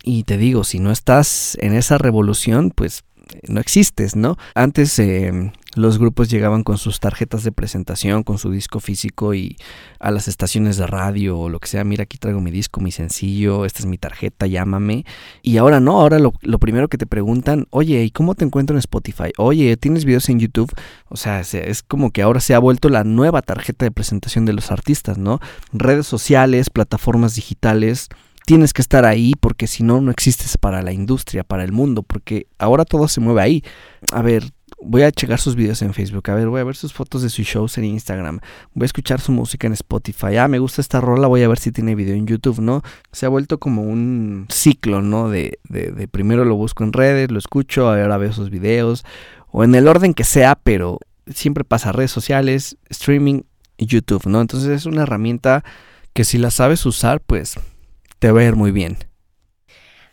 Y 0.03 0.25
te 0.25 0.37
digo, 0.37 0.65
si 0.65 0.79
no 0.79 0.91
estás 0.91 1.57
en 1.61 1.75
esa 1.75 1.99
revolución, 1.99 2.71
pues 2.75 3.05
no 3.49 3.61
existes, 3.61 4.17
¿no? 4.17 4.37
Antes 4.55 4.99
eh, 4.99 5.53
los 5.75 5.99
grupos 5.99 6.31
llegaban 6.31 6.65
con 6.65 6.79
sus 6.79 7.01
tarjetas 7.01 7.45
de 7.45 7.53
presentación, 7.53 8.23
con 8.23 8.39
su 8.39 8.51
disco 8.51 8.81
físico 8.81 9.35
y 9.35 9.57
a 10.01 10.11
las 10.11 10.29
estaciones 10.29 10.77
de 10.77 10.87
radio 10.87 11.39
o 11.39 11.49
lo 11.49 11.61
que 11.61 11.69
sea, 11.69 11.85
mira, 11.85 12.05
aquí 12.05 12.19
traigo 12.19 12.41
mi 12.41 12.51
disco, 12.51 12.81
mi 12.81 12.91
sencillo, 12.91 13.65
esta 13.65 13.81
es 13.81 13.87
mi 13.87 13.99
tarjeta, 13.99 14.47
llámame. 14.47 15.05
Y 15.43 15.59
ahora 15.59 15.81
no, 15.81 16.01
ahora 16.01 16.19
lo, 16.19 16.33
lo 16.41 16.59
primero 16.59 16.89
que 16.89 16.99
te 16.99 17.07
preguntan, 17.07 17.67
oye, 17.71 18.03
¿y 18.05 18.11
cómo 18.11 18.35
te 18.35 18.45
encuentro 18.45 18.75
en 18.75 18.79
Spotify? 18.79 19.33
Oye, 19.37 19.77
¿tienes 19.77 20.05
videos 20.05 20.29
en 20.29 20.41
YouTube? 20.41 20.73
O 21.09 21.17
sea, 21.17 21.41
es 21.41 21.83
como 21.83 22.11
que 22.11 22.23
ahora 22.23 22.41
se 22.41 22.55
ha 22.55 22.59
vuelto 22.59 22.89
la 22.89 23.05
nueva 23.05 23.43
tarjeta 23.43 23.85
de 23.85 23.91
presentación 23.91 24.47
de 24.47 24.55
los 24.55 24.71
artistas, 24.71 25.19
¿no? 25.19 25.41
Redes 25.73 26.07
sociales, 26.07 26.71
plataformas 26.71 27.35
digitales 27.35 28.09
tienes 28.49 28.73
que 28.73 28.81
estar 28.81 29.05
ahí 29.05 29.35
porque 29.39 29.67
si 29.67 29.83
no, 29.83 30.01
no 30.01 30.11
existes 30.11 30.57
para 30.57 30.81
la 30.81 30.91
industria, 30.91 31.45
para 31.45 31.65
el 31.65 31.73
mundo, 31.73 32.03
porque 32.03 32.47
ahora 32.57 32.87
todo 32.87 33.07
se 33.07 33.21
mueve 33.21 33.43
ahí. 33.43 33.63
A 34.11 34.23
ver, 34.23 34.43
voy 34.81 35.03
a 35.03 35.13
checar 35.13 35.39
sus 35.39 35.55
videos 35.55 35.83
en 35.83 35.93
Facebook, 35.93 36.31
a 36.31 36.35
ver, 36.35 36.49
voy 36.49 36.63
a 36.63 36.65
ver 36.65 36.75
sus 36.75 36.95
fotos 36.95 37.21
de 37.21 37.29
sus 37.29 37.45
shows 37.47 37.77
en 37.77 37.85
Instagram, 37.85 38.41
voy 38.73 38.85
a 38.85 38.87
escuchar 38.87 39.21
su 39.21 39.33
música 39.33 39.67
en 39.67 39.75
Spotify, 39.75 40.39
ah, 40.39 40.49
me 40.49 40.61
gusta 40.61 40.81
esta 40.81 40.99
rola, 40.99 41.27
voy 41.27 41.43
a 41.43 41.49
ver 41.49 41.59
si 41.59 41.73
tiene 41.73 41.95
video 41.95 42.15
en 42.15 42.27
YouTube, 42.27 42.61
¿no? 42.61 42.81
Se 43.13 43.27
ha 43.27 43.29
vuelto 43.29 43.59
como 43.59 43.83
un 43.83 44.47
ciclo, 44.49 45.03
¿no? 45.03 45.29
De, 45.29 45.59
de, 45.69 45.91
de 45.93 46.09
primero 46.09 46.47
lo 46.47 46.55
busco 46.55 46.85
en 46.85 46.95
redes, 46.95 47.31
lo 47.31 47.39
escucho, 47.39 47.91
ahora 47.91 48.17
veo 48.17 48.33
sus 48.33 48.49
videos, 48.49 49.05
o 49.49 49.63
en 49.63 49.75
el 49.75 49.87
orden 49.87 50.15
que 50.15 50.25
sea, 50.25 50.55
pero 50.55 51.01
siempre 51.27 51.65
pasa 51.65 51.93
redes 51.93 52.13
sociales, 52.13 52.79
streaming 52.89 53.43
YouTube, 53.77 54.27
¿no? 54.27 54.41
Entonces 54.41 54.71
es 54.71 54.87
una 54.87 55.03
herramienta 55.03 55.65
que 56.15 56.25
si 56.25 56.39
la 56.39 56.51
sabes 56.51 56.87
usar, 56.87 57.21
pues 57.21 57.59
te 58.19 58.33
va 58.33 58.41
a 58.41 58.45
ir 58.45 58.57
muy 58.57 58.71
bien. 58.71 58.99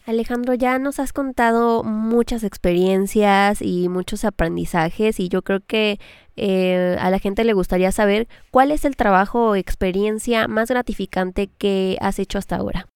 Alejandro, 0.05 0.53
ya 0.53 0.77
nos 0.77 0.99
has 0.99 1.13
contado 1.13 1.83
muchas 1.83 2.43
experiencias 2.43 3.59
y 3.61 3.89
muchos 3.89 4.23
aprendizajes 4.23 5.19
y 5.19 5.29
yo 5.29 5.41
creo 5.41 5.61
que 5.65 5.99
eh, 6.35 6.95
a 6.99 7.09
la 7.09 7.17
gente 7.17 7.43
le 7.43 7.53
gustaría 7.53 7.91
saber 7.91 8.27
cuál 8.51 8.69
es 8.69 8.85
el 8.85 8.95
trabajo 8.95 9.49
o 9.49 9.55
experiencia 9.55 10.47
más 10.47 10.69
gratificante 10.69 11.49
que 11.57 11.97
has 12.01 12.19
hecho 12.19 12.37
hasta 12.37 12.57
ahora. 12.57 12.87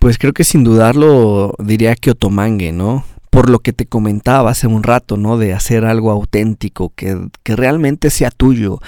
Pues 0.00 0.18
creo 0.18 0.32
que 0.32 0.42
sin 0.42 0.64
dudarlo 0.64 1.54
diría 1.60 1.94
que 1.94 2.10
Otomangue, 2.10 2.72
¿no? 2.72 3.04
Por 3.30 3.50
lo 3.50 3.60
que 3.60 3.72
te 3.72 3.86
comentaba 3.86 4.50
hace 4.50 4.66
un 4.66 4.82
rato, 4.82 5.16
¿no? 5.16 5.38
De 5.38 5.52
hacer 5.52 5.84
algo 5.84 6.10
auténtico, 6.10 6.92
que, 6.96 7.28
que 7.44 7.54
realmente 7.54 8.10
sea 8.10 8.30
tuyo 8.30 8.80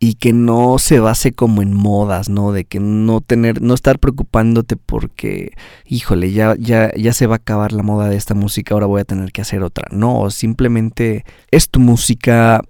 y 0.00 0.14
que 0.14 0.32
no 0.32 0.78
se 0.78 1.00
base 1.00 1.32
como 1.32 1.60
en 1.60 1.74
modas, 1.74 2.28
¿no? 2.28 2.52
De 2.52 2.64
que 2.64 2.78
no 2.78 3.20
tener, 3.20 3.60
no 3.62 3.74
estar 3.74 3.98
preocupándote 3.98 4.76
porque, 4.76 5.52
híjole, 5.84 6.32
ya, 6.32 6.54
ya, 6.58 6.92
ya 6.94 7.12
se 7.12 7.26
va 7.26 7.34
a 7.34 7.38
acabar 7.38 7.72
la 7.72 7.82
moda 7.82 8.08
de 8.08 8.16
esta 8.16 8.34
música, 8.34 8.74
ahora 8.74 8.86
voy 8.86 9.00
a 9.00 9.04
tener 9.04 9.32
que 9.32 9.40
hacer 9.40 9.62
otra. 9.62 9.88
No, 9.90 10.30
simplemente 10.30 11.24
es 11.50 11.68
tu 11.68 11.80
música, 11.80 12.62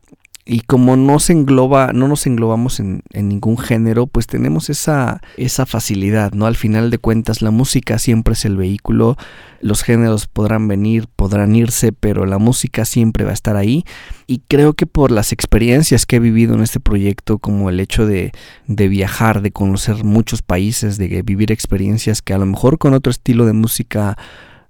y 0.50 0.60
como 0.60 0.96
no 0.96 1.18
se 1.18 1.34
engloba, 1.34 1.92
no 1.92 2.08
nos 2.08 2.26
englobamos 2.26 2.80
en, 2.80 3.02
en, 3.12 3.28
ningún 3.28 3.58
género, 3.58 4.06
pues 4.06 4.26
tenemos 4.26 4.70
esa, 4.70 5.20
esa 5.36 5.66
facilidad, 5.66 6.32
¿no? 6.32 6.46
Al 6.46 6.56
final 6.56 6.90
de 6.90 6.96
cuentas, 6.96 7.42
la 7.42 7.50
música 7.50 7.98
siempre 7.98 8.32
es 8.32 8.46
el 8.46 8.56
vehículo, 8.56 9.18
los 9.60 9.82
géneros 9.82 10.26
podrán 10.26 10.66
venir, 10.66 11.06
podrán 11.14 11.54
irse, 11.54 11.92
pero 11.92 12.24
la 12.24 12.38
música 12.38 12.86
siempre 12.86 13.24
va 13.24 13.32
a 13.32 13.34
estar 13.34 13.56
ahí. 13.56 13.84
Y 14.26 14.40
creo 14.48 14.72
que 14.72 14.86
por 14.86 15.10
las 15.10 15.32
experiencias 15.32 16.06
que 16.06 16.16
he 16.16 16.20
vivido 16.20 16.54
en 16.54 16.62
este 16.62 16.80
proyecto, 16.80 17.36
como 17.36 17.68
el 17.68 17.78
hecho 17.78 18.06
de, 18.06 18.32
de 18.66 18.88
viajar, 18.88 19.42
de 19.42 19.50
conocer 19.50 20.02
muchos 20.02 20.40
países, 20.40 20.96
de 20.96 21.20
vivir 21.20 21.52
experiencias 21.52 22.22
que 22.22 22.32
a 22.32 22.38
lo 22.38 22.46
mejor 22.46 22.78
con 22.78 22.94
otro 22.94 23.10
estilo 23.10 23.44
de 23.44 23.52
música 23.52 24.16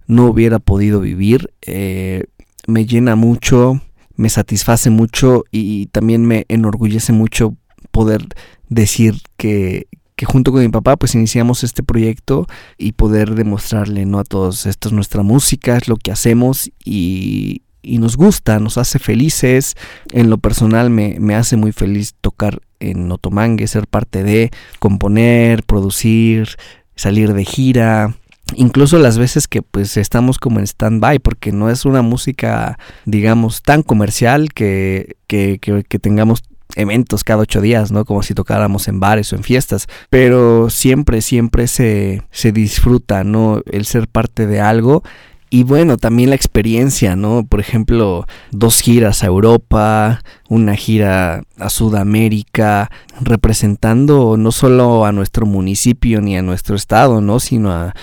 no 0.09 0.26
hubiera 0.26 0.59
podido 0.59 0.99
vivir, 0.99 1.53
eh, 1.62 2.24
me 2.66 2.85
llena 2.85 3.14
mucho 3.14 3.81
me 4.19 4.29
satisface 4.29 4.91
mucho 4.91 5.45
y 5.51 5.87
también 5.87 6.27
me 6.27 6.45
enorgullece 6.49 7.12
mucho 7.12 7.55
poder 7.93 8.27
decir 8.69 9.14
que, 9.37 9.87
que 10.16 10.27
junto 10.27 10.51
con 10.51 10.61
mi 10.61 10.69
papá 10.69 10.97
pues 10.97 11.14
iniciamos 11.14 11.62
este 11.62 11.85
proyecto 11.85 12.47
y 12.77 12.93
poder 12.93 13.37
demostrarle 13.37 14.05
¿no? 14.07 14.19
a 14.19 14.25
todos 14.25 14.66
esto 14.66 14.89
es 14.89 14.93
nuestra 14.93 15.23
música, 15.23 15.77
es 15.77 15.87
lo 15.87 15.97
que 15.97 16.11
hacemos 16.11 16.69
y, 16.85 17.62
y 17.81 17.99
nos 17.99 18.16
gusta, 18.16 18.59
nos 18.59 18.77
hace 18.77 18.99
felices. 18.99 19.77
En 20.12 20.31
lo 20.31 20.39
personal 20.39 20.91
me, 20.91 21.19
me 21.21 21.37
hace 21.37 21.57
muy 21.57 21.71
feliz 21.71 22.14
tocar 22.21 22.61
en 22.81 23.11
Otomangue, 23.12 23.69
ser 23.69 23.87
parte 23.87 24.25
de 24.25 24.51
componer, 24.81 25.62
producir, 25.62 26.57
salir 26.97 27.35
de 27.35 27.45
gira, 27.45 28.16
incluso 28.55 28.99
las 28.99 29.19
veces 29.19 29.49
que 29.49 29.63
pues 29.63 29.97
estamos 29.97 30.39
como 30.39 30.59
en 30.59 30.67
stand-by 30.67 31.19
porque 31.19 31.53
no 31.53 31.71
es 31.71 31.85
una 31.85 32.03
música 32.03 32.79
digamos 33.05 33.63
tan 33.63 33.83
comercial 33.83 34.53
que, 34.53 35.17
que, 35.27 35.59
que, 35.61 35.99
tengamos 35.99 36.43
eventos 36.75 37.25
cada 37.25 37.43
ocho 37.43 37.61
días, 37.61 37.91
¿no? 37.91 38.05
Como 38.05 38.23
si 38.23 38.35
tocáramos 38.35 38.89
en 38.89 39.01
bares 39.01 39.33
o 39.33 39.37
en 39.37 39.43
fiestas, 39.43 39.87
pero 40.11 40.71
siempre, 40.71 41.23
siempre 41.23 41.67
se, 41.67 42.23
se 42.31 42.53
disfruta, 42.53 43.25
¿no? 43.25 43.63
El 43.71 43.85
ser 43.87 44.07
parte 44.07 44.47
de 44.47 44.61
algo 44.61 45.03
y 45.51 45.63
bueno, 45.63 45.97
también 45.97 46.29
la 46.29 46.37
experiencia, 46.37 47.17
¿no? 47.17 47.47
Por 47.47 47.61
ejemplo, 47.61 48.27
dos 48.51 48.81
giras 48.81 49.23
a 49.23 49.29
Europa, 49.29 50.21
una 50.49 50.75
gira 50.77 51.43
a 51.59 51.71
Sudamérica, 51.71 52.91
representando 53.21 54.37
no 54.37 54.53
solo 54.53 55.07
a 55.07 55.13
nuestro 55.13 55.47
municipio 55.47 56.21
ni 56.21 56.37
a 56.37 56.43
nuestro 56.43 56.77
estado, 56.77 57.23
¿no? 57.23 57.41
Sino 57.41 57.73
a, 57.73 57.95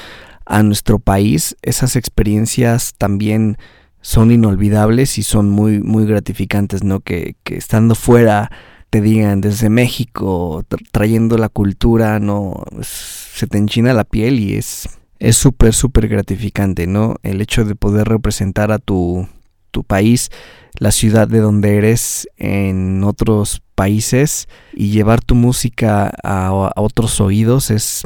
a 0.46 0.64
nuestro 0.64 1.00
país, 1.00 1.58
esas 1.62 1.96
experiencias 1.96 2.94
también 2.98 3.58
son 4.02 4.32
inolvidables 4.32 5.18
y 5.18 5.24
son 5.24 5.50
muy, 5.50 5.82
muy 5.82 6.06
gratificantes, 6.06 6.84
¿no? 6.84 7.00
Que, 7.00 7.36
estando 7.46 7.96
fuera 7.96 8.52
te 8.92 9.02
digan 9.02 9.42
desde 9.42 9.70
México, 9.70 10.64
trayendo 10.92 11.38
la 11.38 11.50
cultura, 11.50 12.20
¿no? 12.20 12.64
Se 12.82 13.48
te 13.48 13.58
enchina 13.58 13.94
la 13.94 14.04
piel 14.04 14.40
y 14.40 14.56
es 14.56 14.88
es 15.20 15.38
súper, 15.38 15.74
súper 15.74 16.08
gratificante, 16.08 16.88
¿no? 16.88 17.16
El 17.24 17.42
hecho 17.42 17.66
de 17.66 17.76
poder 17.76 18.08
representar 18.08 18.72
a 18.72 18.80
tu, 18.80 19.28
tu 19.72 19.84
país, 19.84 20.30
la 20.78 20.92
ciudad 20.92 21.28
de 21.28 21.40
donde 21.40 21.78
eres 21.78 22.28
en 22.38 23.04
otros 23.04 23.62
países 23.76 24.48
y 24.74 24.90
llevar 24.92 25.22
tu 25.22 25.36
música 25.36 26.12
a, 26.24 26.48
a 26.48 26.82
otros 26.82 27.20
oídos 27.22 27.72
es 27.72 28.04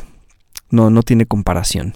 no, 0.70 0.90
no 0.90 1.04
tiene 1.04 1.26
comparación. 1.26 1.94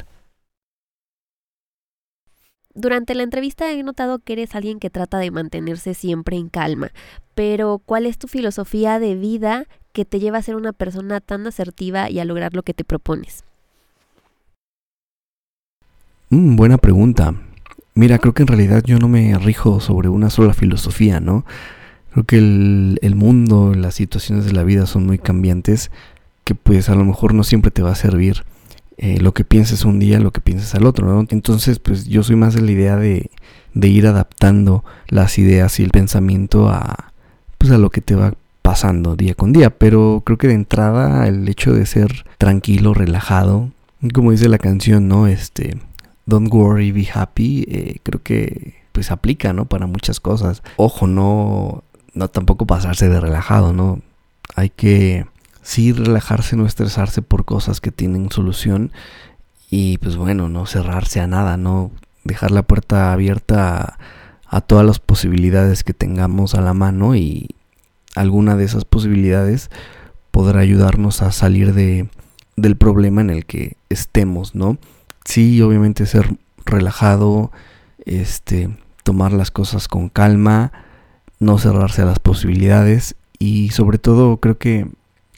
Durante 2.75 3.13
la 3.13 3.21
entrevista 3.21 3.71
he 3.71 3.83
notado 3.83 4.17
que 4.17 4.33
eres 4.33 4.55
alguien 4.55 4.79
que 4.79 4.89
trata 4.89 5.19
de 5.19 5.29
mantenerse 5.29 5.93
siempre 5.93 6.37
en 6.37 6.49
calma, 6.49 6.91
pero 7.35 7.79
¿cuál 7.85 8.07
es 8.07 8.17
tu 8.17 8.27
filosofía 8.27 8.97
de 8.97 9.15
vida 9.15 9.65
que 9.91 10.05
te 10.05 10.19
lleva 10.19 10.39
a 10.39 10.41
ser 10.41 10.55
una 10.55 10.73
persona 10.73 11.21
tan 11.21 11.45
asertiva 11.45 12.09
y 12.09 12.19
a 12.19 12.25
lograr 12.25 12.55
lo 12.55 12.63
que 12.63 12.73
te 12.73 12.83
propones? 12.83 13.43
Mm, 16.29 16.55
buena 16.55 16.79
pregunta. 16.79 17.35
Mira, 17.93 18.17
creo 18.17 18.33
que 18.33 18.41
en 18.41 18.47
realidad 18.47 18.81
yo 18.83 18.97
no 18.97 19.07
me 19.07 19.37
rijo 19.37 19.79
sobre 19.79 20.09
una 20.09 20.31
sola 20.31 20.55
filosofía, 20.55 21.19
¿no? 21.19 21.45
Creo 22.11 22.25
que 22.25 22.37
el, 22.39 22.97
el, 23.03 23.13
mundo, 23.13 23.75
las 23.75 23.93
situaciones 23.93 24.45
de 24.45 24.53
la 24.53 24.63
vida 24.63 24.87
son 24.87 25.05
muy 25.05 25.19
cambiantes, 25.19 25.91
que 26.43 26.55
pues 26.55 26.89
a 26.89 26.95
lo 26.95 27.05
mejor 27.05 27.35
no 27.35 27.43
siempre 27.43 27.69
te 27.69 27.83
va 27.83 27.91
a 27.91 27.95
servir 27.95 28.43
eh, 28.97 29.19
lo 29.19 29.33
que 29.33 29.43
pienses 29.43 29.85
un 29.85 29.99
día, 29.99 30.19
lo 30.19 30.31
que 30.31 30.41
pienses 30.41 30.75
al 30.75 30.85
otro, 30.85 31.07
¿no? 31.07 31.25
Entonces, 31.29 31.79
pues 31.79 32.05
yo 32.05 32.23
soy 32.23 32.35
más 32.35 32.53
de 32.53 32.61
la 32.61 32.71
idea 32.71 32.95
de, 32.95 33.31
de 33.73 33.87
ir 33.87 34.07
adaptando 34.07 34.83
las 35.07 35.37
ideas 35.37 35.79
y 35.79 35.83
el 35.83 35.89
pensamiento 35.89 36.69
a, 36.69 37.11
pues 37.57 37.71
a 37.71 37.77
lo 37.77 37.89
que 37.89 38.01
te 38.01 38.15
va 38.15 38.33
pasando 38.61 39.15
día 39.15 39.35
con 39.35 39.51
día, 39.51 39.71
pero 39.71 40.21
creo 40.25 40.37
que 40.37 40.47
de 40.47 40.53
entrada 40.53 41.27
el 41.27 41.47
hecho 41.49 41.73
de 41.73 41.85
ser 41.85 42.25
tranquilo, 42.37 42.93
relajado, 42.93 43.71
como 44.13 44.31
dice 44.31 44.47
la 44.47 44.57
canción, 44.57 45.07
¿no? 45.07 45.27
Este, 45.27 45.77
Don't 46.25 46.51
worry, 46.53 46.91
be 46.91 47.07
happy, 47.13 47.65
eh, 47.67 47.97
creo 48.03 48.21
que 48.23 48.75
pues 48.93 49.11
aplica, 49.11 49.53
¿no? 49.53 49.65
Para 49.65 49.87
muchas 49.87 50.19
cosas. 50.19 50.63
Ojo, 50.77 51.07
no, 51.07 51.83
no 52.13 52.27
tampoco 52.29 52.65
pasarse 52.65 53.09
de 53.09 53.19
relajado, 53.19 53.73
¿no? 53.73 53.99
Hay 54.55 54.69
que 54.69 55.25
sí 55.63 55.91
relajarse, 55.91 56.55
no 56.55 56.65
estresarse 56.67 57.21
por 57.21 57.45
cosas 57.45 57.81
que 57.81 57.91
tienen 57.91 58.31
solución 58.31 58.91
y 59.69 59.97
pues 59.97 60.15
bueno, 60.15 60.49
no 60.49 60.65
cerrarse 60.67 61.19
a 61.19 61.27
nada, 61.27 61.57
no 61.57 61.91
dejar 62.23 62.51
la 62.51 62.61
puerta 62.61 63.11
abierta 63.11 63.97
a, 64.47 64.61
todas 64.61 64.85
las 64.85 64.99
posibilidades 64.99 65.83
que 65.83 65.93
tengamos 65.93 66.53
a 66.53 66.61
la 66.61 66.75
mano 66.75 67.15
y 67.15 67.49
alguna 68.13 68.55
de 68.55 68.65
esas 68.65 68.85
posibilidades 68.85 69.71
podrá 70.29 70.59
ayudarnos 70.59 71.23
a 71.23 71.31
salir 71.31 71.73
de, 71.73 72.07
del 72.55 72.75
problema 72.75 73.21
en 73.21 73.31
el 73.31 73.45
que 73.45 73.77
estemos, 73.89 74.53
¿no? 74.53 74.77
sí, 75.25 75.61
obviamente 75.61 76.05
ser 76.05 76.37
relajado, 76.65 77.51
este, 78.05 78.69
tomar 79.03 79.33
las 79.33 79.51
cosas 79.51 79.87
con 79.87 80.09
calma, 80.09 80.71
no 81.39 81.57
cerrarse 81.57 82.01
a 82.01 82.05
las 82.05 82.19
posibilidades 82.19 83.15
y 83.39 83.69
sobre 83.69 83.97
todo 83.97 84.37
creo 84.37 84.57
que 84.57 84.87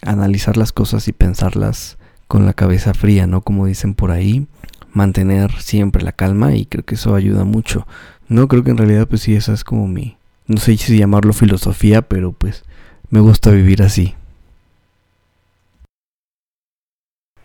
analizar 0.02 0.58
las 0.58 0.72
cosas 0.72 1.08
y 1.08 1.14
pensarlas 1.14 1.98
con 2.28 2.46
la 2.46 2.54
cabeza 2.54 2.94
fría, 2.94 3.28
¿no? 3.28 3.42
Como 3.42 3.66
dicen 3.66 3.94
por 3.94 4.12
ahí, 4.12 4.48
mantener 4.94 5.52
siempre 5.62 6.04
la 6.04 6.12
calma 6.12 6.56
y 6.56 6.66
creo 6.66 6.84
que 6.84 6.96
eso 6.96 7.16
ayuda 7.16 7.44
mucho. 7.44 7.88
No 8.28 8.48
creo 8.48 8.64
que 8.64 8.72
en 8.72 8.78
realidad 8.78 9.08
pues 9.08 9.22
sí 9.22 9.36
esa 9.36 9.54
es 9.54 9.64
como 9.64 9.88
mi 9.88 10.18
no 10.48 10.58
sé 10.58 10.78
si 10.78 10.98
llamarlo 10.98 11.34
filosofía, 11.34 12.04
pero 12.04 12.32
pues 12.32 12.64
me 13.10 13.20
gusta 13.20 13.52
vivir 13.52 13.82
así. 13.82 14.16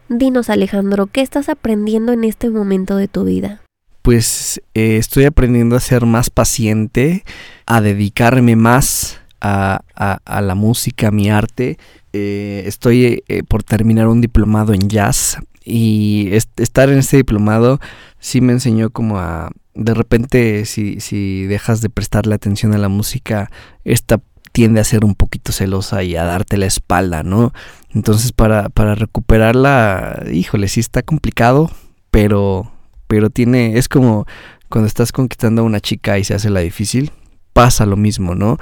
Dinos 0.09 0.51
Alejandro, 0.51 1.07
¿qué 1.07 1.20
estás 1.20 1.48
aprendiendo 1.48 2.12
en 2.12 2.24
este 2.24 2.51
momento 2.51 2.96
de 2.96 3.09
tu 3.09 3.24
vida? 3.24 3.62
Pues 4.03 4.61
eh, 4.74 4.96
estoy 4.96 5.24
aprendiendo 5.24 5.76
a 5.76 5.80
ser 5.80 6.05
más 6.05 6.30
paciente, 6.30 7.24
a 7.64 7.80
dedicarme 7.80 8.57
más 8.57 9.20
a, 9.40 9.82
a, 9.94 10.40
la 10.40 10.55
música, 10.55 11.09
a 11.09 11.11
mi 11.11 11.30
arte. 11.30 11.78
Eh, 12.13 12.65
estoy 12.67 13.23
eh, 13.29 13.43
por 13.43 13.63
terminar 13.63 14.09
un 14.09 14.21
diplomado 14.21 14.75
en 14.75 14.89
jazz 14.89 15.39
y 15.65 16.31
estar 16.33 16.89
en 16.89 16.99
este 16.99 17.19
diplomado 17.19 17.81
sí 18.19 18.41
me 18.41 18.53
enseñó 18.53 18.91
como 18.91 19.19
a... 19.19 19.51
De 19.75 19.95
repente, 19.95 20.65
si, 20.67 21.01
si 21.01 21.45
dejas 21.45 21.81
de 21.81 21.91
prestarle 21.91 22.35
atención 22.35 22.75
a 22.75 22.79
la 22.79 22.89
música, 22.89 23.51
esta 23.85 24.21
tiende 24.53 24.81
a 24.81 24.85
ser 24.85 25.05
un 25.05 25.15
poquito 25.15 25.53
celosa 25.53 26.03
y 26.03 26.17
a 26.17 26.25
darte 26.25 26.57
la 26.57 26.67
espalda, 26.67 27.23
¿no? 27.23 27.53
Entonces 27.95 28.33
para, 28.33 28.69
para 28.69 28.95
recuperarla, 28.95 30.25
híjole, 30.33 30.69
sí 30.69 30.81
está 30.81 31.03
complicado, 31.03 31.71
pero, 32.11 32.73
pero 33.07 33.31
tiene, 33.31 33.79
es 33.79 33.89
como 33.89 34.27
cuando 34.69 34.87
estás 34.87 35.13
conquistando 35.13 35.63
a 35.63 35.65
una 35.65 35.81
chica 35.81 36.19
y 36.19 36.25
se 36.25 36.35
hace 36.35 36.51
la 36.51 36.61
difícil, 36.61 37.13
pasa 37.53 37.87
lo 37.87 37.97
mismo, 37.97 38.35
¿no? 38.35 38.59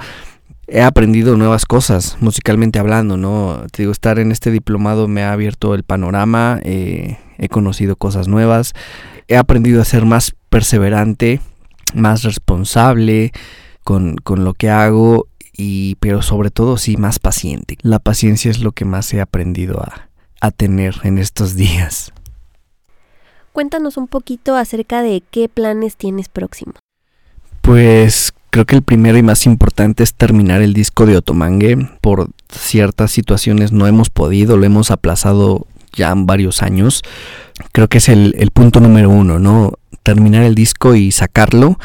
He 0.71 0.83
aprendido 0.83 1.35
nuevas 1.35 1.65
cosas, 1.65 2.17
musicalmente 2.19 2.77
hablando, 2.77 3.17
¿no? 3.17 3.63
Te 3.71 3.81
digo, 3.81 3.91
estar 3.91 4.19
en 4.19 4.31
este 4.31 4.51
diplomado 4.51 5.07
me 5.07 5.23
ha 5.23 5.31
abierto 5.31 5.73
el 5.73 5.83
panorama, 5.83 6.59
eh, 6.63 7.17
he 7.39 7.49
conocido 7.49 7.95
cosas 7.95 8.27
nuevas, 8.27 8.73
he 9.27 9.35
aprendido 9.35 9.81
a 9.81 9.85
ser 9.85 10.05
más 10.05 10.35
perseverante, 10.49 11.41
más 11.95 12.21
responsable 12.21 13.31
con, 13.83 14.17
con 14.17 14.43
lo 14.43 14.53
que 14.53 14.69
hago 14.69 15.27
y 15.53 15.95
pero 15.95 16.21
sobre 16.21 16.51
todo 16.51 16.77
sí 16.77 16.97
más 16.97 17.17
paciente. 17.17 17.77
La 17.81 17.97
paciencia 17.97 18.51
es 18.51 18.59
lo 18.59 18.71
que 18.71 18.85
más 18.85 19.11
he 19.13 19.21
aprendido 19.21 19.81
a, 19.81 20.09
a 20.39 20.51
tener 20.51 20.95
en 21.03 21.17
estos 21.17 21.55
días. 21.55 22.13
Cuéntanos 23.53 23.97
un 23.97 24.07
poquito 24.07 24.55
acerca 24.55 25.01
de 25.01 25.23
qué 25.31 25.49
planes 25.49 25.97
tienes 25.97 26.29
próximos. 26.29 26.75
Pues 27.61 28.33
creo 28.49 28.65
que 28.65 28.75
el 28.75 28.81
primero 28.81 29.17
y 29.17 29.23
más 29.23 29.45
importante 29.45 30.03
es 30.03 30.13
terminar 30.13 30.61
el 30.61 30.73
disco 30.73 31.05
de 31.05 31.17
Otomangue. 31.17 31.89
Por 32.01 32.29
ciertas 32.49 33.11
situaciones 33.11 33.71
no 33.71 33.87
hemos 33.87 34.09
podido, 34.09 34.57
lo 34.57 34.65
hemos 34.65 34.91
aplazado 34.91 35.67
ya 35.93 36.13
varios 36.15 36.61
años. 36.61 37.01
Creo 37.71 37.87
que 37.87 37.99
es 37.99 38.09
el, 38.09 38.33
punto 38.53 38.79
número 38.79 39.09
uno, 39.09 39.39
¿no? 39.39 39.73
Terminar 40.03 40.43
el 40.43 40.55
disco 40.55 40.95
y 40.95 41.11
sacarlo. 41.11 41.77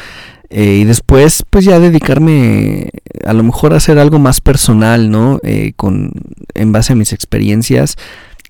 Eh, 0.49 0.79
y 0.81 0.83
después, 0.85 1.43
pues 1.49 1.65
ya 1.65 1.79
dedicarme 1.79 2.91
a 3.25 3.33
lo 3.33 3.43
mejor 3.43 3.73
a 3.73 3.77
hacer 3.77 3.99
algo 3.99 4.19
más 4.19 4.41
personal, 4.41 5.09
¿no? 5.09 5.39
Eh, 5.43 5.73
con, 5.75 6.11
en 6.53 6.71
base 6.71 6.93
a 6.93 6.95
mis 6.95 7.13
experiencias. 7.13 7.95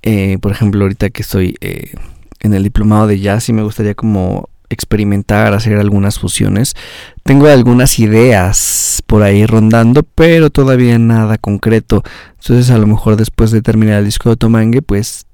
Eh, 0.04 0.38
por 0.40 0.52
ejemplo, 0.52 0.84
ahorita 0.84 1.10
que 1.10 1.24
estoy 1.24 1.58
en 2.42 2.54
el 2.54 2.64
diplomado 2.64 3.08
de 3.08 3.20
jazz 3.20 3.50
y 3.50 3.54
me 3.54 3.64
gustaría 3.64 3.96
como 3.96 4.50
experimentar, 4.70 5.54
hacer 5.54 5.78
algunas 5.78 6.20
fusiones. 6.20 6.76
Tengo 7.24 7.48
algunas 7.48 8.00
ideas 8.00 9.04
por 9.08 9.24
ahí 9.24 9.46
rondando, 9.46 10.04
pero 10.04 10.50
todavía 10.50 11.00
nada 11.00 11.38
concreto. 11.38 12.04
Entonces 12.40 12.70
a 12.70 12.78
lo 12.78 12.88
mejor 12.88 13.16
después 13.16 13.52
de 13.52 13.62
terminar 13.62 14.00
el 14.00 14.06
disco 14.06 14.30
de 14.30 14.38
Tomangue, 14.38 14.82
pues 14.82 15.26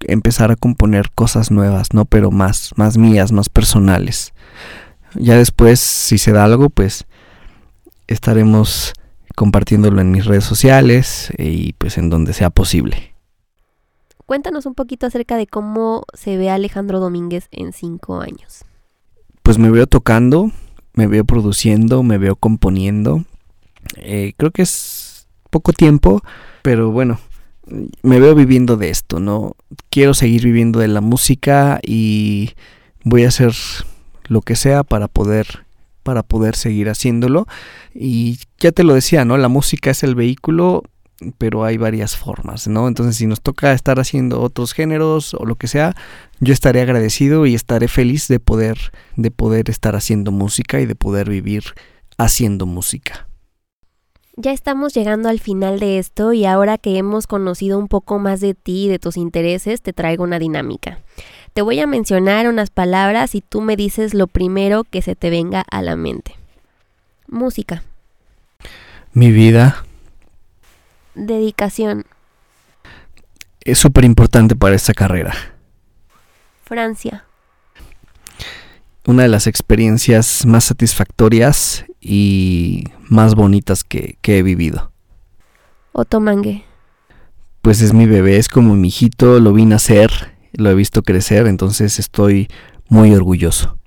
empezar 0.00 0.50
a 0.50 0.56
componer 0.56 1.10
cosas 1.14 1.50
nuevas, 1.50 1.92
¿no? 1.92 2.04
Pero 2.04 2.30
más, 2.30 2.72
más 2.76 2.98
mías, 2.98 3.32
más 3.32 3.48
personales. 3.48 4.32
Ya 5.14 5.36
después, 5.36 5.80
si 5.80 6.18
se 6.18 6.32
da 6.32 6.44
algo, 6.44 6.70
pues 6.70 7.06
estaremos 8.06 8.92
compartiéndolo 9.34 10.00
en 10.00 10.10
mis 10.10 10.24
redes 10.26 10.44
sociales 10.44 11.32
y 11.38 11.72
pues 11.74 11.98
en 11.98 12.10
donde 12.10 12.32
sea 12.32 12.50
posible. 12.50 13.13
Cuéntanos 14.26 14.66
un 14.66 14.74
poquito 14.74 15.06
acerca 15.06 15.36
de 15.36 15.46
cómo 15.46 16.04
se 16.14 16.36
ve 16.36 16.50
Alejandro 16.50 17.00
Domínguez 17.00 17.48
en 17.50 17.72
cinco 17.72 18.20
años. 18.20 18.64
Pues 19.42 19.58
me 19.58 19.70
veo 19.70 19.86
tocando, 19.86 20.50
me 20.94 21.06
veo 21.06 21.24
produciendo, 21.24 22.02
me 22.02 22.16
veo 22.16 22.36
componiendo. 22.36 23.24
Eh, 23.96 24.32
creo 24.36 24.50
que 24.50 24.62
es 24.62 25.28
poco 25.50 25.72
tiempo, 25.72 26.22
pero 26.62 26.90
bueno, 26.90 27.20
me 28.02 28.18
veo 28.18 28.34
viviendo 28.34 28.76
de 28.76 28.90
esto, 28.90 29.20
¿no? 29.20 29.56
Quiero 29.90 30.14
seguir 30.14 30.44
viviendo 30.44 30.80
de 30.80 30.88
la 30.88 31.00
música 31.00 31.80
y 31.82 32.52
voy 33.04 33.24
a 33.24 33.28
hacer 33.28 33.52
lo 34.24 34.40
que 34.40 34.56
sea 34.56 34.82
para 34.84 35.08
poder 35.08 35.64
para 36.02 36.22
poder 36.22 36.54
seguir 36.54 36.90
haciéndolo 36.90 37.46
y 37.94 38.38
ya 38.58 38.72
te 38.72 38.84
lo 38.84 38.92
decía, 38.92 39.24
¿no? 39.24 39.38
La 39.38 39.48
música 39.48 39.90
es 39.90 40.02
el 40.02 40.14
vehículo, 40.14 40.82
pero 41.38 41.64
hay 41.64 41.76
varias 41.76 42.16
formas, 42.16 42.66
¿no? 42.68 42.88
Entonces, 42.88 43.16
si 43.16 43.26
nos 43.26 43.40
toca 43.40 43.72
estar 43.72 44.00
haciendo 44.00 44.40
otros 44.40 44.72
géneros 44.72 45.34
o 45.34 45.44
lo 45.46 45.56
que 45.56 45.68
sea, 45.68 45.94
yo 46.40 46.52
estaré 46.52 46.80
agradecido 46.80 47.46
y 47.46 47.54
estaré 47.54 47.88
feliz 47.88 48.28
de 48.28 48.40
poder 48.40 48.92
de 49.16 49.30
poder 49.30 49.70
estar 49.70 49.96
haciendo 49.96 50.32
música 50.32 50.80
y 50.80 50.86
de 50.86 50.94
poder 50.94 51.30
vivir 51.30 51.64
haciendo 52.18 52.66
música. 52.66 53.28
Ya 54.36 54.50
estamos 54.50 54.92
llegando 54.94 55.28
al 55.28 55.38
final 55.38 55.78
de 55.78 55.98
esto 55.98 56.32
y 56.32 56.44
ahora 56.44 56.76
que 56.76 56.98
hemos 56.98 57.28
conocido 57.28 57.78
un 57.78 57.86
poco 57.86 58.18
más 58.18 58.40
de 58.40 58.54
ti 58.54 58.86
y 58.86 58.88
de 58.88 58.98
tus 58.98 59.16
intereses, 59.16 59.80
te 59.80 59.92
traigo 59.92 60.24
una 60.24 60.40
dinámica. 60.40 60.98
Te 61.52 61.62
voy 61.62 61.78
a 61.78 61.86
mencionar 61.86 62.48
unas 62.48 62.70
palabras 62.70 63.36
y 63.36 63.40
tú 63.40 63.60
me 63.60 63.76
dices 63.76 64.12
lo 64.12 64.26
primero 64.26 64.82
que 64.82 65.02
se 65.02 65.14
te 65.14 65.30
venga 65.30 65.64
a 65.70 65.82
la 65.82 65.94
mente. 65.94 66.34
Música. 67.28 67.84
Mi 69.12 69.30
vida. 69.30 69.83
Dedicación. 71.14 72.04
Es 73.60 73.78
súper 73.78 74.04
importante 74.04 74.56
para 74.56 74.74
esta 74.74 74.94
carrera. 74.94 75.34
Francia. 76.64 77.24
Una 79.06 79.22
de 79.22 79.28
las 79.28 79.46
experiencias 79.46 80.46
más 80.46 80.64
satisfactorias 80.64 81.84
y 82.00 82.84
más 83.08 83.34
bonitas 83.34 83.84
que, 83.84 84.18
que 84.22 84.38
he 84.38 84.42
vivido. 84.42 84.92
Otomangue. 85.92 86.64
Pues 87.62 87.80
es 87.80 87.92
mi 87.92 88.06
bebé, 88.06 88.36
es 88.36 88.48
como 88.48 88.74
mi 88.74 88.88
hijito, 88.88 89.40
lo 89.40 89.52
vi 89.52 89.64
nacer 89.64 90.34
lo 90.56 90.70
he 90.70 90.74
visto 90.74 91.02
crecer, 91.02 91.46
entonces 91.46 91.98
estoy 91.98 92.48
muy 92.88 93.14
orgulloso. 93.14 93.78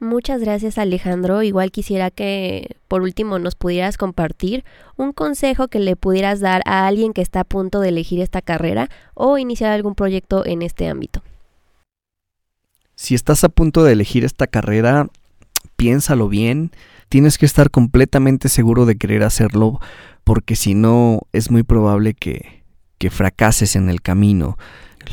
Muchas 0.00 0.40
gracias 0.40 0.78
Alejandro. 0.78 1.42
Igual 1.42 1.70
quisiera 1.70 2.10
que 2.10 2.76
por 2.88 3.02
último 3.02 3.38
nos 3.38 3.54
pudieras 3.54 3.98
compartir 3.98 4.64
un 4.96 5.12
consejo 5.12 5.68
que 5.68 5.78
le 5.78 5.94
pudieras 5.94 6.40
dar 6.40 6.62
a 6.64 6.86
alguien 6.86 7.12
que 7.12 7.20
está 7.20 7.40
a 7.40 7.44
punto 7.44 7.80
de 7.80 7.90
elegir 7.90 8.22
esta 8.22 8.40
carrera 8.40 8.88
o 9.12 9.36
iniciar 9.36 9.72
algún 9.72 9.94
proyecto 9.94 10.46
en 10.46 10.62
este 10.62 10.88
ámbito. 10.88 11.22
Si 12.94 13.14
estás 13.14 13.44
a 13.44 13.50
punto 13.50 13.84
de 13.84 13.92
elegir 13.92 14.24
esta 14.24 14.46
carrera, 14.46 15.08
piénsalo 15.76 16.30
bien. 16.30 16.70
Tienes 17.10 17.36
que 17.36 17.44
estar 17.44 17.70
completamente 17.70 18.48
seguro 18.48 18.86
de 18.86 18.96
querer 18.96 19.22
hacerlo 19.22 19.80
porque 20.24 20.56
si 20.56 20.74
no 20.74 21.20
es 21.34 21.50
muy 21.50 21.62
probable 21.62 22.14
que, 22.14 22.62
que 22.96 23.10
fracases 23.10 23.76
en 23.76 23.90
el 23.90 24.00
camino. 24.00 24.56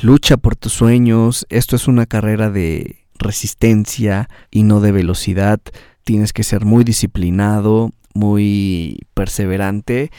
Lucha 0.02 0.38
por 0.38 0.56
tus 0.56 0.72
sueños. 0.72 1.46
Esto 1.50 1.76
es 1.76 1.90
una 1.90 2.06
carrera 2.06 2.50
de 2.50 3.07
resistencia 3.20 4.30
y 4.52 4.64
no 4.64 4.80
de 4.80 4.92
velocidad. 4.92 5.60
Tienes 6.04 6.34
que 6.34 6.44
ser 6.44 6.66
muy 6.66 6.84
disciplinado, 6.84 7.92
muy 8.14 9.00
perseverante 9.14 10.12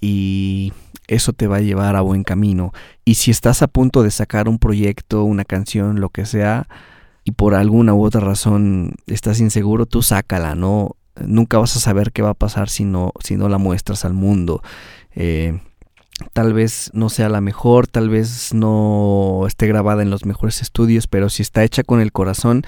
y 0.00 0.72
eso 1.08 1.32
te 1.32 1.46
va 1.46 1.56
a 1.56 1.60
llevar 1.60 1.96
a 1.96 2.00
buen 2.00 2.24
camino. 2.24 2.72
Y 3.04 3.14
si 3.14 3.30
estás 3.30 3.62
a 3.62 3.68
punto 3.68 4.02
de 4.02 4.10
sacar 4.10 4.48
un 4.48 4.58
proyecto, 4.58 5.24
una 5.24 5.44
canción, 5.44 6.00
lo 6.00 6.10
que 6.10 6.26
sea, 6.26 6.68
y 7.24 7.32
por 7.32 7.54
alguna 7.54 7.94
u 7.94 8.04
otra 8.04 8.20
razón 8.20 8.94
estás 9.06 9.40
inseguro, 9.40 9.86
tú 9.86 10.02
sácala, 10.02 10.54
¿no? 10.54 10.96
Nunca 11.24 11.58
vas 11.58 11.76
a 11.76 11.80
saber 11.80 12.12
qué 12.12 12.22
va 12.22 12.30
a 12.30 12.34
pasar 12.34 12.68
si 12.68 12.84
no, 12.84 13.12
si 13.20 13.36
no 13.36 13.48
la 13.48 13.58
muestras 13.58 14.04
al 14.04 14.12
mundo. 14.12 14.62
Eh, 15.14 15.58
tal 16.32 16.52
vez 16.52 16.90
no 16.94 17.08
sea 17.08 17.28
la 17.28 17.40
mejor, 17.40 17.86
tal 17.86 18.08
vez 18.08 18.54
no 18.54 19.44
esté 19.46 19.66
grabada 19.66 20.02
en 20.02 20.10
los 20.10 20.24
mejores 20.24 20.62
estudios, 20.62 21.06
pero 21.06 21.28
si 21.28 21.42
está 21.42 21.64
hecha 21.64 21.82
con 21.82 22.00
el 22.00 22.12
corazón, 22.12 22.64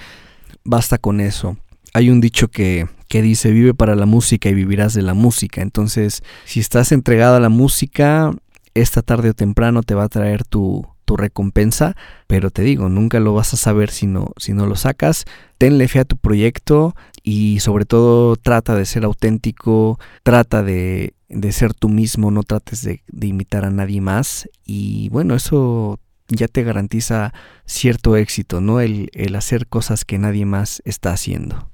basta 0.63 0.97
con 0.97 1.19
eso. 1.19 1.57
Hay 1.93 2.09
un 2.09 2.21
dicho 2.21 2.49
que, 2.49 2.87
que 3.07 3.21
dice, 3.21 3.51
vive 3.51 3.73
para 3.73 3.95
la 3.95 4.05
música 4.05 4.49
y 4.49 4.53
vivirás 4.53 4.93
de 4.93 5.01
la 5.01 5.13
música. 5.13 5.61
Entonces, 5.61 6.23
si 6.45 6.59
estás 6.59 6.91
entregado 6.91 7.35
a 7.37 7.39
la 7.39 7.49
música, 7.49 8.31
esta 8.75 9.01
tarde 9.01 9.31
o 9.31 9.33
temprano 9.33 9.81
te 9.81 9.95
va 9.95 10.03
a 10.03 10.09
traer 10.09 10.43
tu, 10.43 10.85
tu 11.05 11.17
recompensa, 11.17 11.95
pero 12.27 12.51
te 12.51 12.61
digo, 12.61 12.87
nunca 12.87 13.19
lo 13.19 13.33
vas 13.33 13.55
a 13.55 13.57
saber 13.57 13.89
si 13.89 14.05
no, 14.05 14.31
si 14.37 14.53
no 14.53 14.67
lo 14.67 14.75
sacas. 14.75 15.25
Tenle 15.57 15.87
fe 15.87 15.99
a 15.99 16.05
tu 16.05 16.17
proyecto 16.17 16.95
y 17.29 17.59
sobre 17.59 17.85
todo 17.85 18.37
trata 18.37 18.73
de 18.73 18.87
ser 18.87 19.03
auténtico, 19.03 19.99
trata 20.23 20.63
de, 20.63 21.13
de 21.27 21.51
ser 21.51 21.75
tú 21.75 21.87
mismo, 21.87 22.31
no 22.31 22.41
trates 22.41 22.81
de, 22.81 23.03
de 23.07 23.27
imitar 23.27 23.65
a 23.65 23.69
nadie 23.69 24.01
más 24.01 24.49
y 24.65 25.09
bueno, 25.09 25.35
eso 25.35 25.99
ya 26.27 26.47
te 26.47 26.63
garantiza 26.63 27.31
cierto 27.65 28.15
éxito, 28.15 28.61
¿no? 28.61 28.81
El, 28.81 29.11
el, 29.13 29.35
hacer 29.35 29.67
cosas 29.67 30.05
que 30.05 30.17
nadie 30.17 30.47
más 30.47 30.81
está 30.85 31.11
haciendo. 31.11 31.69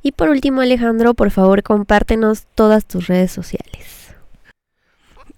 Y 0.00 0.12
por 0.12 0.30
último, 0.30 0.62
Alejandro, 0.62 1.12
por 1.12 1.30
favor, 1.30 1.62
compártenos 1.62 2.44
todas 2.54 2.86
tus 2.86 3.06
redes 3.06 3.30
sociales. 3.30 4.14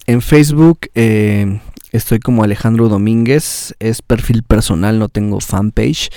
En 0.06 0.22
Facebook 0.22 0.90
eh, 0.94 1.58
Estoy 1.96 2.18
como 2.18 2.44
Alejandro 2.44 2.90
Domínguez, 2.90 3.74
es 3.78 4.02
perfil 4.02 4.42
personal, 4.42 4.98
no 4.98 5.08
tengo 5.08 5.40
fanpage. 5.40 6.10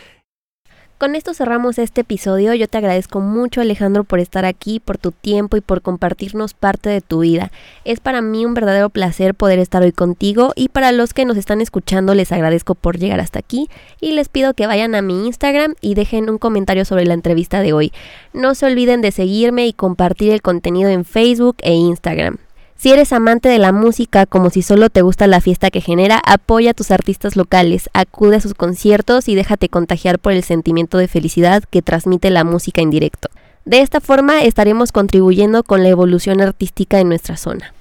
Con 0.98 1.14
esto 1.14 1.32
cerramos 1.32 1.78
este 1.78 2.00
episodio. 2.00 2.54
Yo 2.54 2.66
te 2.66 2.76
agradezco 2.76 3.20
mucho 3.20 3.60
Alejandro 3.60 4.02
por 4.02 4.18
estar 4.18 4.44
aquí, 4.44 4.80
por 4.80 4.98
tu 4.98 5.12
tiempo 5.12 5.56
y 5.56 5.60
por 5.60 5.80
compartirnos 5.80 6.54
parte 6.54 6.88
de 6.88 7.00
tu 7.00 7.20
vida. 7.20 7.52
Es 7.84 8.00
para 8.00 8.20
mí 8.20 8.44
un 8.44 8.52
verdadero 8.52 8.90
placer 8.90 9.36
poder 9.36 9.60
estar 9.60 9.80
hoy 9.80 9.92
contigo 9.92 10.52
y 10.56 10.70
para 10.70 10.90
los 10.90 11.14
que 11.14 11.24
nos 11.24 11.36
están 11.36 11.60
escuchando 11.60 12.16
les 12.16 12.32
agradezco 12.32 12.74
por 12.74 12.98
llegar 12.98 13.20
hasta 13.20 13.38
aquí 13.38 13.68
y 14.00 14.10
les 14.10 14.28
pido 14.28 14.54
que 14.54 14.66
vayan 14.66 14.96
a 14.96 15.02
mi 15.02 15.24
Instagram 15.28 15.76
y 15.80 15.94
dejen 15.94 16.28
un 16.28 16.38
comentario 16.38 16.84
sobre 16.84 17.06
la 17.06 17.14
entrevista 17.14 17.60
de 17.60 17.72
hoy. 17.72 17.92
No 18.32 18.56
se 18.56 18.66
olviden 18.66 19.00
de 19.00 19.12
seguirme 19.12 19.68
y 19.68 19.74
compartir 19.74 20.32
el 20.32 20.42
contenido 20.42 20.90
en 20.90 21.04
Facebook 21.04 21.58
e 21.60 21.74
Instagram. 21.74 22.38
Si 22.78 22.92
eres 22.92 23.12
amante 23.12 23.48
de 23.48 23.58
la 23.58 23.72
música 23.72 24.24
como 24.24 24.50
si 24.50 24.62
solo 24.62 24.88
te 24.88 25.02
gusta 25.02 25.26
la 25.26 25.40
fiesta 25.40 25.68
que 25.68 25.80
genera, 25.80 26.22
apoya 26.24 26.70
a 26.70 26.74
tus 26.74 26.92
artistas 26.92 27.34
locales, 27.34 27.90
acude 27.92 28.36
a 28.36 28.40
sus 28.40 28.54
conciertos 28.54 29.28
y 29.28 29.34
déjate 29.34 29.68
contagiar 29.68 30.20
por 30.20 30.32
el 30.32 30.44
sentimiento 30.44 30.96
de 30.96 31.08
felicidad 31.08 31.64
que 31.68 31.82
transmite 31.82 32.30
la 32.30 32.44
música 32.44 32.80
en 32.80 32.90
directo. 32.90 33.30
De 33.64 33.80
esta 33.80 34.00
forma 34.00 34.44
estaremos 34.44 34.92
contribuyendo 34.92 35.64
con 35.64 35.82
la 35.82 35.88
evolución 35.88 36.40
artística 36.40 37.00
en 37.00 37.08
nuestra 37.08 37.36
zona. 37.36 37.74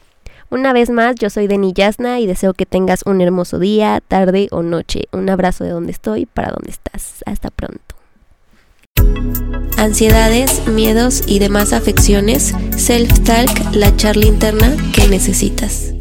Una 0.50 0.74
vez 0.74 0.90
más, 0.90 1.16
yo 1.18 1.30
soy 1.30 1.46
Deni 1.46 1.74
Yasna 1.74 2.20
y 2.20 2.26
deseo 2.26 2.56
que 2.56 2.66
tengas 2.66 3.04
un 3.06 3.22
hermoso 3.22 3.60
día, 3.60 4.02
tarde 4.08 4.48
o 4.50 4.64
noche. 4.64 5.04
Un 5.12 5.30
abrazo 5.30 5.64
de 5.64 5.70
donde 5.70 5.92
estoy 5.92 6.26
para 6.26 6.50
donde 6.50 6.72
estás. 6.72 7.24
Hasta 7.28 7.52
pronto 7.52 7.96
ansiedades, 9.78 10.68
miedos 10.68 11.24
y 11.26 11.40
demás 11.40 11.74
afecciones, 11.74 12.54
self-talk, 12.76 13.74
la 13.74 13.96
charla 13.96 14.26
interna 14.26 14.76
que 14.94 15.08
necesitas. 15.08 15.97